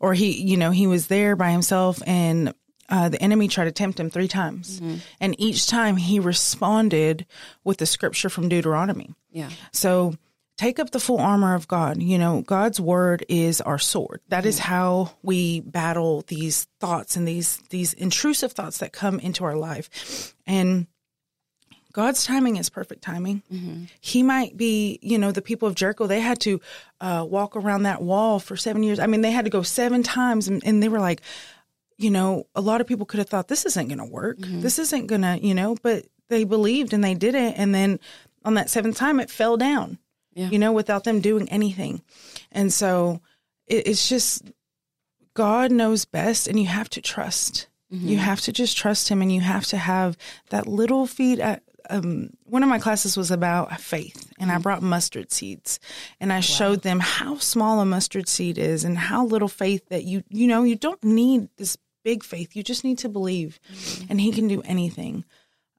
or 0.00 0.14
he 0.14 0.42
you 0.42 0.56
know 0.56 0.70
he 0.70 0.86
was 0.86 1.06
there 1.06 1.36
by 1.36 1.50
himself 1.50 2.02
and 2.06 2.52
uh, 2.88 3.08
the 3.08 3.20
enemy 3.20 3.48
tried 3.48 3.64
to 3.64 3.72
tempt 3.72 3.98
him 3.98 4.10
three 4.10 4.28
times. 4.28 4.80
Mm-hmm. 4.80 4.96
and 5.20 5.40
each 5.40 5.66
time 5.66 5.96
he 5.96 6.20
responded 6.20 7.26
with 7.64 7.78
the 7.78 7.86
scripture 7.86 8.28
from 8.28 8.48
deuteronomy. 8.48 9.12
Yeah. 9.30 9.50
So 9.72 10.14
take 10.56 10.78
up 10.78 10.90
the 10.90 11.00
full 11.00 11.18
armor 11.18 11.54
of 11.54 11.68
god. 11.68 12.02
You 12.02 12.18
know 12.18 12.42
god's 12.42 12.80
word 12.80 13.24
is 13.28 13.60
our 13.60 13.78
sword. 13.78 14.20
That 14.28 14.40
mm-hmm. 14.40 14.48
is 14.48 14.58
how 14.58 15.12
we 15.22 15.60
battle 15.60 16.24
these 16.28 16.68
thoughts 16.80 17.16
and 17.16 17.26
these 17.26 17.58
these 17.70 17.92
intrusive 17.92 18.52
thoughts 18.52 18.78
that 18.78 18.92
come 18.92 19.18
into 19.20 19.44
our 19.44 19.56
life. 19.56 20.34
And 20.46 20.86
God's 21.96 22.26
timing 22.26 22.56
is 22.58 22.68
perfect 22.68 23.00
timing. 23.00 23.42
Mm-hmm. 23.50 23.84
He 24.02 24.22
might 24.22 24.54
be, 24.54 24.98
you 25.00 25.16
know, 25.16 25.32
the 25.32 25.40
people 25.40 25.66
of 25.66 25.74
Jericho, 25.74 26.06
they 26.06 26.20
had 26.20 26.38
to 26.40 26.60
uh, 27.00 27.26
walk 27.26 27.56
around 27.56 27.84
that 27.84 28.02
wall 28.02 28.38
for 28.38 28.54
seven 28.54 28.82
years. 28.82 28.98
I 28.98 29.06
mean, 29.06 29.22
they 29.22 29.30
had 29.30 29.46
to 29.46 29.50
go 29.50 29.62
seven 29.62 30.02
times 30.02 30.46
and, 30.46 30.62
and 30.66 30.82
they 30.82 30.90
were 30.90 31.00
like, 31.00 31.22
you 31.96 32.10
know, 32.10 32.48
a 32.54 32.60
lot 32.60 32.82
of 32.82 32.86
people 32.86 33.06
could 33.06 33.16
have 33.16 33.30
thought 33.30 33.48
this 33.48 33.64
isn't 33.64 33.88
going 33.88 33.96
to 33.96 34.04
work. 34.04 34.36
Mm-hmm. 34.36 34.60
This 34.60 34.78
isn't 34.78 35.06
going 35.06 35.22
to, 35.22 35.38
you 35.40 35.54
know, 35.54 35.74
but 35.82 36.04
they 36.28 36.44
believed 36.44 36.92
and 36.92 37.02
they 37.02 37.14
did 37.14 37.34
it. 37.34 37.54
And 37.56 37.74
then 37.74 37.98
on 38.44 38.52
that 38.54 38.68
seventh 38.68 38.98
time, 38.98 39.18
it 39.18 39.30
fell 39.30 39.56
down, 39.56 39.96
yeah. 40.34 40.50
you 40.50 40.58
know, 40.58 40.72
without 40.72 41.04
them 41.04 41.20
doing 41.20 41.48
anything. 41.48 42.02
And 42.52 42.70
so 42.70 43.22
it, 43.66 43.88
it's 43.88 44.06
just 44.06 44.42
God 45.32 45.72
knows 45.72 46.04
best 46.04 46.46
and 46.46 46.60
you 46.60 46.66
have 46.66 46.90
to 46.90 47.00
trust. 47.00 47.68
Mm-hmm. 47.92 48.08
You 48.08 48.18
have 48.18 48.40
to 48.42 48.52
just 48.52 48.76
trust 48.76 49.08
him 49.08 49.22
and 49.22 49.32
you 49.32 49.40
have 49.40 49.64
to 49.68 49.76
have 49.76 50.18
that 50.50 50.66
little 50.66 51.06
feet 51.06 51.38
at 51.38 51.62
um, 51.90 52.30
one 52.44 52.62
of 52.62 52.68
my 52.68 52.78
classes 52.78 53.16
was 53.16 53.30
about 53.30 53.80
faith, 53.80 54.32
and 54.38 54.50
I 54.50 54.58
brought 54.58 54.82
mustard 54.82 55.32
seeds, 55.32 55.80
and 56.20 56.32
I 56.32 56.36
wow. 56.36 56.40
showed 56.40 56.82
them 56.82 57.00
how 57.00 57.38
small 57.38 57.80
a 57.80 57.86
mustard 57.86 58.28
seed 58.28 58.58
is, 58.58 58.84
and 58.84 58.96
how 58.96 59.24
little 59.26 59.48
faith 59.48 59.88
that 59.88 60.04
you 60.04 60.22
you 60.28 60.46
know 60.46 60.62
you 60.62 60.76
don't 60.76 61.02
need 61.02 61.48
this 61.56 61.76
big 62.04 62.22
faith. 62.22 62.54
You 62.54 62.62
just 62.62 62.84
need 62.84 62.98
to 62.98 63.08
believe, 63.08 63.58
mm-hmm. 63.72 64.06
and 64.10 64.20
He 64.20 64.32
can 64.32 64.48
do 64.48 64.62
anything. 64.62 65.24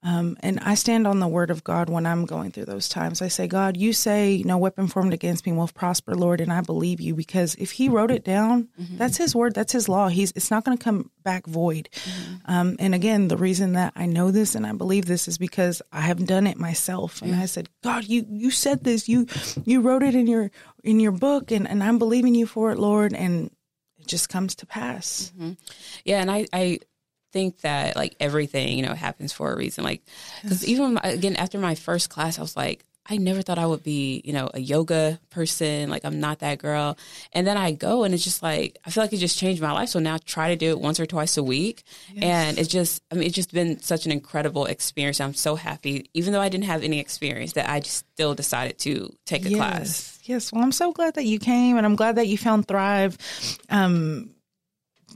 Um, 0.03 0.37
and 0.41 0.59
I 0.59 0.75
stand 0.75 1.07
on 1.07 1.19
the 1.19 1.27
word 1.27 1.49
of 1.49 1.63
God 1.63 1.89
when 1.89 2.05
I'm 2.05 2.25
going 2.25 2.51
through 2.51 2.65
those 2.65 2.87
times. 2.87 3.21
I 3.21 3.29
say, 3.29 3.47
God, 3.47 3.75
you 3.75 3.93
say 3.93 4.43
no 4.45 4.57
weapon 4.57 4.87
formed 4.87 5.13
against 5.13 5.45
me 5.45 5.51
will 5.51 5.67
prosper, 5.67 6.15
Lord, 6.15 6.39
and 6.39 6.53
I 6.53 6.61
believe 6.61 7.01
you 7.01 7.15
because 7.15 7.55
if 7.55 7.71
He 7.71 7.89
wrote 7.89 8.11
it 8.11 8.23
down, 8.23 8.69
mm-hmm. 8.79 8.97
that's 8.97 9.17
His 9.17 9.35
word, 9.35 9.55
that's 9.55 9.73
His 9.73 9.89
law. 9.89 10.07
He's 10.07 10.31
it's 10.35 10.51
not 10.51 10.63
going 10.63 10.77
to 10.77 10.83
come 10.83 11.09
back 11.23 11.47
void. 11.47 11.89
Mm-hmm. 11.93 12.35
Um, 12.45 12.75
and 12.79 12.93
again, 12.93 13.27
the 13.27 13.37
reason 13.37 13.73
that 13.73 13.93
I 13.95 14.05
know 14.05 14.29
this 14.29 14.53
and 14.53 14.67
I 14.67 14.73
believe 14.73 15.05
this 15.05 15.27
is 15.27 15.39
because 15.39 15.81
I 15.91 16.01
have 16.01 16.25
done 16.25 16.45
it 16.45 16.57
myself. 16.57 17.21
And 17.23 17.35
I 17.35 17.45
said, 17.45 17.67
God, 17.83 18.05
you 18.05 18.25
you 18.29 18.51
said 18.51 18.83
this, 18.83 19.09
you 19.09 19.25
you 19.65 19.81
wrote 19.81 20.03
it 20.03 20.13
in 20.13 20.27
your 20.27 20.51
in 20.83 20.99
your 20.99 21.11
book, 21.11 21.51
and 21.51 21.67
and 21.67 21.83
I'm 21.83 21.97
believing 21.97 22.35
you 22.35 22.45
for 22.45 22.71
it, 22.71 22.77
Lord, 22.77 23.13
and 23.13 23.49
it 23.97 24.07
just 24.07 24.29
comes 24.29 24.55
to 24.55 24.67
pass. 24.67 25.33
Mm-hmm. 25.35 25.53
Yeah, 26.05 26.21
and 26.21 26.29
I 26.29 26.45
I 26.53 26.79
think 27.31 27.61
that 27.61 27.95
like 27.95 28.15
everything, 28.19 28.77
you 28.77 28.85
know, 28.85 28.93
happens 28.93 29.33
for 29.33 29.51
a 29.51 29.55
reason. 29.55 29.83
Like, 29.83 30.01
because 30.41 30.65
even 30.65 30.99
again, 31.03 31.35
after 31.35 31.59
my 31.59 31.75
first 31.75 32.09
class, 32.09 32.37
I 32.37 32.41
was 32.41 32.55
like, 32.55 32.83
I 33.09 33.15
never 33.15 33.41
thought 33.41 33.57
I 33.57 33.65
would 33.65 33.83
be, 33.83 34.21
you 34.25 34.33
know, 34.33 34.49
a 34.53 34.59
yoga 34.59 35.17
person. 35.29 35.89
Like, 35.89 36.03
I'm 36.03 36.19
not 36.19 36.39
that 36.39 36.57
girl. 36.57 36.97
And 37.31 37.47
then 37.47 37.55
I 37.55 37.71
go 37.71 38.03
and 38.03 38.13
it's 38.13 38.23
just 38.23 38.43
like, 38.43 38.77
I 38.85 38.89
feel 38.89 39.01
like 39.01 39.13
it 39.13 39.17
just 39.17 39.37
changed 39.37 39.61
my 39.61 39.71
life. 39.71 39.87
So 39.89 39.99
now 39.99 40.15
I 40.15 40.17
try 40.17 40.49
to 40.49 40.57
do 40.57 40.71
it 40.71 40.79
once 40.81 40.99
or 40.99 41.05
twice 41.05 41.37
a 41.37 41.43
week. 41.43 41.83
Yes. 42.13 42.23
And 42.23 42.59
it's 42.59 42.67
just, 42.67 43.01
I 43.09 43.15
mean, 43.15 43.23
it's 43.27 43.35
just 43.35 43.53
been 43.53 43.79
such 43.79 44.05
an 44.05 44.11
incredible 44.11 44.65
experience. 44.65 45.21
I'm 45.21 45.33
so 45.33 45.55
happy, 45.55 46.09
even 46.13 46.33
though 46.33 46.41
I 46.41 46.49
didn't 46.49 46.65
have 46.65 46.83
any 46.83 46.99
experience, 46.99 47.53
that 47.53 47.69
I 47.69 47.79
just 47.79 47.99
still 48.13 48.35
decided 48.35 48.77
to 48.79 49.15
take 49.25 49.45
a 49.45 49.51
yes. 49.51 49.57
class. 49.57 50.19
Yes. 50.23 50.51
Well, 50.51 50.63
I'm 50.63 50.73
so 50.73 50.91
glad 50.91 51.13
that 51.13 51.25
you 51.25 51.39
came 51.39 51.77
and 51.77 51.85
I'm 51.85 51.95
glad 51.95 52.15
that 52.15 52.27
you 52.27 52.37
found 52.37 52.67
Thrive. 52.67 53.17
Um, 53.69 54.31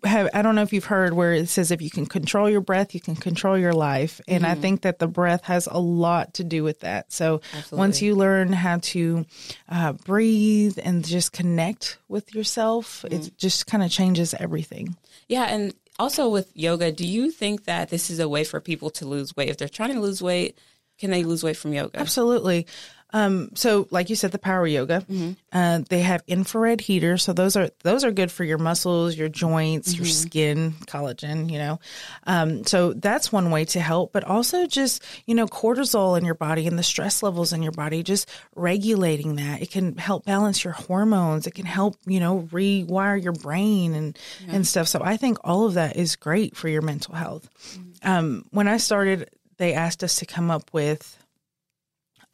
have 0.03 0.29
I 0.33 0.41
don't 0.41 0.55
know 0.55 0.61
if 0.63 0.73
you've 0.73 0.85
heard 0.85 1.13
where 1.13 1.33
it 1.33 1.49
says 1.49 1.71
if 1.71 1.81
you 1.81 1.89
can 1.89 2.05
control 2.05 2.49
your 2.49 2.61
breath, 2.61 2.93
you 2.93 3.01
can 3.01 3.15
control 3.15 3.57
your 3.57 3.73
life. 3.73 4.19
And 4.27 4.43
mm-hmm. 4.43 4.51
I 4.51 4.55
think 4.55 4.81
that 4.81 4.99
the 4.99 5.07
breath 5.07 5.43
has 5.45 5.67
a 5.67 5.79
lot 5.79 6.35
to 6.35 6.43
do 6.43 6.63
with 6.63 6.81
that. 6.81 7.11
So 7.11 7.41
Absolutely. 7.53 7.77
once 7.77 8.01
you 8.01 8.15
learn 8.15 8.53
how 8.53 8.79
to 8.81 9.25
uh, 9.69 9.93
breathe 9.93 10.79
and 10.83 11.05
just 11.05 11.33
connect 11.33 11.99
with 12.07 12.33
yourself, 12.33 13.03
mm-hmm. 13.03 13.15
it 13.15 13.37
just 13.37 13.67
kind 13.67 13.83
of 13.83 13.91
changes 13.91 14.33
everything. 14.33 14.95
Yeah. 15.27 15.43
And 15.43 15.73
also 15.99 16.29
with 16.29 16.51
yoga, 16.55 16.91
do 16.91 17.05
you 17.05 17.31
think 17.31 17.65
that 17.65 17.89
this 17.89 18.09
is 18.09 18.19
a 18.19 18.27
way 18.27 18.43
for 18.43 18.59
people 18.59 18.89
to 18.91 19.05
lose 19.05 19.35
weight? 19.35 19.49
If 19.49 19.57
they're 19.57 19.69
trying 19.69 19.93
to 19.93 20.01
lose 20.01 20.21
weight, 20.21 20.57
can 20.97 21.11
they 21.11 21.23
lose 21.23 21.43
weight 21.43 21.57
from 21.57 21.73
yoga? 21.73 21.99
Absolutely. 21.99 22.67
Um, 23.13 23.49
so, 23.55 23.87
like 23.91 24.09
you 24.09 24.15
said, 24.15 24.31
the 24.31 24.39
power 24.39 24.65
yoga, 24.65 25.01
mm-hmm. 25.01 25.31
uh, 25.51 25.81
they 25.89 25.99
have 26.01 26.23
infrared 26.27 26.81
heaters. 26.81 27.23
So 27.23 27.33
those 27.33 27.55
are 27.55 27.69
those 27.83 28.03
are 28.03 28.11
good 28.11 28.31
for 28.31 28.43
your 28.43 28.57
muscles, 28.57 29.17
your 29.17 29.29
joints, 29.29 29.89
mm-hmm. 29.89 30.03
your 30.03 30.11
skin, 30.11 30.71
collagen. 30.87 31.51
You 31.51 31.59
know, 31.59 31.79
um, 32.25 32.65
so 32.65 32.93
that's 32.93 33.31
one 33.31 33.51
way 33.51 33.65
to 33.65 33.79
help. 33.79 34.13
But 34.13 34.23
also 34.23 34.65
just 34.65 35.03
you 35.25 35.35
know 35.35 35.45
cortisol 35.47 36.17
in 36.17 36.23
your 36.23 36.35
body 36.35 36.67
and 36.67 36.79
the 36.79 36.83
stress 36.83 37.21
levels 37.21 37.51
in 37.51 37.61
your 37.61 37.73
body, 37.73 38.03
just 38.03 38.29
regulating 38.55 39.35
that. 39.35 39.61
It 39.61 39.71
can 39.71 39.97
help 39.97 40.25
balance 40.25 40.63
your 40.63 40.73
hormones. 40.73 41.47
It 41.47 41.53
can 41.53 41.65
help 41.65 41.97
you 42.05 42.19
know 42.19 42.47
rewire 42.51 43.21
your 43.21 43.33
brain 43.33 43.93
and 43.93 44.17
yeah. 44.45 44.55
and 44.55 44.67
stuff. 44.67 44.87
So 44.87 45.01
I 45.03 45.17
think 45.17 45.37
all 45.43 45.65
of 45.65 45.73
that 45.73 45.97
is 45.97 46.15
great 46.15 46.55
for 46.55 46.69
your 46.69 46.81
mental 46.81 47.15
health. 47.15 47.49
Mm-hmm. 47.73 47.91
Um, 48.03 48.45
when 48.51 48.67
I 48.67 48.77
started, 48.77 49.29
they 49.57 49.73
asked 49.73 50.03
us 50.03 50.15
to 50.17 50.25
come 50.25 50.49
up 50.49 50.73
with 50.73 51.20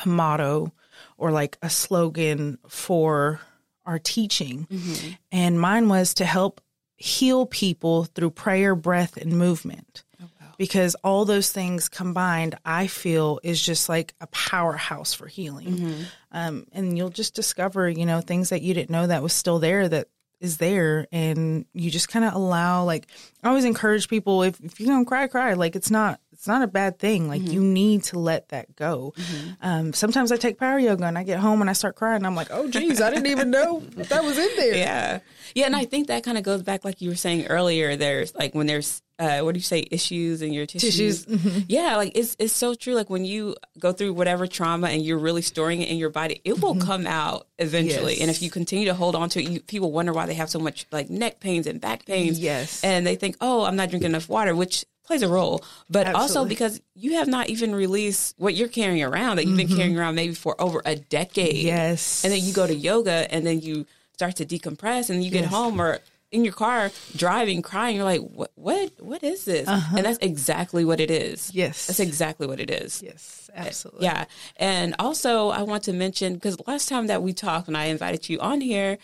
a 0.03 0.07
motto 0.07 0.73
or 1.17 1.31
like 1.31 1.57
a 1.62 1.69
slogan 1.69 2.57
for 2.67 3.39
our 3.86 3.99
teaching. 3.99 4.67
Mm-hmm. 4.69 5.12
And 5.31 5.60
mine 5.60 5.89
was 5.89 6.13
to 6.15 6.25
help 6.25 6.62
heal 6.97 7.45
people 7.45 8.05
through 8.05 8.31
prayer, 8.31 8.75
breath, 8.75 9.17
and 9.17 9.33
movement. 9.33 10.03
Oh, 10.21 10.27
because 10.57 10.95
all 11.03 11.25
those 11.25 11.51
things 11.51 11.89
combined, 11.89 12.55
I 12.65 12.88
feel 12.88 13.39
is 13.43 13.62
just 13.62 13.88
like 13.88 14.13
a 14.19 14.27
powerhouse 14.27 15.13
for 15.13 15.27
healing. 15.27 15.67
Mm-hmm. 15.67 16.01
Um, 16.31 16.67
and 16.73 16.97
you'll 16.97 17.10
just 17.10 17.33
discover, 17.33 17.88
you 17.89 18.05
know, 18.05 18.21
things 18.21 18.49
that 18.49 18.62
you 18.62 18.73
didn't 18.73 18.89
know 18.89 19.07
that 19.07 19.23
was 19.23 19.33
still 19.33 19.60
there 19.60 19.88
that 19.88 20.10
is 20.39 20.57
there 20.57 21.07
and 21.12 21.65
you 21.73 21.89
just 21.89 22.10
kind 22.10 22.23
of 22.23 22.33
allow 22.33 22.83
like 22.83 23.07
i 23.43 23.47
always 23.47 23.65
encourage 23.65 24.07
people 24.07 24.43
if, 24.43 24.60
if 24.60 24.79
you're 24.79 24.88
gonna 24.88 25.03
cry 25.03 25.25
cry 25.25 25.53
like 25.53 25.75
it's 25.75 25.89
not 25.89 26.19
it's 26.47 26.49
not 26.49 26.62
a 26.62 26.67
bad 26.67 26.97
thing. 26.97 27.27
Like 27.27 27.41
you 27.41 27.62
need 27.62 28.03
to 28.05 28.19
let 28.19 28.49
that 28.49 28.73
go. 28.77 29.13
Um, 29.62 29.91
sometimes 29.91 30.31
I 30.31 30.38
take 30.38 30.57
power 30.57 30.79
yoga 30.79 31.03
and 31.03 31.17
I 31.17 31.23
get 31.23 31.39
home 31.39 31.60
and 31.60 31.69
I 31.69 31.73
start 31.73 31.97
crying. 31.97 32.25
I'm 32.25 32.36
like, 32.36 32.47
oh 32.51 32.69
geez, 32.69 33.01
I 33.01 33.10
didn't 33.10 33.27
even 33.27 33.51
know 33.51 33.81
that 33.95 34.23
was 34.23 34.38
in 34.38 34.49
there. 34.55 34.75
Yeah. 34.88 35.19
Yeah. 35.55 35.65
And 35.65 35.75
I 35.75 35.86
think 35.86 36.07
that 36.07 36.23
kind 36.23 36.38
of 36.38 36.43
goes 36.43 36.62
back, 36.62 36.86
like 36.86 37.01
you 37.01 37.10
were 37.10 37.15
saying 37.15 37.47
earlier, 37.47 37.95
there's 37.95 38.33
like 38.36 38.53
when 38.53 38.67
there's, 38.67 39.01
uh, 39.17 39.39
what 39.39 39.53
do 39.53 39.57
you 39.57 39.63
say, 39.63 39.86
issues 39.89 40.41
in 40.41 40.53
your 40.53 40.65
tissues? 40.65 41.25
Tissues. 41.25 41.65
Yeah. 41.67 41.95
Like 41.95 42.12
it's, 42.15 42.36
it's 42.38 42.53
so 42.53 42.75
true. 42.75 42.93
Like 42.93 43.10
when 43.10 43.25
you 43.25 43.55
go 43.79 43.91
through 43.91 44.13
whatever 44.13 44.45
trauma 44.45 44.88
and 44.88 45.01
you're 45.01 45.17
really 45.17 45.41
storing 45.41 45.81
it 45.81 45.89
in 45.89 45.97
your 45.97 46.10
body, 46.12 46.41
it 46.45 46.62
will 46.62 46.75
come 46.75 47.07
out 47.07 47.47
eventually. 47.60 48.13
Yes. 48.13 48.21
And 48.21 48.29
if 48.29 48.41
you 48.41 48.49
continue 48.51 48.86
to 48.86 48.93
hold 48.93 49.15
on 49.15 49.29
to 49.29 49.41
it, 49.41 49.49
you, 49.49 49.60
people 49.62 49.91
wonder 49.91 50.13
why 50.13 50.25
they 50.27 50.36
have 50.36 50.49
so 50.49 50.60
much 50.60 50.86
like 50.91 51.10
neck 51.10 51.39
pains 51.39 51.65
and 51.65 51.81
back 51.81 52.05
pains. 52.05 52.39
Yes. 52.39 52.83
And 52.83 53.05
they 53.07 53.15
think, 53.15 53.36
oh, 53.41 53.63
I'm 53.65 53.75
not 53.75 53.89
drinking 53.89 54.12
enough 54.12 54.29
water, 54.29 54.55
which 54.55 54.86
plays 55.08 55.22
a 55.24 55.28
role, 55.28 55.63
but 55.89 56.13
also 56.13 56.46
because 56.46 56.80
you 56.93 57.13
have 57.15 57.28
not 57.28 57.50
even 57.50 57.74
released 57.74 58.36
what 58.38 58.54
you're 58.54 58.67
carrying 58.67 59.02
around 59.04 59.38
that 59.38 59.46
you've 59.48 59.58
been 59.58 59.67
carrying 59.67 59.98
around 59.98 60.15
maybe 60.15 60.34
for 60.36 60.60
over 60.62 60.82
a 60.86 60.96
decade. 60.96 61.56
Yes. 61.56 62.24
And 62.24 62.32
then 62.34 62.43
you 62.43 62.54
go 62.54 62.67
to 62.67 62.76
yoga 62.76 63.26
and 63.34 63.46
then 63.48 63.62
you 63.62 63.86
start 64.13 64.36
to 64.36 64.46
decompress 64.46 65.10
and 65.10 65.24
you 65.24 65.32
get 65.32 65.43
Yes. 65.43 65.52
home 65.52 65.80
or 65.82 66.00
in 66.30 66.43
your 66.43 66.54
car 66.54 66.91
driving 67.15 67.62
crying 67.62 67.96
you're 67.96 68.04
like 68.04 68.20
what 68.20 68.52
what 68.56 68.91
what 69.00 69.24
is 69.24 69.46
this 69.46 69.65
and 69.65 70.06
that's 70.06 70.17
exactly 70.22 70.84
what 70.84 71.00
it 71.00 71.10
is 71.10 71.48
Uh-huh. 71.48 71.52
Yes. 71.63 71.88
that's 71.88 72.02
exactly 72.02 72.46
what 72.48 72.60
it 72.60 72.70
is 72.70 73.02
Yes, 73.02 73.50
absolutely. 73.56 74.04
yeah 74.08 74.26
and 74.58 74.93
also 75.00 75.48
i 75.48 75.62
want 75.62 75.84
to 75.84 75.93
mention 75.93 76.34
because 76.34 76.58
last 76.67 76.89
time 76.89 77.08
that 77.08 77.24
we 77.24 77.32
talked 77.32 77.67
when 77.67 77.78
i 77.78 77.86
invited 77.86 78.28
you 78.28 78.39
on 78.41 78.60
here 78.60 78.98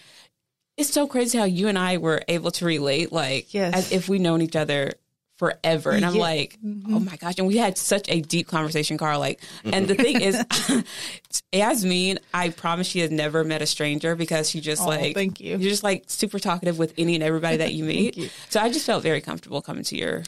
it's 0.75 0.89
so 0.91 1.07
crazy 1.07 1.37
how 1.37 1.45
you 1.45 1.69
and 1.69 1.79
i 1.79 1.95
were 1.95 2.21
able 2.27 2.51
to 2.51 2.65
relate 2.65 3.13
like 3.13 3.53
Yes. 3.53 3.73
as 3.73 3.91
if 3.93 4.09
we've 4.09 4.19
known 4.19 4.41
each 4.41 4.57
other 4.57 4.91
forever 5.37 5.91
and 5.91 6.05
i'm 6.05 6.13
Yeah. 6.15 6.21
like 6.21 6.57
oh 6.63 6.67
mm-hmm. 6.67 7.05
my 7.05 7.15
gosh 7.15 7.35
and 7.37 7.47
we 7.47 7.57
had 7.57 7.77
such 7.77 8.07
a 8.09 8.21
deep 8.21 8.47
conversation 8.47 8.97
carl 8.97 9.19
like 9.19 9.41
and 9.65 9.87
the 9.87 9.95
thing 9.95 10.21
is 10.21 10.41
yasmin 11.51 12.19
i 12.33 12.49
promise 12.49 12.87
she 12.87 12.99
has 12.99 13.11
never 13.11 13.43
met 13.43 13.61
a 13.61 13.65
stranger 13.65 14.15
because 14.15 14.49
she 14.49 14.61
just 14.61 14.81
Oh, 14.83 14.87
like 14.87 15.13
thank 15.15 15.39
you. 15.39 15.51
you're 15.57 15.69
just 15.69 15.83
like 15.83 16.03
super 16.07 16.39
talkative 16.39 16.77
with 16.77 16.93
any 16.97 17.15
and 17.15 17.23
everybody 17.23 17.57
that 17.57 17.73
you 17.73 17.83
meet 17.93 18.17
you. 18.17 18.29
so 18.49 18.59
i 18.59 18.69
just 18.69 18.85
felt 18.85 19.01
very 19.03 19.21
comfortable 19.21 19.61
coming 19.61 19.83
to 19.85 19.97
your 19.97 20.23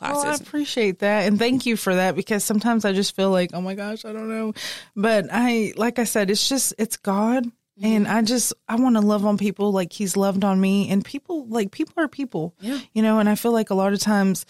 Well, 0.00 0.10
I 0.18 0.22
classes 0.22 0.40
appreciate 0.46 0.98
that. 1.00 1.26
And 1.26 1.38
thank 1.38 1.66
you 1.66 1.76
for 1.76 1.94
that 1.94 2.16
because 2.16 2.42
sometimes 2.44 2.84
I 2.86 2.92
just 2.94 3.14
feel 3.14 3.30
like, 3.30 3.50
oh 3.52 3.60
my 3.60 3.74
gosh, 3.74 4.06
I 4.06 4.12
don't 4.14 4.30
know. 4.30 4.54
But 4.96 5.26
I, 5.30 5.74
like 5.76 5.98
I 5.98 6.04
said, 6.04 6.30
it's 6.30 6.48
just, 6.48 6.72
it's 6.78 6.96
God. 6.96 7.44
And 7.82 8.06
I 8.06 8.22
just, 8.22 8.52
I 8.68 8.76
want 8.76 8.96
to 8.96 9.00
love 9.00 9.24
on 9.24 9.38
people 9.38 9.72
like 9.72 9.92
he's 9.92 10.16
loved 10.16 10.44
on 10.44 10.60
me. 10.60 10.90
And 10.90 11.04
people, 11.04 11.46
like, 11.46 11.70
people 11.70 11.94
are 11.96 12.08
people. 12.08 12.54
Yeah. 12.60 12.78
You 12.92 13.02
know, 13.02 13.18
and 13.18 13.28
I 13.28 13.34
feel 13.34 13.52
like 13.52 13.70
a 13.70 13.74
lot 13.74 13.92
of 13.92 14.00
times 14.00 14.44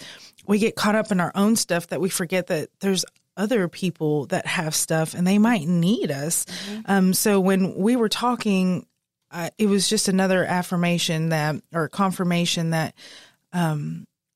we 0.47 0.59
get 0.59 0.75
caught 0.75 0.97
up 0.97 1.12
in 1.12 1.21
our 1.21 1.33
own 1.35 1.57
stuff 1.57 1.88
that 1.88 2.01
we 2.01 2.09
forget 2.09 2.49
that 2.49 2.71
there's 2.81 3.05
other 3.37 3.69
people 3.69 4.27
that 4.27 4.47
have 4.47 4.75
stuff 4.75 5.14
and 5.14 5.27
they 5.27 5.38
might 5.38 5.66
need 5.66 6.11
us. 6.11 6.45
Um, 6.87 7.14
so 7.14 7.40
when 7.40 7.77
we 7.77 7.97
were 7.97 8.09
talking, 8.09 8.87
uh, 9.31 9.51
it 9.59 9.66
was 9.66 9.88
just 9.88 10.09
another 10.09 10.45
affirmation 10.45 11.29
that, 11.29 11.57
or 11.73 11.88
confirmation 11.88 12.71
that, 12.71 12.95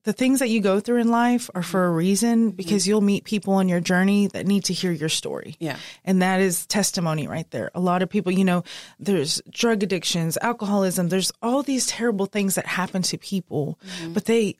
the 0.05 0.13
things 0.13 0.39
that 0.39 0.49
you 0.49 0.61
go 0.61 0.79
through 0.79 1.01
in 1.01 1.09
life 1.09 1.49
are 1.53 1.63
for 1.63 1.85
a 1.85 1.87
mm-hmm. 1.89 1.97
reason 1.97 2.47
mm-hmm. 2.47 2.55
because 2.55 2.87
you'll 2.87 3.01
meet 3.01 3.23
people 3.25 3.55
on 3.55 3.67
your 3.67 3.81
journey 3.81 4.27
that 4.27 4.45
need 4.45 4.63
to 4.65 4.73
hear 4.73 4.91
your 4.91 5.09
story. 5.09 5.55
Yeah. 5.59 5.77
And 6.05 6.21
that 6.21 6.39
is 6.39 6.65
testimony 6.67 7.27
right 7.27 7.49
there. 7.51 7.71
A 7.75 7.79
lot 7.79 8.01
of 8.01 8.09
people, 8.09 8.31
you 8.31 8.45
know, 8.45 8.63
there's 8.99 9.41
drug 9.49 9.83
addictions, 9.83 10.37
alcoholism, 10.41 11.09
there's 11.09 11.31
all 11.41 11.63
these 11.63 11.87
terrible 11.87 12.27
things 12.27 12.55
that 12.55 12.67
happen 12.67 13.01
to 13.01 13.17
people, 13.17 13.79
mm-hmm. 13.85 14.13
but 14.13 14.25
they, 14.25 14.55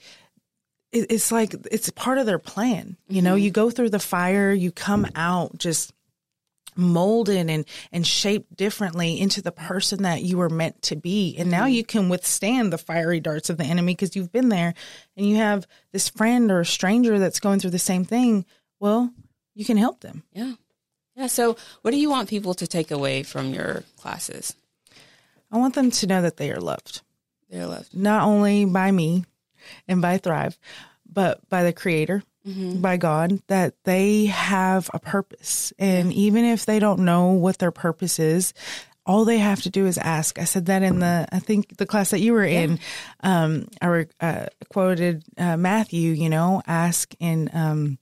it, 0.92 1.12
it's 1.12 1.32
like 1.32 1.56
it's 1.72 1.90
part 1.92 2.18
of 2.18 2.26
their 2.26 2.40
plan. 2.40 2.98
You 3.08 3.22
know, 3.22 3.36
you 3.36 3.52
go 3.52 3.70
through 3.70 3.92
the 3.92 4.00
fire, 4.00 4.52
you 4.52 4.72
come 4.72 5.08
out 5.16 5.58
just 5.58 5.94
molded 6.76 7.50
and 7.50 7.66
and 7.92 8.06
shaped 8.06 8.56
differently 8.56 9.20
into 9.20 9.42
the 9.42 9.52
person 9.52 10.04
that 10.04 10.24
you 10.24 10.38
were 10.38 10.50
meant 10.50 10.82
to 10.84 10.96
be. 10.96 11.36
And 11.38 11.50
now 11.50 11.64
mm-hmm. 11.64 11.74
you 11.74 11.84
can 11.84 12.10
withstand 12.10 12.72
the 12.72 12.78
fiery 12.78 13.20
darts 13.20 13.50
of 13.50 13.58
the 13.58 13.64
enemy 13.64 13.94
because 13.94 14.16
you've 14.16 14.32
been 14.32 14.50
there 14.50 14.74
and 15.16 15.28
you 15.28 15.38
have 15.38 15.68
this 15.92 16.10
friend 16.10 16.52
or 16.52 16.62
a 16.62 16.66
stranger 16.66 17.20
that's 17.20 17.40
going 17.40 17.60
through 17.60 17.72
the 17.72 17.80
same 17.80 18.06
thing. 18.06 18.46
Well 18.80 19.12
you 19.54 19.66
can 19.66 19.78
help 19.78 20.02
them. 20.02 20.24
Yeah. 20.34 20.54
Yeah. 21.16 21.28
So, 21.28 21.56
what 21.82 21.92
do 21.92 21.98
you 21.98 22.10
want 22.10 22.30
people 22.30 22.54
to 22.56 22.68
take 22.68 22.92
away 22.92 23.24
from 23.24 23.54
your 23.54 23.84
classes? 23.98 24.56
i 25.52 25.58
want 25.58 25.76
them 25.76 25.90
to 25.90 26.08
know 26.08 26.22
that 26.22 26.38
they 26.38 26.52
are 26.52 26.60
loved. 26.60 27.02
They're 27.50 27.68
loved. 27.68 27.96
Not 27.96 28.24
only 28.28 28.66
by 28.66 28.92
me 28.92 29.24
and 29.88 30.02
by 30.02 30.18
thrive 30.18 30.58
but 31.16 31.48
by 31.50 31.64
the 31.64 31.74
creator 31.74 32.24
by 32.80 32.96
god 32.98 33.40
that 33.48 33.74
they 33.86 34.26
have 34.26 34.90
a 34.94 35.00
purpose. 35.00 35.74
And 35.80 36.14
even 36.14 36.46
if 36.46 36.66
they 36.66 36.80
don't 36.80 37.00
know 37.00 37.32
what 37.32 37.58
their 37.58 37.72
purpose 37.72 38.20
is 38.20 38.54
all 39.06 39.24
they 39.24 39.38
have 39.38 39.62
to 39.62 39.70
do 39.70 39.86
is 39.86 39.98
ask. 39.98 40.40
I 40.40 40.46
said 40.46 40.66
that 40.66 40.82
in 40.82 41.00
the, 41.00 41.28
I 41.32 41.40
think 41.40 41.78
the 41.78 41.86
class 41.86 42.10
that 42.10 42.22
you 42.22 42.34
were 42.34 42.44
in, 42.44 42.80
um, 43.22 43.68
I 43.82 44.08
uh, 44.20 44.48
quoted 44.70 45.24
uh, 45.38 45.58
Matthew, 45.58 46.12
you 46.14 46.30
know, 46.30 46.62
ask 46.66 47.14
and 47.22 47.50
um, 47.54 48.00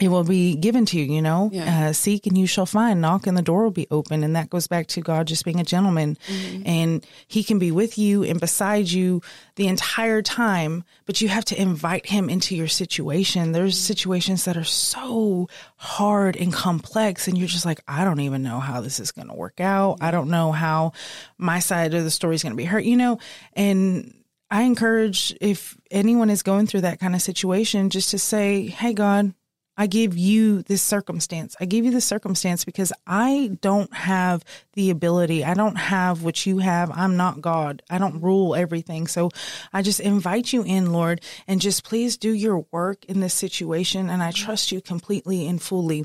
it 0.00 0.08
will 0.08 0.24
be 0.24 0.56
given 0.56 0.84
to 0.86 0.98
you, 0.98 1.04
you 1.04 1.22
know, 1.22 1.50
Yeah. 1.52 1.88
uh, 1.88 1.92
seek 1.92 2.26
and 2.26 2.36
you 2.36 2.46
shall 2.48 2.66
find, 2.66 3.00
knock 3.00 3.28
and 3.28 3.36
the 3.36 3.42
door 3.42 3.62
will 3.62 3.70
be 3.70 3.86
open. 3.92 4.24
And 4.24 4.34
that 4.34 4.50
goes 4.50 4.66
back 4.66 4.88
to 4.88 5.00
God 5.00 5.28
just 5.28 5.44
being 5.44 5.60
a 5.60 5.64
gentleman 5.64 6.18
and 6.64 7.06
he 7.28 7.44
can 7.44 7.60
be 7.60 7.70
with 7.70 7.96
you 7.96 8.24
and 8.24 8.40
beside 8.40 8.90
you 8.90 9.22
the 9.54 9.68
entire 9.68 10.20
time, 10.20 10.82
but 11.06 11.20
you 11.20 11.28
have 11.28 11.44
to 11.46 11.60
invite 11.62 12.06
him 12.06 12.28
into 12.28 12.56
your 12.56 12.66
situation. 12.66 13.52
There's 13.52 13.78
situations 13.78 14.44
that 14.46 14.56
are 14.56 14.64
so 14.64 15.48
hard 15.76 16.36
and 16.36 16.52
complex 16.52 17.28
and 17.28 17.38
you're 17.38 17.46
just 17.46 17.64
like, 17.66 17.80
I 17.86 18.04
don't 18.04 18.20
even 18.20 18.42
know 18.42 18.58
how 18.58 18.80
this 18.80 18.98
is 18.98 19.12
going 19.12 19.28
to 19.28 19.34
work 19.34 19.60
out. 19.60 19.98
I 20.00 20.10
don't 20.10 20.28
know 20.28 20.50
how 20.50 20.92
my 21.38 21.60
side 21.60 21.94
of 21.94 22.02
the 22.02 22.10
story 22.10 22.34
is 22.34 22.42
going 22.42 22.52
to 22.52 22.56
be 22.56 22.64
hurt, 22.64 22.84
you 22.84 22.96
know, 22.96 23.18
and 23.52 24.12
I 24.50 24.62
encourage 24.62 25.36
if 25.40 25.76
anyone 25.90 26.30
is 26.30 26.42
going 26.42 26.66
through 26.66 26.82
that 26.82 27.00
kind 27.00 27.14
of 27.14 27.22
situation, 27.22 27.90
just 27.90 28.10
to 28.10 28.18
say, 28.18 28.66
Hey, 28.66 28.92
God, 28.92 29.34
I 29.76 29.86
give 29.86 30.16
you 30.16 30.62
this 30.62 30.82
circumstance. 30.82 31.56
I 31.60 31.64
give 31.64 31.84
you 31.84 31.90
this 31.90 32.04
circumstance 32.04 32.64
because 32.64 32.92
I 33.06 33.56
don't 33.60 33.92
have 33.94 34.44
the 34.74 34.90
ability. 34.90 35.44
I 35.44 35.54
don't 35.54 35.76
have 35.76 36.22
what 36.22 36.46
you 36.46 36.58
have. 36.58 36.90
I'm 36.92 37.16
not 37.16 37.40
God. 37.40 37.82
I 37.90 37.98
don't 37.98 38.22
rule 38.22 38.54
everything. 38.54 39.06
So 39.06 39.30
I 39.72 39.82
just 39.82 40.00
invite 40.00 40.52
you 40.52 40.62
in, 40.62 40.92
Lord, 40.92 41.20
and 41.48 41.60
just 41.60 41.84
please 41.84 42.16
do 42.16 42.32
your 42.32 42.66
work 42.70 43.04
in 43.06 43.20
this 43.20 43.34
situation. 43.34 44.10
And 44.10 44.22
I 44.22 44.30
trust 44.30 44.70
you 44.70 44.80
completely 44.80 45.46
and 45.48 45.60
fully 45.60 46.04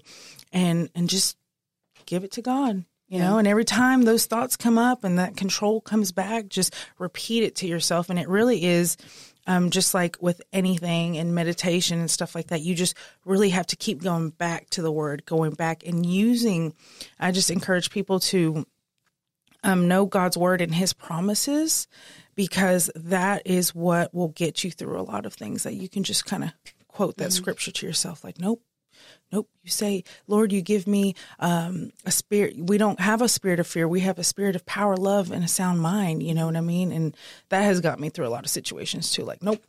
and, 0.52 0.90
and 0.96 1.10
just 1.10 1.38
give 2.06 2.24
it 2.24 2.32
to 2.34 2.42
God. 2.42 2.86
You 3.12 3.18
know, 3.18 3.40
and 3.40 3.48
every 3.48 3.66
time 3.66 4.04
those 4.04 4.28
thoughts 4.28 4.56
come 4.56 4.78
up 4.78 5.04
and 5.04 5.18
that 5.18 5.36
control 5.36 5.82
comes 5.82 6.12
back, 6.12 6.48
just 6.48 6.76
repeat 7.00 7.42
it 7.42 7.56
to 7.56 7.68
yourself. 7.68 8.12
And 8.12 8.20
it 8.20 8.30
really 8.30 8.64
is 8.64 8.98
um, 9.50 9.72
just 9.72 9.96
like 9.96 10.16
with 10.22 10.44
anything 10.54 11.16
in 11.16 11.34
meditation 11.34 12.00
and 12.00 12.10
stuff 12.10 12.36
like 12.36 12.48
that, 12.48 12.62
you 12.62 12.76
just 12.76 12.96
really 13.26 13.50
have 13.50 13.66
to 13.66 13.76
keep 13.76 14.04
going 14.04 14.30
back 14.30 14.70
to 14.70 14.84
the 14.84 14.92
word, 14.92 15.26
going 15.26 15.54
back 15.54 15.84
and 15.88 16.06
using. 16.06 16.76
I 17.20 17.32
just 17.32 17.50
encourage 17.50 17.90
people 17.90 18.20
to 18.20 18.68
um, 19.64 19.88
know 19.88 20.06
God's 20.06 20.38
word 20.38 20.62
and 20.62 20.76
his 20.76 20.94
promises 20.94 21.88
because 22.36 22.92
that 22.94 23.42
is 23.46 23.74
what 23.74 24.14
will 24.14 24.28
get 24.28 24.64
you 24.64 24.70
through 24.70 25.00
a 25.00 25.02
lot 25.02 25.26
of 25.26 25.34
things 25.34 25.64
that 25.64 25.74
you 25.74 25.90
can 25.90 26.04
just 26.04 26.28
kind 26.28 26.44
of 26.44 26.52
quote 26.88 27.18
that 27.18 27.34
scripture 27.34 27.72
to 27.72 27.88
yourself 27.88 28.24
like, 28.24 28.40
nope. 28.40 28.62
Nope. 29.32 29.48
You 29.64 29.70
say, 29.70 30.04
Lord, 30.28 30.52
you 30.52 30.62
give 30.62 30.88
me 30.88 31.14
um, 31.40 31.92
a 32.06 32.12
spirit. 32.12 32.58
We 32.58 32.78
don't 32.78 33.00
have 33.00 33.22
a 33.22 33.30
spirit 33.30 33.60
of 33.60 33.68
fear. 33.68 33.88
We 33.88 34.00
have 34.02 34.18
a 34.18 34.24
spirit 34.24 34.56
of 34.56 34.66
power, 34.66 34.98
love, 34.98 35.32
and 35.32 35.44
a 35.44 35.48
sound 35.48 35.82
mind. 35.82 36.24
You 36.24 36.34
know 36.34 36.48
what 36.48 36.56
I 36.58 36.62
mean? 36.62 36.92
And 36.92 37.16
that 37.50 37.62
has 37.62 37.80
got 37.80 38.00
me 38.00 38.10
through 38.10 38.28
a 38.28 38.30
lot 38.30 38.44
of 38.44 38.50
situations 38.50 39.12
too. 39.12 39.24
Like, 39.24 39.44
nope, 39.44 39.62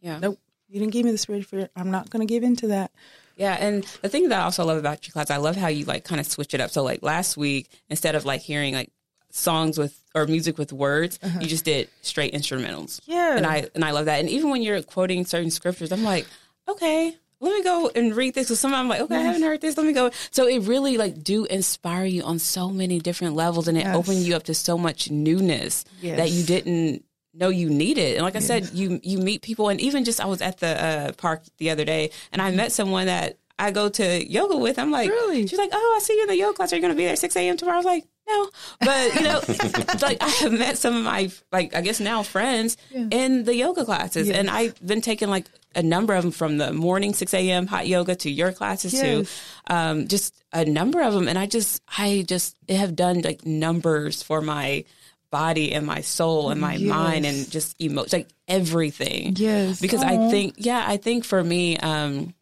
Yeah. 0.00 0.18
nope. 0.18 0.38
You 0.68 0.78
didn't 0.80 0.92
give 0.92 1.04
me 1.04 1.10
the 1.10 1.18
spirit 1.18 1.40
of 1.42 1.46
fear. 1.46 1.68
I'm 1.74 1.90
not 1.90 2.10
going 2.10 2.26
to 2.26 2.32
give 2.32 2.42
into 2.44 2.68
that. 2.68 2.92
Yeah, 3.36 3.54
and 3.58 3.84
the 4.02 4.08
thing 4.10 4.28
that 4.28 4.38
I 4.40 4.44
also 4.44 4.64
love 4.64 4.76
about 4.76 5.06
your 5.06 5.12
class, 5.12 5.30
I 5.30 5.38
love 5.38 5.56
how 5.56 5.68
you 5.68 5.84
like 5.86 6.04
kind 6.04 6.20
of 6.20 6.26
switch 6.26 6.52
it 6.54 6.60
up. 6.60 6.70
So 6.70 6.82
like 6.82 7.02
last 7.02 7.36
week, 7.38 7.68
instead 7.88 8.14
of 8.14 8.24
like 8.26 8.42
hearing 8.42 8.74
like 8.74 8.90
songs 9.30 9.78
with 9.78 9.98
or 10.14 10.26
music 10.26 10.58
with 10.58 10.72
words, 10.72 11.18
you 11.40 11.46
just 11.46 11.64
did 11.64 11.88
straight 12.02 12.34
instrumentals. 12.34 13.00
Yeah. 13.06 13.36
and 13.36 13.46
I 13.46 13.68
and 13.74 13.84
I 13.84 13.92
love 13.92 14.04
that. 14.04 14.20
And 14.20 14.28
even 14.28 14.50
when 14.50 14.60
you're 14.62 14.82
quoting 14.82 15.24
certain 15.24 15.50
scriptures, 15.50 15.90
I'm 15.90 16.04
like, 16.04 16.26
okay. 16.68 17.16
Let 17.40 17.52
me 17.52 17.62
go 17.64 17.90
and 17.94 18.14
read 18.14 18.34
this. 18.34 18.48
Because 18.48 18.60
some 18.60 18.74
I'm 18.74 18.88
like, 18.88 19.00
okay, 19.00 19.16
I 19.16 19.20
haven't 19.22 19.42
heard 19.42 19.60
this. 19.60 19.76
Let 19.76 19.86
me 19.86 19.92
go. 19.92 20.10
So 20.30 20.46
it 20.46 20.58
really 20.60 20.96
like 20.98 21.22
do 21.24 21.46
inspire 21.46 22.04
you 22.04 22.22
on 22.22 22.38
so 22.38 22.68
many 22.70 22.98
different 23.00 23.34
levels, 23.34 23.66
and 23.68 23.78
it 23.78 23.84
Yes. 23.84 23.96
opens 23.96 24.28
you 24.28 24.36
up 24.36 24.42
to 24.44 24.54
so 24.54 24.76
much 24.76 25.10
newness 25.10 25.84
Yes. 26.02 26.18
that 26.18 26.30
you 26.30 26.42
didn't 26.44 27.04
know 27.32 27.48
you 27.48 27.70
needed. 27.70 28.16
And 28.16 28.24
like 28.24 28.36
I 28.36 28.40
said, 28.40 28.70
you 28.74 29.00
you 29.02 29.18
meet 29.18 29.40
people, 29.42 29.68
and 29.70 29.80
even 29.80 30.04
just 30.04 30.20
I 30.20 30.26
was 30.26 30.42
at 30.42 30.58
the 30.58 30.82
uh, 30.84 31.12
park 31.12 31.42
the 31.58 31.70
other 31.70 31.84
day, 31.84 32.10
and 32.32 32.42
I 32.42 32.50
met 32.50 32.72
someone 32.72 33.06
that 33.06 33.38
I 33.58 33.70
go 33.70 33.88
to 33.88 34.30
yoga 34.30 34.56
with. 34.56 34.78
I'm 34.78 34.90
like, 34.90 35.08
Really? 35.10 35.46
She's 35.46 35.58
like, 35.58 35.70
oh, 35.72 35.94
I 35.96 36.00
see 36.02 36.14
you 36.16 36.22
in 36.22 36.28
the 36.28 36.36
yoga 36.36 36.54
class. 36.56 36.72
Are 36.72 36.76
you 36.76 36.82
going 36.82 36.92
to 36.94 36.96
be 36.96 37.04
there 37.04 37.12
at 37.12 37.18
6 37.18 37.36
a.m. 37.36 37.56
tomorrow? 37.58 37.76
I 37.76 37.78
was 37.78 37.84
like, 37.86 38.04
no, 38.26 38.48
but 38.80 39.14
you 39.16 39.20
know, 39.22 39.40
like 40.02 40.18
I 40.22 40.28
have 40.40 40.52
met 40.52 40.78
some 40.78 40.96
of 40.96 41.04
my 41.04 41.30
like 41.52 41.74
I 41.74 41.80
guess 41.80 42.00
now 42.00 42.22
friends 42.22 42.76
in 42.92 43.44
the 43.44 43.54
yoga 43.54 43.84
classes, 43.84 44.28
Yes. 44.28 44.36
and 44.36 44.50
I've 44.50 44.74
been 44.86 45.00
taking 45.00 45.28
like 45.30 45.46
a 45.74 45.82
number 45.82 46.14
of 46.14 46.22
them 46.22 46.32
from 46.32 46.58
the 46.58 46.72
morning 46.72 47.14
6 47.14 47.32
a.m. 47.34 47.66
hot 47.66 47.86
yoga 47.86 48.14
to 48.16 48.30
your 48.30 48.52
classes 48.52 48.92
Yes. 48.92 49.02
too. 49.02 49.26
Um, 49.72 50.08
just 50.08 50.34
a 50.52 50.64
number 50.64 51.00
of 51.00 51.12
them. 51.14 51.28
And 51.28 51.38
I 51.38 51.46
just, 51.46 51.80
I 51.96 52.24
just 52.26 52.56
have 52.68 52.96
done 52.96 53.20
like 53.22 53.46
numbers 53.46 54.22
for 54.22 54.40
my 54.40 54.84
body 55.30 55.72
and 55.72 55.86
my 55.86 56.00
soul 56.00 56.50
and 56.50 56.60
my 56.60 56.74
Yes. 56.74 56.88
mind 56.88 57.24
and 57.26 57.48
just 57.50 57.80
emotions, 57.80 58.12
like 58.12 58.28
everything. 58.48 59.34
Yes. 59.36 59.80
Because 59.80 60.02
I 60.02 60.28
think, 60.30 60.54
yeah, 60.58 60.84
I 60.86 60.96
think 60.96 61.24
for 61.24 61.42
me, 61.42 61.76
um, 61.78 62.34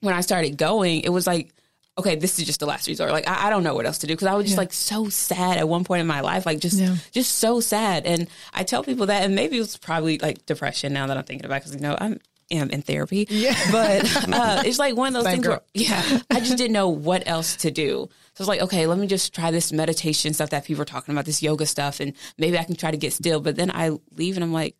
when 0.00 0.14
I 0.14 0.20
started 0.22 0.56
going, 0.56 1.00
it 1.02 1.10
was 1.10 1.26
like, 1.26 1.50
okay, 1.96 2.16
this 2.16 2.38
is 2.38 2.46
just 2.46 2.60
the 2.60 2.66
last 2.66 2.88
resort. 2.88 3.12
Like, 3.12 3.28
I, 3.28 3.46
I 3.46 3.50
don't 3.50 3.62
know 3.62 3.74
what 3.74 3.86
else 3.86 3.98
to 3.98 4.06
do 4.06 4.14
because 4.14 4.26
I 4.26 4.34
was 4.34 4.46
just 4.46 4.54
Yeah. 4.56 4.60
like 4.62 4.72
so 4.72 5.08
sad 5.10 5.58
at 5.58 5.68
one 5.68 5.84
point 5.84 6.00
in 6.00 6.06
my 6.06 6.20
life, 6.20 6.44
like 6.46 6.58
just, 6.60 6.78
Yeah. 6.78 6.96
just 7.12 7.32
so 7.38 7.60
sad. 7.60 8.04
And 8.06 8.26
I 8.52 8.64
tell 8.64 8.82
people 8.82 9.06
that, 9.06 9.22
and 9.22 9.34
maybe 9.34 9.56
it 9.56 9.60
was 9.60 9.76
probably 9.76 10.18
like 10.18 10.44
depression 10.46 10.92
now 10.92 11.06
that 11.06 11.16
I'm 11.16 11.24
thinking 11.24 11.46
about 11.46 11.60
because 11.62 11.74
you 11.74 11.80
know 11.80 11.96
I'm 12.00 12.18
am 12.50 12.70
in 12.70 12.82
therapy. 12.82 13.26
Yeah. 13.30 13.56
But 13.70 14.28
uh, 14.32 14.62
it's 14.64 14.78
like 14.78 14.96
one 14.96 15.08
of 15.08 15.22
those 15.22 15.32
things 15.32 15.46
where, 15.46 15.60
yeah, 15.74 16.20
I 16.30 16.40
just 16.40 16.56
didn't 16.56 16.72
know 16.72 16.88
what 16.88 17.26
else 17.26 17.56
to 17.56 17.70
do. 17.70 18.08
So 18.34 18.42
it's 18.42 18.48
like, 18.48 18.62
okay, 18.62 18.86
let 18.86 18.98
me 18.98 19.06
just 19.06 19.34
try 19.34 19.50
this 19.50 19.72
meditation 19.72 20.34
stuff 20.34 20.50
that 20.50 20.64
people 20.64 20.82
are 20.82 20.86
talking 20.86 21.14
about, 21.14 21.24
this 21.24 21.42
yoga 21.42 21.66
stuff, 21.66 22.00
and 22.00 22.14
maybe 22.38 22.58
I 22.58 22.64
can 22.64 22.74
try 22.76 22.90
to 22.90 22.96
get 22.96 23.12
still. 23.12 23.40
But 23.40 23.56
then 23.56 23.70
I 23.70 23.90
leave 24.16 24.36
and 24.36 24.42
I'm 24.44 24.52
like, 24.52 24.76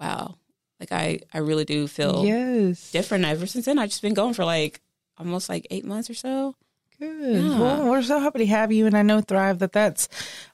wow, 0.00 0.34
like 0.80 0.90
I, 0.92 1.20
I 1.32 1.38
really 1.38 1.64
do 1.64 1.86
feel 1.86 2.24
Yes. 2.24 2.90
different 2.90 3.24
ever 3.24 3.46
since 3.46 3.66
then. 3.66 3.78
I've 3.78 3.90
just 3.90 4.02
been 4.02 4.14
going 4.14 4.34
for 4.34 4.44
like 4.44 4.80
almost 5.18 5.48
like 5.48 5.66
eight 5.70 5.84
months 5.84 6.10
or 6.10 6.14
so. 6.14 6.56
Good. 7.00 7.42
Yeah. 7.42 7.58
Well, 7.58 7.88
we're 7.88 8.02
so 8.02 8.20
happy 8.20 8.40
to 8.40 8.46
have 8.46 8.70
you, 8.72 8.86
and 8.86 8.94
I 8.96 9.02
know 9.02 9.20
Thrive 9.22 9.58
that 9.60 9.72
that's 9.72 10.08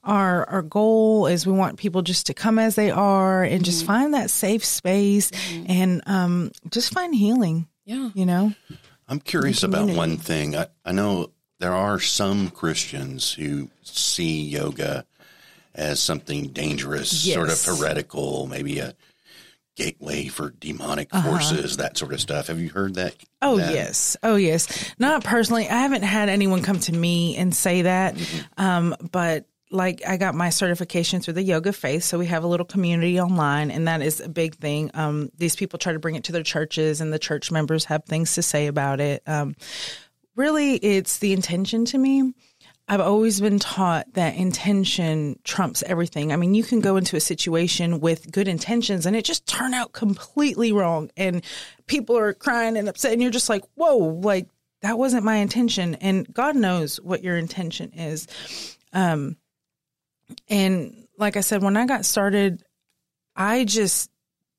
our 0.04 0.48
our 0.48 0.62
goal 0.62 1.26
is 1.26 1.46
we 1.46 1.52
want 1.52 1.76
people 1.76 2.02
just 2.02 2.26
to 2.26 2.34
come 2.34 2.58
as 2.60 2.76
they 2.76 2.90
are 2.90 3.42
and 3.42 3.64
just 3.64 3.78
Mm-hmm. 3.80 3.86
find 3.88 4.14
that 4.14 4.30
safe 4.30 4.64
space 4.64 5.30
and 5.66 6.02
um 6.06 6.52
just 6.70 6.92
find 6.94 7.14
healing. 7.14 7.66
Yeah. 7.84 8.10
You 8.14 8.26
know. 8.26 8.52
I'm 9.08 9.20
curious 9.20 9.62
about 9.62 9.88
one 9.90 10.16
thing. 10.16 10.56
I, 10.56 10.66
I 10.84 10.92
know 10.92 11.30
there 11.58 11.72
are 11.74 11.98
some 12.00 12.50
Christians 12.50 13.32
who 13.32 13.68
see 13.82 14.42
yoga 14.42 15.04
as 15.74 16.00
something 16.00 16.48
dangerous, 16.48 17.10
sort 17.32 17.50
of 17.50 17.62
heretical, 17.64 18.46
maybe 18.46 18.78
a 18.78 18.94
gateway 19.76 20.26
for 20.26 20.50
demonic 20.50 21.10
forces, 21.14 21.76
that 21.76 21.96
sort 21.96 22.12
of 22.12 22.20
stuff. 22.20 22.48
Have 22.48 22.58
you 22.58 22.70
heard 22.70 22.94
that? 22.94 23.14
Oh 23.40 23.58
that? 23.58 23.72
yes, 23.72 24.16
oh 24.22 24.36
yes. 24.36 24.92
Not 24.98 25.22
personally. 25.22 25.68
I 25.68 25.82
haven't 25.82 26.02
had 26.02 26.28
anyone 26.28 26.62
come 26.62 26.80
to 26.80 26.92
me 26.92 27.36
and 27.36 27.54
say 27.54 27.82
that, 27.82 28.16
um, 28.56 28.96
but 29.12 29.46
like 29.70 30.02
I 30.06 30.16
got 30.16 30.34
my 30.34 30.50
certification 30.50 31.20
through 31.20 31.34
the 31.34 31.42
Yoga 31.42 31.72
Faith, 31.72 32.04
so 32.04 32.18
we 32.18 32.26
have 32.26 32.44
a 32.44 32.46
little 32.46 32.66
community 32.66 33.20
online, 33.20 33.70
and 33.70 33.86
that 33.86 34.00
is 34.02 34.20
a 34.20 34.28
big 34.28 34.56
thing. 34.56 34.90
Um, 34.94 35.30
these 35.36 35.56
people 35.56 35.78
try 35.78 35.92
to 35.92 35.98
bring 35.98 36.14
it 36.14 36.24
to 36.24 36.32
their 36.32 36.42
churches, 36.42 37.00
and 37.00 37.12
the 37.12 37.18
church 37.18 37.50
members 37.50 37.84
have 37.84 38.04
things 38.04 38.34
to 38.34 38.42
say 38.42 38.66
about 38.68 39.00
it. 39.00 39.22
Um, 39.26 39.54
really, 40.34 40.76
it's 40.76 41.18
the 41.18 41.32
intention 41.32 41.84
to 41.86 41.98
me. 41.98 42.32
I've 42.88 43.00
always 43.00 43.40
been 43.40 43.58
taught 43.58 44.12
that 44.12 44.36
intention 44.36 45.40
trumps 45.42 45.82
everything. 45.84 46.32
I 46.32 46.36
mean, 46.36 46.54
you 46.54 46.62
can 46.62 46.80
go 46.80 46.96
into 46.96 47.16
a 47.16 47.20
situation 47.20 47.98
with 47.98 48.30
good 48.30 48.46
intentions 48.46 49.06
and 49.06 49.16
it 49.16 49.24
just 49.24 49.46
turn 49.46 49.74
out 49.74 49.92
completely 49.92 50.70
wrong 50.70 51.10
and 51.16 51.42
people 51.86 52.16
are 52.16 52.32
crying 52.32 52.76
and 52.76 52.88
upset 52.88 53.12
and 53.12 53.20
you're 53.20 53.32
just 53.32 53.48
like, 53.48 53.64
"Whoa, 53.74 53.96
like 53.96 54.48
that 54.82 54.98
wasn't 54.98 55.24
my 55.24 55.36
intention." 55.36 55.96
And 55.96 56.32
God 56.32 56.54
knows 56.54 57.00
what 57.00 57.24
your 57.24 57.36
intention 57.36 57.92
is. 57.92 58.28
Um 58.92 59.36
and 60.48 61.08
like 61.18 61.36
I 61.36 61.40
said 61.40 61.62
when 61.62 61.76
I 61.76 61.86
got 61.86 62.04
started, 62.04 62.62
I 63.34 63.64
just 63.64 64.10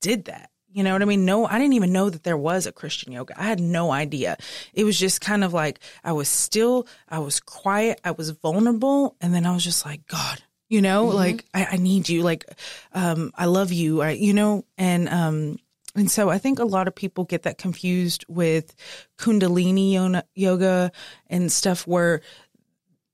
did 0.01 0.25
that. 0.25 0.49
You 0.77 0.83
know 0.83 0.93
what 0.93 1.01
I 1.01 1.05
mean? 1.05 1.25
No, 1.25 1.47
I 1.47 1.57
didn't 1.57 1.73
even 1.73 1.91
know 1.91 2.11
that 2.11 2.21
there 2.21 2.37
was 2.37 2.67
a 2.67 2.71
Christian 2.71 3.11
yoga. 3.11 3.33
I 3.35 3.45
had 3.45 3.59
no 3.59 3.91
idea. 3.91 4.37
It 4.75 4.83
was 4.83 4.99
just 4.99 5.21
kind 5.21 5.43
of 5.43 5.51
like 5.51 5.79
I 6.03 6.11
was 6.11 6.29
still, 6.29 6.85
I 7.09 7.17
was 7.17 7.39
quiet, 7.39 7.99
I 8.03 8.11
was 8.11 8.29
vulnerable, 8.29 9.15
and 9.19 9.33
then 9.33 9.47
I 9.47 9.53
was 9.53 9.63
just 9.63 9.87
like, 9.87 10.05
God, 10.05 10.43
you 10.69 10.83
know, 10.83 11.05
like 11.05 11.45
I, 11.51 11.65
I 11.71 11.77
need 11.77 12.07
you, 12.07 12.21
like 12.21 12.45
um, 12.93 13.31
I 13.33 13.45
love 13.45 13.71
you, 13.71 14.03
I, 14.03 14.11
you 14.11 14.33
know, 14.33 14.65
and 14.77 15.09
um, 15.09 15.57
and 15.95 16.11
so 16.11 16.29
I 16.29 16.37
think 16.37 16.59
a 16.59 16.63
lot 16.63 16.87
of 16.87 16.93
people 16.93 17.23
get 17.23 17.41
that 17.41 17.57
confused 17.57 18.23
with 18.27 18.75
Kundalini 19.17 20.21
yoga 20.35 20.91
and 21.25 21.51
stuff 21.51 21.87
where 21.87 22.21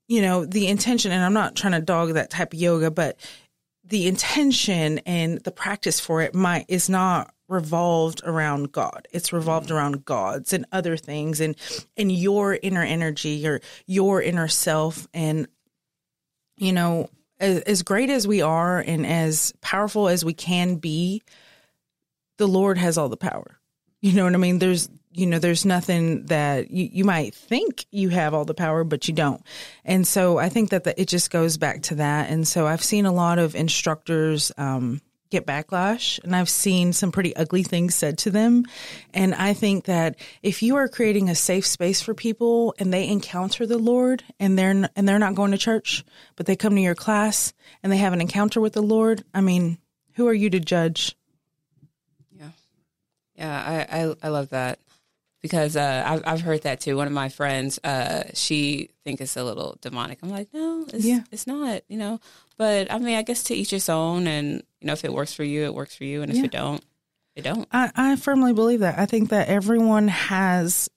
you 0.09 0.21
know 0.21 0.45
the 0.45 0.67
intention 0.67 1.13
and 1.13 1.23
i'm 1.23 1.33
not 1.33 1.55
trying 1.55 1.71
to 1.71 1.79
dog 1.79 2.11
that 2.13 2.29
type 2.29 2.51
of 2.51 2.59
yoga 2.59 2.91
but 2.91 3.17
the 3.85 4.05
intention 4.05 4.99
and 5.05 5.39
the 5.45 5.51
practice 5.51 5.97
for 5.97 6.21
it 6.21 6.35
might 6.35 6.65
is 6.67 6.89
not 6.89 7.33
revolved 7.53 8.21
around 8.25 8.71
god. 8.71 9.07
It's 9.11 9.31
revolved 9.31 9.71
around 9.71 10.03
gods 10.03 10.51
and 10.51 10.65
other 10.71 10.97
things 10.97 11.39
and 11.39 11.55
and 11.95 12.11
your 12.11 12.57
inner 12.61 12.83
energy 12.83 13.47
or 13.47 13.61
your 13.85 14.21
inner 14.21 14.47
self. 14.47 15.07
And 15.13 15.47
you 16.57 16.73
know 16.73 17.09
as, 17.39 17.59
as 17.61 17.83
great 17.83 18.09
as 18.09 18.27
we 18.27 18.41
are 18.41 18.79
and 18.79 19.05
as 19.05 19.53
powerful 19.61 20.07
as 20.07 20.25
we 20.25 20.33
can 20.33 20.75
be 20.75 21.21
the 22.37 22.47
lord 22.47 22.77
has 22.77 22.97
all 22.97 23.09
the 23.09 23.17
power. 23.17 23.59
You 24.01 24.13
know 24.13 24.25
what 24.25 24.33
i 24.33 24.37
mean? 24.37 24.59
There's 24.59 24.89
you 25.11 25.27
know 25.27 25.39
there's 25.39 25.65
nothing 25.65 26.25
that 26.25 26.71
you, 26.71 26.89
you 26.91 27.05
might 27.05 27.35
think 27.35 27.85
you 27.91 28.09
have 28.09 28.33
all 28.33 28.45
the 28.45 28.55
power 28.55 28.83
but 28.83 29.07
you 29.07 29.13
don't. 29.13 29.41
And 29.85 30.07
so 30.07 30.39
i 30.39 30.49
think 30.49 30.71
that 30.71 30.83
the, 30.83 30.99
it 30.99 31.07
just 31.07 31.31
goes 31.31 31.57
back 31.57 31.83
to 31.83 31.95
that. 31.95 32.29
And 32.29 32.47
so 32.47 32.65
i've 32.67 32.83
seen 32.83 33.05
a 33.05 33.13
lot 33.13 33.39
of 33.39 33.55
instructors 33.55 34.51
um, 34.57 35.01
get 35.33 35.45
backlash 35.47 36.23
and 36.23 36.35
i've 36.35 36.47
seen 36.47 36.93
some 36.93 37.11
pretty 37.11 37.35
ugly 37.35 37.63
things 37.63 37.95
said 37.95 38.17
to 38.17 38.29
them 38.29 38.63
and 39.13 39.33
i 39.33 39.53
think 39.53 39.85
that 39.85 40.15
if 40.41 40.61
you 40.61 40.75
are 40.75 40.87
creating 40.87 41.27
a 41.29 41.35
safe 41.35 41.65
space 41.65 42.01
for 42.01 42.13
people 42.13 42.73
and 42.79 42.93
they 42.93 43.07
encounter 43.07 43.65
the 43.65 43.77
lord 43.79 44.23
and 44.39 44.57
they're 44.57 44.89
and 44.95 45.07
they're 45.09 45.19
not 45.19 45.35
going 45.35 45.51
to 45.51 45.57
church 45.57 46.05
but 46.35 46.45
they 46.45 46.55
come 46.55 46.75
to 46.75 46.81
your 46.81 46.95
class 46.95 47.51
and 47.81 47.91
they 47.91 47.97
have 47.97 48.13
an 48.13 48.21
encounter 48.21 48.61
with 48.61 48.73
the 48.73 48.81
lord 48.81 49.23
i 49.33 49.41
mean 49.41 49.77
who 50.13 50.27
are 50.27 50.33
you 50.33 50.49
to 50.49 50.59
judge 50.59 51.15
Yeah. 52.31 52.49
Yeah. 53.35 53.87
I, 53.91 53.99
I, 53.99 54.15
I 54.21 54.29
love 54.29 54.49
that 54.49 54.79
because 55.43 55.75
uh, 55.77 56.03
I've, 56.07 56.23
I've 56.25 56.41
heard 56.41 56.63
that 56.63 56.79
too. 56.79 56.97
One 56.97 57.05
of 57.05 57.13
my 57.13 57.29
friends, 57.29 57.77
uh, 57.83 58.23
she 58.33 58.89
think 59.03 59.21
it's 59.21 59.37
a 59.37 59.43
little 59.43 59.77
demonic. 59.81 60.17
I'm 60.23 60.29
like, 60.29 60.47
no, 60.53 60.85
it's, 60.91 61.05
Yeah. 61.05 61.19
it's 61.31 61.45
not, 61.45 61.83
you 61.87 61.97
know, 61.97 62.19
but 62.57 62.91
I 62.91 62.97
mean, 62.97 63.15
I 63.17 63.21
guess 63.21 63.43
to 63.43 63.53
each 63.53 63.71
its 63.73 63.89
own 63.89 64.25
and, 64.25 64.63
you 64.79 64.87
know, 64.87 64.93
if 64.93 65.03
it 65.05 65.13
works 65.13 65.33
for 65.33 65.43
you, 65.43 65.65
it 65.65 65.73
works 65.75 65.95
for 65.95 66.05
you. 66.05 66.21
And 66.23 66.31
if 66.31 66.37
Yeah. 66.37 66.45
it 66.45 66.51
don't, 66.51 66.83
it 67.35 67.41
don't. 67.43 67.67
I, 67.71 67.91
I 67.95 68.15
firmly 68.15 68.53
believe 68.53 68.79
that. 68.79 68.97
I 68.97 69.05
think 69.05 69.29
that 69.29 69.49
everyone 69.49 70.07
has 70.07 70.89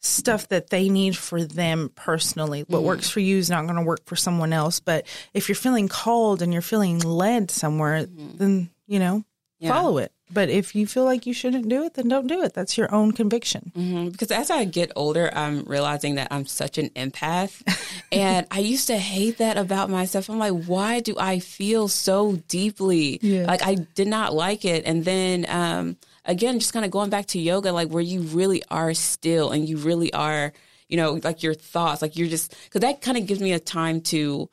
stuff 0.00 0.48
that 0.48 0.70
they 0.70 0.88
need 0.88 1.16
for 1.16 1.44
them 1.44 1.90
personally. 1.94 2.64
What 2.66 2.82
works 2.82 3.08
for 3.08 3.20
you 3.20 3.36
is 3.36 3.50
not 3.50 3.64
going 3.66 3.76
to 3.76 3.82
work 3.82 4.00
for 4.06 4.16
someone 4.16 4.52
else. 4.52 4.80
But 4.80 5.06
if 5.34 5.48
you're 5.48 5.54
feeling 5.56 5.86
called 5.88 6.42
and 6.42 6.52
you're 6.52 6.62
feeling 6.62 6.98
led 6.98 7.50
somewhere, 7.52 8.06
then, 8.06 8.70
you 8.88 8.98
know, 8.98 9.22
Yeah. 9.60 9.68
follow 9.68 9.98
it. 9.98 10.10
But 10.32 10.48
if 10.48 10.74
you 10.74 10.86
feel 10.86 11.04
like 11.04 11.26
you 11.26 11.34
shouldn't 11.34 11.68
do 11.68 11.84
it, 11.84 11.94
then 11.94 12.08
don't 12.08 12.26
do 12.26 12.42
it. 12.42 12.54
That's 12.54 12.78
your 12.78 12.92
own 12.94 13.12
conviction. 13.12 13.72
hmm 13.74 14.08
Because 14.08 14.30
as 14.30 14.50
I 14.50 14.64
get 14.64 14.90
older, 14.96 15.30
I'm 15.34 15.64
realizing 15.64 16.14
that 16.16 16.28
I'm 16.30 16.46
such 16.46 16.78
an 16.78 16.88
empath. 16.90 17.62
and 18.12 18.46
I 18.50 18.60
used 18.60 18.86
to 18.86 18.96
hate 18.96 19.38
that 19.38 19.56
about 19.56 19.90
myself. 19.90 20.30
I'm 20.30 20.38
like, 20.38 20.64
why 20.64 21.00
do 21.00 21.14
I 21.18 21.38
feel 21.38 21.88
so 21.88 22.36
deeply? 22.48 23.18
Yeah. 23.22 23.44
Like 23.46 23.62
I 23.62 23.74
did 23.94 24.08
not 24.08 24.34
like 24.34 24.64
it. 24.64 24.84
And 24.86 25.04
then 25.04 25.46
um, 25.48 25.96
again, 26.24 26.58
just 26.58 26.72
kind 26.72 26.84
of 26.84 26.90
going 26.90 27.10
back 27.10 27.26
to 27.26 27.38
yoga, 27.38 27.72
like 27.72 27.88
where 27.88 28.02
you 28.02 28.22
really 28.22 28.62
are 28.70 28.94
still 28.94 29.50
and 29.50 29.68
you 29.68 29.76
really 29.76 30.12
are, 30.12 30.52
you 30.88 30.96
know, 30.96 31.20
like 31.22 31.42
your 31.42 31.54
thoughts, 31.54 32.02
like 32.02 32.16
you're 32.16 32.28
just, 32.28 32.54
because 32.64 32.80
that 32.80 33.00
kind 33.00 33.16
of 33.18 33.26
gives 33.26 33.40
me 33.40 33.52
a 33.52 33.60
time 33.60 34.00
to 34.02 34.48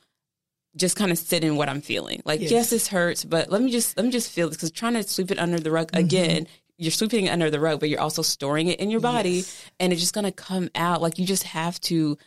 just 0.79 0.95
kind 0.95 1.11
of 1.11 1.17
sit 1.17 1.43
in 1.43 1.55
what 1.55 1.69
I'm 1.69 1.81
feeling. 1.81 2.21
Like, 2.25 2.41
yes, 2.41 2.51
Yes. 2.51 2.69
this 2.71 2.87
hurts, 2.87 3.23
but 3.23 3.51
let 3.51 3.61
me 3.61 3.71
just 3.71 3.95
let 3.97 4.05
me 4.05 4.11
just 4.11 4.31
feel 4.31 4.47
this 4.47 4.57
because 4.57 4.71
trying 4.71 4.93
to 4.95 5.03
sweep 5.03 5.29
it 5.31 5.37
under 5.39 5.59
the 5.59 5.69
rug 5.71 5.91
Mm-hmm. 5.91 6.05
again, 6.05 6.47
you're 6.77 6.91
sweeping 6.91 7.25
it 7.25 7.29
under 7.29 7.49
the 7.51 7.59
rug, 7.59 7.79
but 7.81 7.89
you're 7.89 7.99
also 8.01 8.21
storing 8.21 8.67
it 8.67 8.79
in 8.79 8.89
your 8.89 9.01
body, 9.01 9.31
Yes. 9.43 9.65
and 9.79 9.91
it's 9.93 10.01
just 10.01 10.13
gonna 10.13 10.31
come 10.31 10.69
out. 10.75 11.01
Like 11.01 11.19
you 11.19 11.25
just 11.25 11.43
have 11.43 11.79
to 11.81 12.17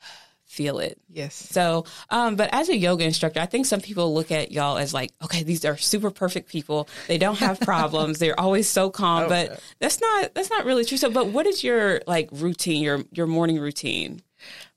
feel 0.44 0.78
it. 0.78 0.98
Yes. 1.08 1.34
So, 1.34 1.84
um, 2.10 2.34
but 2.36 2.48
as 2.52 2.68
a 2.68 2.76
yoga 2.76 3.04
instructor, 3.04 3.38
I 3.40 3.46
think 3.46 3.66
some 3.66 3.80
people 3.80 4.14
look 4.14 4.32
at 4.32 4.50
y'all 4.50 4.78
as 4.78 4.92
like, 4.94 5.12
okay, 5.22 5.42
these 5.42 5.64
are 5.64 5.76
super 5.76 6.10
perfect 6.10 6.48
people. 6.48 6.88
They 7.06 7.18
don't 7.18 7.38
have 7.38 7.60
problems. 7.60 8.18
They're 8.20 8.38
always 8.38 8.68
so 8.68 8.90
calm. 8.90 9.24
Oh, 9.24 9.28
but 9.28 9.50
yeah. 9.50 9.56
that's 9.78 10.00
not 10.00 10.34
that's 10.34 10.50
not 10.50 10.64
really 10.64 10.84
true. 10.84 10.98
So, 10.98 11.10
but 11.10 11.28
what 11.28 11.46
is 11.46 11.62
your 11.62 12.00
like 12.06 12.28
routine? 12.32 12.82
Your 12.82 13.04
your 13.12 13.26
morning 13.26 13.58
routine? 13.60 14.22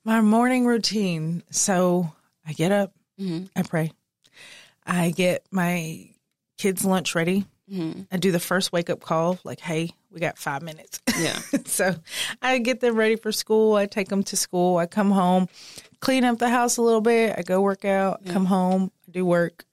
My 0.04 0.20
morning 0.20 0.66
routine. 0.66 1.42
So 1.50 2.12
I 2.46 2.52
get 2.52 2.72
up, 2.72 2.92
Mm-hmm. 3.20 3.44
I 3.54 3.62
pray. 3.62 3.92
I 4.84 5.10
get 5.10 5.46
my 5.50 6.08
kids' 6.58 6.84
lunch 6.84 7.14
ready. 7.14 7.46
Mm-hmm. 7.70 8.02
I 8.10 8.16
do 8.16 8.32
the 8.32 8.40
first 8.40 8.72
wake 8.72 8.90
up 8.90 9.00
call, 9.00 9.38
like, 9.44 9.60
hey, 9.60 9.90
we 10.10 10.20
got 10.20 10.38
five 10.38 10.62
minutes. 10.62 11.00
Yeah. 11.18 11.38
so 11.66 11.94
I 12.40 12.58
get 12.58 12.80
them 12.80 12.96
ready 12.96 13.16
for 13.16 13.32
school. 13.32 13.76
I 13.76 13.86
take 13.86 14.08
them 14.08 14.22
to 14.24 14.36
school. 14.36 14.76
I 14.78 14.86
come 14.86 15.10
home, 15.10 15.48
clean 16.00 16.24
up 16.24 16.38
the 16.38 16.48
house 16.48 16.76
a 16.76 16.82
little 16.82 17.00
bit. 17.00 17.34
I 17.38 17.42
go 17.42 17.60
work 17.60 17.84
out, 17.84 18.24
come 18.26 18.44
home, 18.46 18.90
do 19.10 19.24
work. 19.24 19.64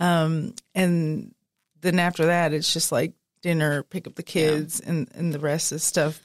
Um, 0.00 0.54
and 0.74 1.34
then 1.80 1.98
after 1.98 2.26
that, 2.26 2.52
it's 2.52 2.72
just 2.72 2.90
like 2.90 3.12
dinner, 3.42 3.82
pick 3.82 4.06
up 4.06 4.14
the 4.14 4.22
kids, 4.22 4.80
and 4.80 5.08
and 5.14 5.32
the 5.34 5.38
rest 5.38 5.72
of 5.72 5.82
stuff. 5.82 6.20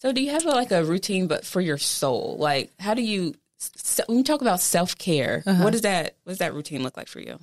So, 0.00 0.12
do 0.12 0.22
you 0.22 0.30
have 0.30 0.46
a, 0.46 0.50
like 0.50 0.70
a 0.70 0.84
routine, 0.84 1.26
but 1.26 1.44
for 1.44 1.60
your 1.60 1.78
soul? 1.78 2.36
Like, 2.38 2.72
how 2.78 2.94
do 2.94 3.02
you? 3.02 3.34
So, 3.58 4.04
when 4.06 4.18
you 4.18 4.24
talk 4.24 4.40
about 4.40 4.60
self 4.60 4.96
care, 4.96 5.42
uh-huh. 5.44 5.64
what 5.64 5.72
does 5.72 5.82
that 5.82 6.16
what 6.24 6.32
does 6.32 6.38
that 6.38 6.54
routine 6.54 6.82
look 6.82 6.96
like 6.96 7.08
for 7.08 7.20
you? 7.20 7.38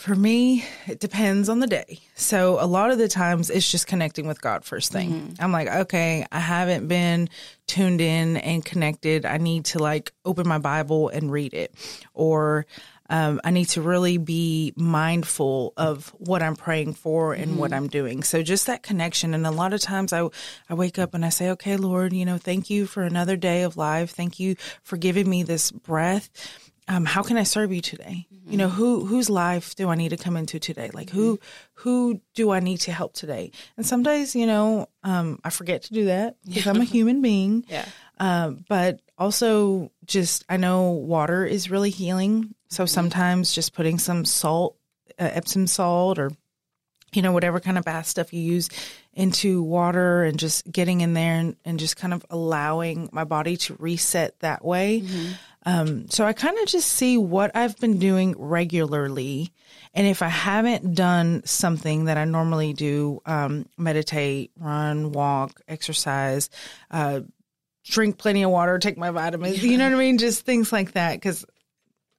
For 0.00 0.14
me, 0.14 0.64
it 0.86 0.98
depends 0.98 1.50
on 1.50 1.60
the 1.60 1.66
day. 1.66 2.00
So 2.14 2.56
a 2.58 2.64
lot 2.64 2.90
of 2.90 2.96
the 2.96 3.06
times 3.06 3.50
it's 3.50 3.70
just 3.70 3.86
connecting 3.86 4.26
with 4.26 4.40
God 4.40 4.64
first 4.64 4.90
thing. 4.90 5.10
Mm-hmm. 5.10 5.44
I'm 5.44 5.52
like, 5.52 5.68
okay, 5.68 6.24
I 6.32 6.40
haven't 6.40 6.88
been 6.88 7.28
tuned 7.66 8.00
in 8.00 8.38
and 8.38 8.64
connected. 8.64 9.26
I 9.26 9.36
need 9.36 9.66
to 9.66 9.78
like 9.78 10.10
open 10.24 10.48
my 10.48 10.56
Bible 10.56 11.10
and 11.10 11.30
read 11.30 11.52
it. 11.52 11.74
Or 12.14 12.64
um, 13.10 13.40
I 13.44 13.50
need 13.50 13.66
to 13.70 13.82
really 13.82 14.16
be 14.16 14.72
mindful 14.76 15.74
of 15.76 16.08
what 16.18 16.42
I'm 16.42 16.56
praying 16.56 16.94
for 16.94 17.34
and 17.34 17.58
what 17.58 17.72
I'm 17.72 17.88
doing. 17.88 18.22
So 18.22 18.42
just 18.42 18.66
that 18.68 18.82
connection. 18.82 19.34
And 19.34 19.46
a 19.46 19.50
lot 19.50 19.74
of 19.74 19.80
times 19.80 20.12
I, 20.12 20.26
I 20.70 20.74
wake 20.74 20.98
up 20.98 21.12
and 21.12 21.24
I 21.24 21.28
say, 21.28 21.50
okay, 21.50 21.76
Lord, 21.76 22.12
you 22.14 22.24
know, 22.24 22.38
thank 22.38 22.70
you 22.70 22.86
for 22.86 23.02
another 23.02 23.36
day 23.36 23.64
of 23.64 23.76
life. 23.76 24.12
Thank 24.12 24.40
you 24.40 24.56
for 24.82 24.96
giving 24.96 25.28
me 25.28 25.42
this 25.42 25.70
breath 25.70 26.30
um, 26.90 27.04
how 27.04 27.22
can 27.22 27.36
I 27.36 27.44
serve 27.44 27.72
you 27.72 27.80
today? 27.80 28.26
You 28.46 28.56
know, 28.56 28.68
who 28.68 29.04
whose 29.06 29.30
life 29.30 29.76
do 29.76 29.88
I 29.88 29.94
need 29.94 30.08
to 30.08 30.16
come 30.16 30.36
into 30.36 30.58
today? 30.58 30.90
Like 30.92 31.08
who 31.08 31.38
who 31.74 32.20
do 32.34 32.50
I 32.50 32.58
need 32.58 32.78
to 32.78 32.92
help 32.92 33.14
today? 33.14 33.52
And 33.76 33.86
some 33.86 34.02
days, 34.02 34.34
you 34.34 34.44
know, 34.44 34.88
um, 35.04 35.38
I 35.44 35.50
forget 35.50 35.82
to 35.82 35.94
do 35.94 36.06
that 36.06 36.34
because 36.44 36.66
I'm 36.66 36.80
a 36.80 36.84
human 36.84 37.22
being. 37.22 37.64
Yeah. 37.68 37.84
Um, 38.18 38.64
but 38.68 39.00
also, 39.16 39.92
just 40.04 40.44
I 40.48 40.56
know 40.56 40.90
water 40.90 41.46
is 41.46 41.70
really 41.70 41.90
healing. 41.90 42.56
So 42.70 42.86
sometimes 42.86 43.52
just 43.52 43.74
putting 43.74 43.98
some 43.98 44.24
salt, 44.24 44.76
uh, 45.18 45.28
Epsom 45.32 45.66
salt, 45.66 46.18
or 46.18 46.30
you 47.12 47.22
know 47.22 47.32
whatever 47.32 47.58
kind 47.60 47.76
of 47.76 47.84
bath 47.84 48.06
stuff 48.06 48.32
you 48.32 48.40
use 48.40 48.68
into 49.12 49.62
water, 49.62 50.22
and 50.22 50.38
just 50.38 50.70
getting 50.70 51.00
in 51.00 51.12
there 51.12 51.34
and, 51.34 51.56
and 51.64 51.78
just 51.80 51.96
kind 51.96 52.14
of 52.14 52.24
allowing 52.30 53.08
my 53.12 53.24
body 53.24 53.56
to 53.56 53.74
reset 53.78 54.38
that 54.40 54.64
way. 54.64 55.02
Um, 55.66 56.08
so 56.08 56.24
I 56.24 56.32
kind 56.32 56.56
of 56.58 56.66
just 56.68 56.88
see 56.90 57.18
what 57.18 57.54
I've 57.54 57.76
been 57.78 57.98
doing 57.98 58.34
regularly. 58.38 59.52
And 59.92 60.06
if 60.06 60.22
I 60.22 60.28
haven't 60.28 60.94
done 60.94 61.42
something 61.44 62.04
that 62.04 62.16
I 62.16 62.24
normally 62.24 62.72
do, 62.72 63.20
um, 63.26 63.66
meditate, 63.76 64.52
run, 64.56 65.12
walk, 65.12 65.60
exercise, 65.68 66.48
uh, 66.90 67.20
drink 67.84 68.16
plenty 68.16 68.44
of 68.44 68.50
water, 68.50 68.78
take 68.78 68.96
my 68.96 69.10
vitamins, 69.10 69.62
you 69.62 69.76
know 69.76 69.84
what 69.84 69.96
I 69.96 69.98
mean? 69.98 70.18
Just 70.18 70.46
things 70.46 70.72
like 70.72 70.92
that. 70.92 71.20
Cause 71.20 71.44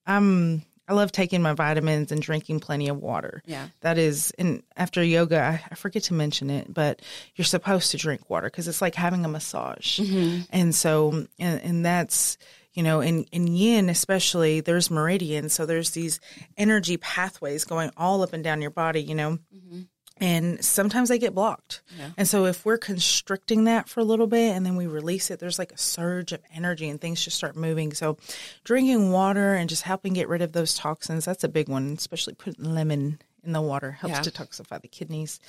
I'm, 0.05 0.63
I 0.87 0.93
love 0.93 1.11
taking 1.11 1.41
my 1.41 1.53
vitamins 1.53 2.11
and 2.11 2.21
drinking 2.21 2.59
plenty 2.59 2.89
of 2.89 2.97
water. 2.97 3.41
Yeah. 3.45 3.67
That 3.81 3.97
is, 3.97 4.31
and 4.37 4.61
after 4.75 5.03
yoga, 5.03 5.41
I, 5.41 5.63
I 5.71 5.75
forget 5.75 6.03
to 6.03 6.13
mention 6.13 6.49
it, 6.49 6.73
but 6.73 7.01
you're 7.35 7.45
supposed 7.45 7.91
to 7.91 7.97
drink 7.97 8.29
water 8.29 8.47
because 8.47 8.67
it's 8.67 8.81
like 8.81 8.95
having 8.95 9.23
a 9.23 9.29
massage. 9.29 9.99
Mm-hmm. 9.99 10.41
And 10.49 10.75
so, 10.75 11.27
and, 11.39 11.61
and 11.61 11.85
that's, 11.85 12.37
you 12.73 12.83
know, 12.83 13.01
in, 13.01 13.25
in 13.31 13.47
yin, 13.47 13.89
especially, 13.89 14.61
there's 14.61 14.89
meridians. 14.89 15.53
So 15.53 15.65
there's 15.65 15.91
these 15.91 16.19
energy 16.57 16.97
pathways 16.97 17.65
going 17.65 17.91
all 17.95 18.21
up 18.21 18.33
and 18.33 18.43
down 18.43 18.61
your 18.61 18.71
body, 18.71 19.01
you 19.01 19.15
know, 19.15 19.39
mm-hmm. 19.55 19.81
And 20.21 20.63
sometimes 20.63 21.09
they 21.09 21.17
get 21.19 21.33
blocked. 21.35 21.81
And 22.15 22.27
so 22.27 22.45
if 22.45 22.63
we're 22.63 22.77
constricting 22.77 23.65
that 23.65 23.89
for 23.89 23.99
a 23.99 24.03
little 24.03 24.27
bit 24.27 24.55
and 24.55 24.65
then 24.65 24.75
we 24.75 24.85
release 24.87 25.31
it, 25.31 25.39
there's 25.39 25.59
like 25.59 25.71
a 25.71 25.77
surge 25.77 26.31
of 26.31 26.39
energy 26.53 26.87
and 26.87 27.01
things 27.01 27.21
just 27.23 27.35
start 27.35 27.55
moving. 27.55 27.91
So 27.93 28.17
drinking 28.63 29.11
water 29.11 29.55
and 29.55 29.67
just 29.67 29.81
helping 29.83 30.13
get 30.13 30.29
rid 30.29 30.41
of 30.43 30.51
those 30.53 30.75
toxins, 30.75 31.25
that's 31.25 31.43
a 31.43 31.49
big 31.49 31.67
one, 31.67 31.95
especially 31.97 32.35
putting 32.35 32.73
lemon 32.73 33.19
in 33.43 33.51
the 33.51 33.61
water 33.61 33.91
helps 33.91 34.17
Yeah. 34.17 34.21
detoxify 34.21 34.79
the 34.79 34.87
kidneys. 34.87 35.39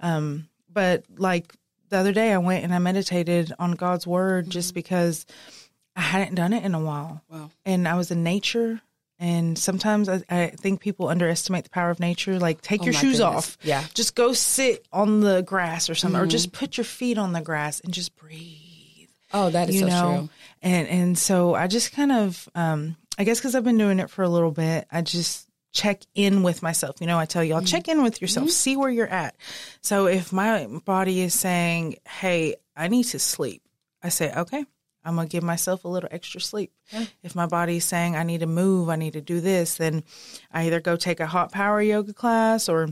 Um, 0.00 0.48
but 0.70 1.04
like 1.16 1.54
the 1.88 1.96
other 1.96 2.12
day, 2.12 2.32
I 2.32 2.38
went 2.38 2.62
and 2.64 2.74
I 2.74 2.78
meditated 2.78 3.52
on 3.58 3.72
God's 3.72 4.06
word 4.06 4.50
just 4.50 4.74
because 4.74 5.24
I 5.96 6.02
hadn't 6.02 6.34
done 6.34 6.52
it 6.52 6.62
in 6.64 6.74
a 6.74 6.80
while. 6.80 7.22
Wow. 7.30 7.50
And 7.64 7.88
I 7.88 7.94
was 7.94 8.10
in 8.10 8.22
nature. 8.22 8.82
And 9.20 9.58
sometimes 9.58 10.08
I, 10.08 10.22
I 10.28 10.46
think 10.48 10.80
people 10.80 11.08
underestimate 11.08 11.64
the 11.64 11.70
power 11.70 11.90
of 11.90 11.98
nature. 11.98 12.38
Like, 12.38 12.60
take 12.60 12.84
your 12.84 12.92
Oh 12.94 12.96
my 12.96 13.00
shoes 13.00 13.18
goodness. 13.18 13.36
off. 13.36 13.58
Yeah. 13.62 13.80
Mm-hmm. 13.82 13.90
Just 13.94 14.14
go 14.14 14.32
sit 14.32 14.86
on 14.92 15.20
the 15.20 15.42
grass 15.42 15.90
or 15.90 15.94
something, 15.96 16.20
or 16.20 16.26
just 16.26 16.52
put 16.52 16.76
your 16.76 16.84
feet 16.84 17.18
on 17.18 17.32
the 17.32 17.40
grass 17.40 17.80
and 17.80 17.92
just 17.92 18.14
breathe 18.16 19.08
Oh, 19.34 19.50
that 19.50 19.68
is 19.68 19.74
you 19.74 19.80
so 19.82 19.86
know 19.88 20.16
true. 20.20 20.28
and 20.62 20.88
and 20.88 21.18
so 21.18 21.54
i 21.54 21.66
just 21.66 21.92
kind 21.92 22.10
of 22.12 22.48
um 22.54 22.96
i 23.18 23.24
guess 23.24 23.38
because 23.38 23.54
i've 23.54 23.62
been 23.64 23.76
doing 23.76 23.98
it 23.98 24.08
for 24.08 24.22
a 24.22 24.28
little 24.28 24.50
bit 24.50 24.86
i 24.90 25.02
just 25.02 25.46
check 25.74 26.00
in 26.14 26.42
with 26.42 26.62
myself 26.62 26.96
you 26.98 27.06
know 27.06 27.18
i 27.18 27.26
tell 27.26 27.44
y'all 27.44 27.60
check 27.60 27.88
in 27.88 28.02
with 28.02 28.22
yourself 28.22 28.48
see 28.48 28.74
where 28.74 28.88
you're 28.88 29.06
at 29.06 29.36
so 29.82 30.06
if 30.06 30.32
my 30.32 30.66
body 30.86 31.20
is 31.20 31.34
saying 31.34 31.96
hey 32.08 32.54
i 32.74 32.88
need 32.88 33.04
to 33.04 33.18
sleep 33.18 33.60
i 34.02 34.08
say 34.08 34.32
okay 34.34 34.64
i'm 35.04 35.16
gonna 35.16 35.28
give 35.28 35.42
myself 35.42 35.84
a 35.84 35.88
little 35.88 36.08
extra 36.12 36.40
sleep 36.40 36.72
if 37.22 37.34
my 37.34 37.46
body's 37.46 37.84
saying 37.84 38.16
i 38.16 38.22
need 38.22 38.40
to 38.40 38.46
move 38.46 38.88
i 38.88 38.96
need 38.96 39.12
to 39.12 39.20
do 39.20 39.40
this 39.40 39.76
then 39.76 40.02
i 40.52 40.64
either 40.64 40.80
go 40.80 40.96
take 40.96 41.20
a 41.20 41.26
hot 41.26 41.52
power 41.52 41.80
yoga 41.80 42.12
class 42.12 42.68
or 42.68 42.88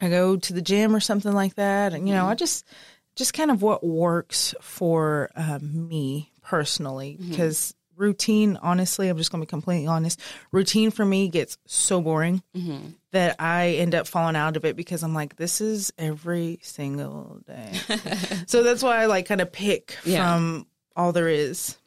I 0.00 0.08
go 0.08 0.36
to 0.36 0.52
the 0.52 0.62
gym 0.62 0.94
or 0.94 1.00
something 1.00 1.32
like 1.32 1.54
that. 1.56 1.92
And, 1.92 2.08
you 2.08 2.14
know, 2.14 2.22
mm-hmm. 2.22 2.30
I 2.30 2.34
just, 2.34 2.64
just 3.16 3.34
kind 3.34 3.50
of 3.50 3.62
what 3.62 3.84
works 3.84 4.54
for 4.60 5.30
um, 5.34 5.88
me 5.88 6.32
personally 6.42 7.18
mm-hmm. 7.20 7.30
because 7.30 7.74
routine, 7.96 8.56
honestly, 8.62 9.08
I'm 9.08 9.18
just 9.18 9.32
going 9.32 9.42
to 9.42 9.46
be 9.46 9.50
completely 9.50 9.88
honest. 9.88 10.20
Routine 10.52 10.92
for 10.92 11.04
me 11.04 11.28
gets 11.28 11.58
so 11.66 12.00
boring 12.00 12.44
mm-hmm. 12.56 12.90
that 13.10 13.34
I 13.40 13.70
end 13.70 13.96
up 13.96 14.06
falling 14.06 14.36
out 14.36 14.56
of 14.56 14.64
it 14.64 14.76
because 14.76 15.02
I'm 15.02 15.14
like, 15.14 15.34
this 15.34 15.60
is 15.60 15.92
every 15.98 16.60
single 16.62 17.40
day. 17.44 17.72
so 18.46 18.62
that's 18.62 18.84
why 18.84 18.98
I 18.98 19.06
like 19.06 19.26
kind 19.26 19.40
of 19.40 19.50
pick 19.50 19.96
Yeah. 20.04 20.32
from 20.32 20.67
all 20.98 21.12
there 21.12 21.28
is. 21.28 21.78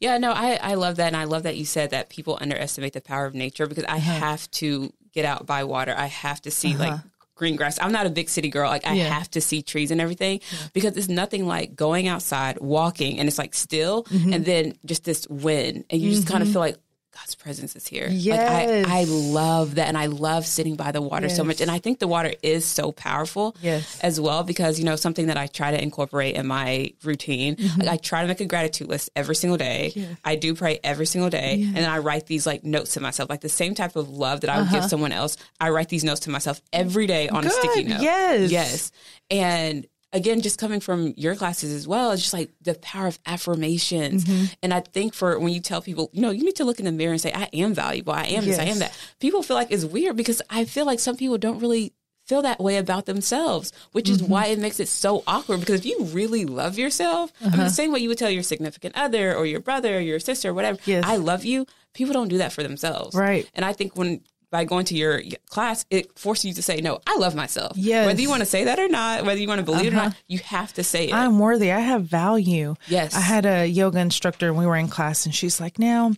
Yeah, 0.00 0.18
no, 0.18 0.32
I, 0.32 0.58
I 0.62 0.74
love 0.74 0.96
that. 0.96 1.06
And 1.08 1.16
I 1.16 1.24
love 1.24 1.42
that 1.44 1.56
you 1.56 1.64
said 1.64 1.90
that 1.90 2.08
people 2.08 2.38
underestimate 2.40 2.94
the 2.94 3.00
power 3.00 3.26
of 3.26 3.34
nature 3.34 3.66
because 3.66 3.84
I 3.84 3.96
Uh-huh. 3.98 4.12
have 4.18 4.50
to 4.52 4.92
get 5.12 5.24
out 5.24 5.46
by 5.46 5.64
water. 5.64 5.94
I 5.96 6.06
have 6.06 6.40
to 6.42 6.50
see 6.50 6.76
like 6.76 6.98
green 7.34 7.56
grass. 7.56 7.78
I'm 7.80 7.92
not 7.92 8.06
a 8.06 8.10
big 8.10 8.28
city 8.30 8.48
girl. 8.48 8.68
Like 8.70 8.86
I 8.86 8.94
Yeah. 8.94 9.08
have 9.08 9.30
to 9.32 9.40
see 9.40 9.62
trees 9.62 9.90
and 9.90 10.00
everything 10.00 10.40
because 10.72 10.96
it's 10.96 11.08
nothing 11.08 11.46
like 11.46 11.76
going 11.76 12.08
outside, 12.08 12.58
walking, 12.60 13.18
and 13.18 13.28
it's 13.28 13.38
like 13.38 13.54
still, 13.54 14.04
Mm-hmm. 14.04 14.32
and 14.32 14.44
then 14.44 14.74
just 14.84 15.04
this 15.04 15.28
wind. 15.28 15.84
And 15.90 16.00
you 16.00 16.10
just 16.10 16.26
kind 16.26 16.42
of 16.42 16.50
feel 16.50 16.60
like, 16.60 16.78
God's 17.14 17.34
presence 17.34 17.76
is 17.76 17.86
here. 17.86 18.08
Yes. 18.10 18.84
Like 18.84 18.90
I, 18.90 19.00
I 19.00 19.04
love 19.04 19.74
that. 19.74 19.88
And 19.88 19.98
I 19.98 20.06
love 20.06 20.46
sitting 20.46 20.76
by 20.76 20.92
the 20.92 21.02
water 21.02 21.28
so 21.28 21.44
much. 21.44 21.60
And 21.60 21.70
I 21.70 21.78
think 21.78 21.98
the 21.98 22.08
water 22.08 22.32
is 22.42 22.64
so 22.64 22.90
powerful 22.90 23.54
Yes. 23.60 24.00
as 24.00 24.18
well 24.18 24.44
because, 24.44 24.78
you 24.78 24.86
know, 24.86 24.96
something 24.96 25.26
that 25.26 25.36
I 25.36 25.46
try 25.46 25.72
to 25.72 25.82
incorporate 25.82 26.36
in 26.36 26.46
my 26.46 26.94
routine. 27.04 27.56
Mm-hmm. 27.56 27.80
Like 27.82 27.88
I 27.90 27.96
try 27.98 28.22
to 28.22 28.28
make 28.28 28.40
a 28.40 28.46
gratitude 28.46 28.88
list 28.88 29.10
every 29.14 29.34
single 29.34 29.58
day. 29.58 30.16
I 30.24 30.36
do 30.36 30.54
pray 30.54 30.80
every 30.82 31.04
single 31.06 31.28
day. 31.28 31.62
And 31.62 31.76
then 31.76 31.90
I 31.90 31.98
write 31.98 32.26
these 32.26 32.46
like 32.46 32.64
notes 32.64 32.94
to 32.94 33.00
myself, 33.00 33.28
like 33.28 33.42
the 33.42 33.48
same 33.50 33.74
type 33.74 33.94
of 33.94 34.08
love 34.08 34.40
that 34.40 34.50
I 34.50 34.62
would 34.62 34.70
give 34.70 34.84
someone 34.86 35.12
else. 35.12 35.36
I 35.60 35.68
write 35.68 35.90
these 35.90 36.04
notes 36.04 36.20
to 36.20 36.30
myself 36.30 36.62
every 36.72 37.06
day 37.06 37.28
on 37.28 37.46
a 37.46 37.50
sticky 37.50 37.84
note. 37.84 38.00
Yes. 38.00 38.50
Yes. 38.50 38.92
And 39.30 39.86
again, 40.12 40.40
just 40.40 40.58
coming 40.58 40.80
from 40.80 41.14
your 41.16 41.34
classes 41.34 41.72
as 41.72 41.86
well, 41.88 42.10
it's 42.12 42.22
just 42.22 42.34
like 42.34 42.50
the 42.60 42.74
power 42.74 43.06
of 43.06 43.18
affirmations. 43.26 44.24
Mm-hmm. 44.24 44.44
And 44.62 44.74
I 44.74 44.80
think 44.80 45.14
for 45.14 45.38
when 45.38 45.52
you 45.52 45.60
tell 45.60 45.82
people, 45.82 46.10
you 46.12 46.22
know, 46.22 46.30
you 46.30 46.44
need 46.44 46.56
to 46.56 46.64
look 46.64 46.78
in 46.78 46.84
the 46.84 46.92
mirror 46.92 47.12
and 47.12 47.20
say, 47.20 47.32
I 47.32 47.48
am 47.52 47.74
valuable. 47.74 48.12
I 48.12 48.24
am 48.26 48.44
this, 48.44 48.58
I 48.58 48.64
am 48.64 48.78
that. 48.80 48.96
People 49.20 49.42
feel 49.42 49.56
like 49.56 49.70
it's 49.70 49.84
weird 49.84 50.16
because 50.16 50.42
I 50.50 50.64
feel 50.64 50.86
like 50.86 51.00
some 51.00 51.16
people 51.16 51.38
don't 51.38 51.58
really 51.60 51.92
feel 52.26 52.42
that 52.42 52.60
way 52.60 52.76
about 52.76 53.06
themselves, 53.06 53.72
which 53.92 54.08
is 54.08 54.22
Mm-hmm. 54.22 54.30
why 54.32 54.46
it 54.46 54.58
makes 54.58 54.78
it 54.78 54.86
so 54.88 55.24
awkward. 55.26 55.58
Because 55.60 55.80
if 55.80 55.86
you 55.86 56.04
really 56.04 56.44
love 56.44 56.78
yourself, 56.78 57.32
I 57.40 57.44
mean, 57.44 57.54
Uh-huh. 57.54 57.64
the 57.64 57.70
same 57.70 57.90
way 57.92 57.98
you 57.98 58.08
would 58.08 58.18
tell 58.18 58.30
your 58.30 58.44
significant 58.44 58.96
other 58.96 59.34
or 59.34 59.44
your 59.44 59.58
brother 59.60 59.96
or 59.96 60.00
your 60.00 60.20
sister 60.20 60.50
or 60.50 60.54
whatever, 60.54 60.78
Yes. 60.84 61.04
I 61.04 61.16
love 61.16 61.44
you, 61.44 61.66
people 61.94 62.12
don't 62.14 62.28
do 62.28 62.38
that 62.38 62.52
for 62.52 62.62
themselves. 62.62 63.16
Right. 63.16 63.48
And 63.54 63.64
I 63.64 63.72
think 63.72 63.96
when 63.96 64.20
by 64.52 64.64
going 64.64 64.84
to 64.84 64.94
your 64.94 65.22
class, 65.48 65.84
it 65.90 66.16
forces 66.18 66.44
you 66.44 66.52
to 66.54 66.62
say, 66.62 66.76
no, 66.82 67.00
I 67.06 67.16
love 67.16 67.34
myself. 67.34 67.72
Yes. 67.76 68.00
Uh-huh. 68.00 68.06
Whether 68.08 68.20
you 68.20 68.28
want 68.28 68.40
to 68.40 68.46
say 68.46 68.64
that 68.64 68.78
or 68.78 68.86
not, 68.86 69.24
whether 69.24 69.40
you 69.40 69.48
want 69.48 69.60
to 69.60 69.64
believe 69.64 69.86
it 69.86 69.92
or 69.94 69.96
not, 69.96 70.14
you 70.28 70.38
have 70.40 70.74
to 70.74 70.84
say 70.84 71.08
it. 71.08 71.14
I'm 71.14 71.38
worthy. 71.38 71.72
I 71.72 71.80
have 71.80 72.04
value. 72.04 72.74
Yes. 72.86 73.16
I 73.16 73.20
had 73.20 73.46
a 73.46 73.66
yoga 73.66 73.98
instructor 73.98 74.48
and 74.48 74.56
we 74.58 74.66
were 74.66 74.76
in 74.76 74.88
class 74.88 75.24
and 75.24 75.34
she's 75.34 75.58
like, 75.58 75.78
now 75.78 76.12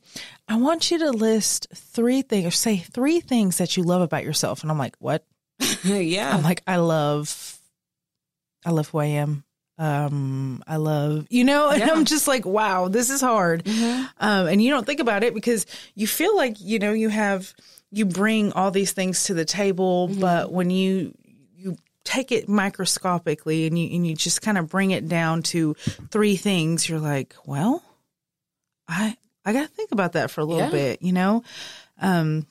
I 0.49 0.57
want 0.57 0.91
you 0.91 0.99
to 0.99 1.11
list 1.12 1.68
three 1.72 2.22
things 2.22 2.45
or 2.47 2.51
say 2.51 2.76
three 2.78 3.20
things 3.20 3.59
that 3.59 3.76
you 3.76 3.85
love 3.85 4.03
about 4.03 4.24
yourself. 4.24 4.62
And 4.62 4.70
I'm 4.70 4.78
like, 4.78 4.97
what? 4.99 5.24
yeah. 5.85 6.37
I'm 6.37 6.43
like, 6.43 6.62
I 6.66 6.76
love, 6.76 7.59
I 8.66 8.70
love 8.72 8.89
who 8.89 8.99
I 8.99 9.07
am. 9.07 9.45
Um, 9.78 10.62
I 10.66 10.76
love, 10.76 11.26
you 11.30 11.45
know, 11.45 11.68
and 11.70 11.80
Yeah. 11.80 11.91
I'm 11.93 12.05
just 12.05 12.28
like, 12.28 12.45
wow, 12.45 12.89
this 12.89 13.11
is 13.11 13.20
hard. 13.20 13.66
Um, 13.68 14.09
and 14.18 14.62
you 14.62 14.70
don't 14.70 14.87
think 14.87 15.01
about 15.01 15.22
it 15.24 15.35
because 15.35 15.66
you 15.95 16.07
feel 16.07 16.37
like, 16.37 16.57
you 16.61 16.78
know, 16.78 16.93
you 16.93 17.09
have, 17.09 17.55
you 17.97 18.05
bring 18.05 18.53
all 18.53 18.70
these 18.70 18.92
things 18.92 19.24
to 19.24 19.34
the 19.34 19.45
table, 19.45 20.09
but 20.09 20.51
when 20.51 20.70
you, 20.70 21.14
you 21.57 21.76
take 22.03 22.32
it 22.32 22.49
microscopically 22.49 23.66
and 23.66 23.78
you, 23.78 23.95
and 23.95 24.07
you 24.07 24.16
just 24.16 24.42
kind 24.42 24.59
of 24.59 24.68
bring 24.68 24.90
it 24.90 25.09
down 25.09 25.42
to 25.45 25.74
three 26.11 26.36
things, 26.36 26.88
you're 26.88 26.99
like, 26.99 27.34
well, 27.47 27.82
I, 28.88 29.16
I 29.45 29.53
got 29.53 29.62
to 29.62 29.68
think 29.68 29.92
about 29.92 30.12
that 30.14 30.30
for 30.30 30.40
a 30.40 30.45
little 30.45 30.64
Yeah. 30.64 30.70
bit, 30.70 31.03
you 31.03 31.12
know? 31.12 31.45
Um, 32.01 32.47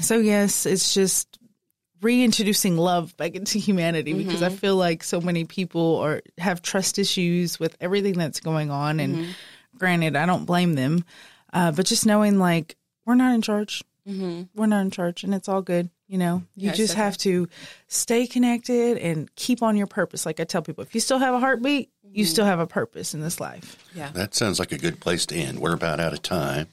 so 0.00 0.18
yes, 0.18 0.66
it's 0.66 0.92
just 0.92 1.38
reintroducing 2.02 2.76
love 2.76 3.16
back 3.16 3.34
into 3.34 3.58
humanity 3.58 4.12
because 4.12 4.42
I 4.42 4.50
feel 4.50 4.76
like 4.76 5.04
so 5.04 5.20
many 5.20 5.44
people 5.44 5.98
are 5.98 6.20
have 6.36 6.60
trust 6.60 6.98
issues 6.98 7.58
with 7.58 7.76
everything 7.80 8.14
that's 8.18 8.40
going 8.40 8.70
on. 8.70 9.00
And 9.00 9.34
granted, 9.78 10.16
I 10.16 10.26
don't 10.26 10.44
blame 10.44 10.74
them, 10.74 11.04
uh, 11.52 11.70
but 11.72 11.86
just 11.86 12.04
knowing 12.04 12.38
like 12.38 12.76
we're 13.06 13.14
not 13.14 13.34
in 13.34 13.40
charge, 13.40 13.82
Mm-hmm. 14.08 14.42
we're 14.54 14.66
not 14.66 14.82
in 14.82 14.90
charge, 14.90 15.24
and 15.24 15.34
it's 15.34 15.48
all 15.48 15.62
good. 15.62 15.88
You 16.06 16.18
know, 16.18 16.42
you 16.54 16.66
Yes, 16.66 16.76
just 16.76 16.92
okay. 16.92 17.02
have 17.02 17.16
to 17.18 17.48
stay 17.88 18.26
connected 18.26 18.98
and 18.98 19.34
keep 19.36 19.62
on 19.62 19.76
your 19.76 19.86
purpose. 19.86 20.26
Like 20.26 20.38
I 20.38 20.44
tell 20.44 20.60
people, 20.60 20.82
if 20.82 20.94
you 20.94 21.00
still 21.00 21.18
have 21.18 21.34
a 21.34 21.40
heartbeat, 21.40 21.90
you 22.02 22.24
mm-hmm. 22.24 22.30
still 22.30 22.44
have 22.44 22.60
a 22.60 22.66
purpose 22.66 23.14
in 23.14 23.22
this 23.22 23.40
life. 23.40 23.82
Yeah. 23.94 24.10
That 24.12 24.34
sounds 24.34 24.58
like 24.58 24.72
a 24.72 24.78
good 24.78 25.00
place 25.00 25.24
to 25.26 25.34
end. 25.34 25.58
We're 25.58 25.72
about 25.72 26.00
out 26.00 26.12
of 26.12 26.20
time. 26.20 26.68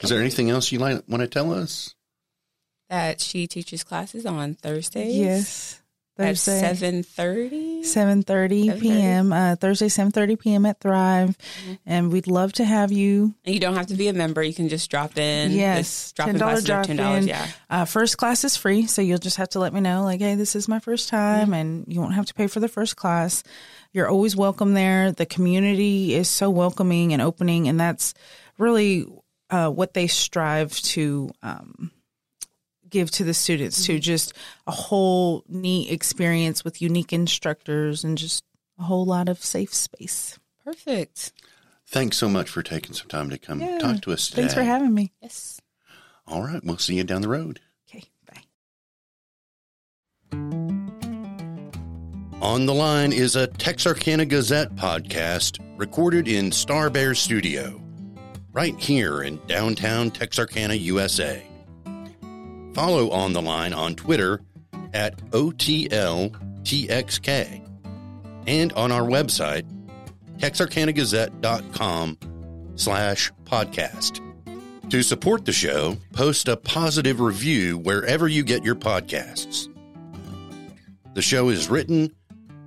Is 0.00 0.10
there 0.10 0.20
anything 0.20 0.50
else 0.50 0.70
you 0.70 0.78
like, 0.78 1.02
want 1.08 1.22
to 1.22 1.26
tell 1.26 1.52
us? 1.52 1.94
That 2.88 3.20
she 3.20 3.46
teaches 3.46 3.84
classes 3.84 4.24
on 4.24 4.54
Thursdays. 4.54 5.14
Yes, 5.16 5.74
At 5.74 5.82
Thursday. 6.18 6.60
seven 6.60 7.02
thirty. 7.02 7.82
Seven 7.84 8.22
thirty 8.22 8.68
7:30? 8.68 8.80
p.m. 8.80 9.32
Uh, 9.32 9.56
Thursday, 9.56 9.88
seven 9.88 10.12
thirty 10.12 10.36
p.m. 10.36 10.66
at 10.66 10.80
Thrive, 10.80 11.36
Mm-hmm. 11.38 11.72
and 11.86 12.12
we'd 12.12 12.26
love 12.26 12.52
to 12.54 12.64
have 12.64 12.92
you. 12.92 13.34
And 13.44 13.54
you 13.54 13.60
don't 13.60 13.74
have 13.76 13.86
to 13.86 13.94
be 13.94 14.08
a 14.08 14.12
member. 14.12 14.42
You 14.42 14.52
can 14.52 14.68
just 14.68 14.90
drop 14.90 15.16
in. 15.16 15.52
Yes, 15.52 16.12
drop 16.12 16.26
ten 16.26 16.34
in 16.34 16.38
dollar 16.40 16.52
classes 16.52 16.66
drop 16.66 16.86
ten 16.86 16.96
dollars. 16.96 17.22
in. 17.24 17.28
Yeah. 17.28 17.46
Uh, 17.70 17.84
first 17.84 18.18
class 18.18 18.44
is 18.44 18.56
free, 18.56 18.86
so 18.86 19.00
you'll 19.00 19.18
just 19.18 19.36
have 19.36 19.48
to 19.50 19.58
let 19.60 19.72
me 19.72 19.80
know, 19.80 20.04
like, 20.04 20.20
hey, 20.20 20.34
this 20.34 20.54
is 20.56 20.68
my 20.68 20.80
first 20.80 21.08
time, 21.08 21.54
and 21.54 21.84
you 21.88 22.00
won't 22.00 22.14
have 22.14 22.26
to 22.26 22.34
pay 22.34 22.46
for 22.48 22.60
the 22.60 22.68
first 22.68 22.96
class. 22.96 23.42
You're 23.92 24.08
always 24.08 24.36
welcome 24.36 24.74
there. 24.74 25.12
The 25.12 25.24
community 25.26 26.14
is 26.14 26.28
so 26.28 26.50
welcoming 26.50 27.12
and 27.12 27.22
opening, 27.22 27.68
and 27.68 27.78
that's 27.80 28.12
really 28.58 29.06
uh, 29.50 29.70
what 29.70 29.94
they 29.94 30.08
strive 30.08 30.72
to 30.80 31.30
um, 31.42 31.90
give 32.90 33.10
to 33.12 33.24
the 33.24 33.34
students 33.34 33.86
to 33.86 33.94
mm-hmm. 33.94 34.00
just 34.00 34.32
a 34.66 34.72
whole 34.72 35.44
neat 35.48 35.90
experience 35.90 36.64
with 36.64 36.82
unique 36.82 37.12
instructors 37.12 38.04
and 38.04 38.18
just 38.18 38.44
a 38.78 38.84
whole 38.84 39.04
lot 39.04 39.28
of 39.28 39.42
safe 39.42 39.74
space. 39.74 40.38
Perfect. 40.64 41.32
Thanks 41.86 42.16
so 42.18 42.28
much 42.28 42.50
for 42.50 42.62
taking 42.62 42.92
some 42.94 43.08
time 43.08 43.30
to 43.30 43.38
come 43.38 43.60
Yeah. 43.60 43.78
talk 43.78 44.02
to 44.02 44.12
us 44.12 44.28
today. 44.28 44.42
Thanks 44.42 44.54
for 44.54 44.62
having 44.62 44.92
me. 44.92 45.12
Yes. 45.22 45.60
All 46.26 46.42
right, 46.42 46.62
we'll 46.62 46.76
see 46.76 46.96
you 46.96 47.04
down 47.04 47.22
the 47.22 47.28
road. 47.28 47.60
Okay, 47.88 48.04
bye. 48.30 48.42
On 52.42 52.66
the 52.66 52.74
Line 52.74 53.12
is 53.12 53.34
a 53.34 53.46
Texarkana 53.46 54.26
Gazette 54.26 54.76
podcast 54.76 55.58
recorded 55.78 56.28
in 56.28 56.52
Star 56.52 56.90
Bear 56.90 57.14
Studio, 57.14 57.82
right 58.52 58.78
here 58.78 59.22
in 59.22 59.40
downtown 59.46 60.10
Texarkana, 60.10 60.74
USA. 60.74 61.47
Follow 62.78 63.10
On 63.10 63.32
the 63.32 63.42
Line 63.42 63.72
on 63.72 63.96
Twitter 63.96 64.40
at 64.94 65.16
OTLTXK 65.32 66.30
and 68.46 68.72
on 68.74 68.92
our 68.92 69.02
website, 69.02 69.64
texarkanagazette.com 70.36 72.18
slash 72.76 73.32
podcast. 73.42 74.20
To 74.90 75.02
support 75.02 75.44
the 75.44 75.50
show, 75.50 75.96
post 76.12 76.46
a 76.46 76.56
positive 76.56 77.18
review 77.18 77.78
wherever 77.78 78.28
you 78.28 78.44
get 78.44 78.64
your 78.64 78.76
podcasts. 78.76 79.66
The 81.14 81.22
show 81.22 81.48
is 81.48 81.68
written, 81.68 82.14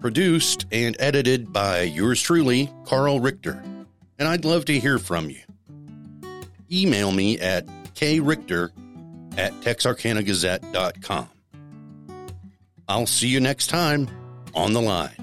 produced, 0.01 0.65
and 0.73 0.97
edited 0.99 1.53
by 1.53 1.83
yours 1.83 2.21
truly, 2.21 2.69
Carl 2.83 3.21
Richter, 3.21 3.63
and 4.19 4.27
I'd 4.27 4.43
love 4.43 4.65
to 4.65 4.77
hear 4.77 4.99
from 4.99 5.29
you. 5.29 5.39
Email 6.69 7.13
me 7.13 7.39
at 7.39 7.65
krichter 7.95 8.71
at 9.37 9.53
texarkanagazette.com. 9.61 11.29
I'll 12.87 13.05
see 13.07 13.27
you 13.27 13.39
next 13.39 13.67
time 13.67 14.09
on 14.53 14.73
the 14.73 14.81
line. 14.81 15.20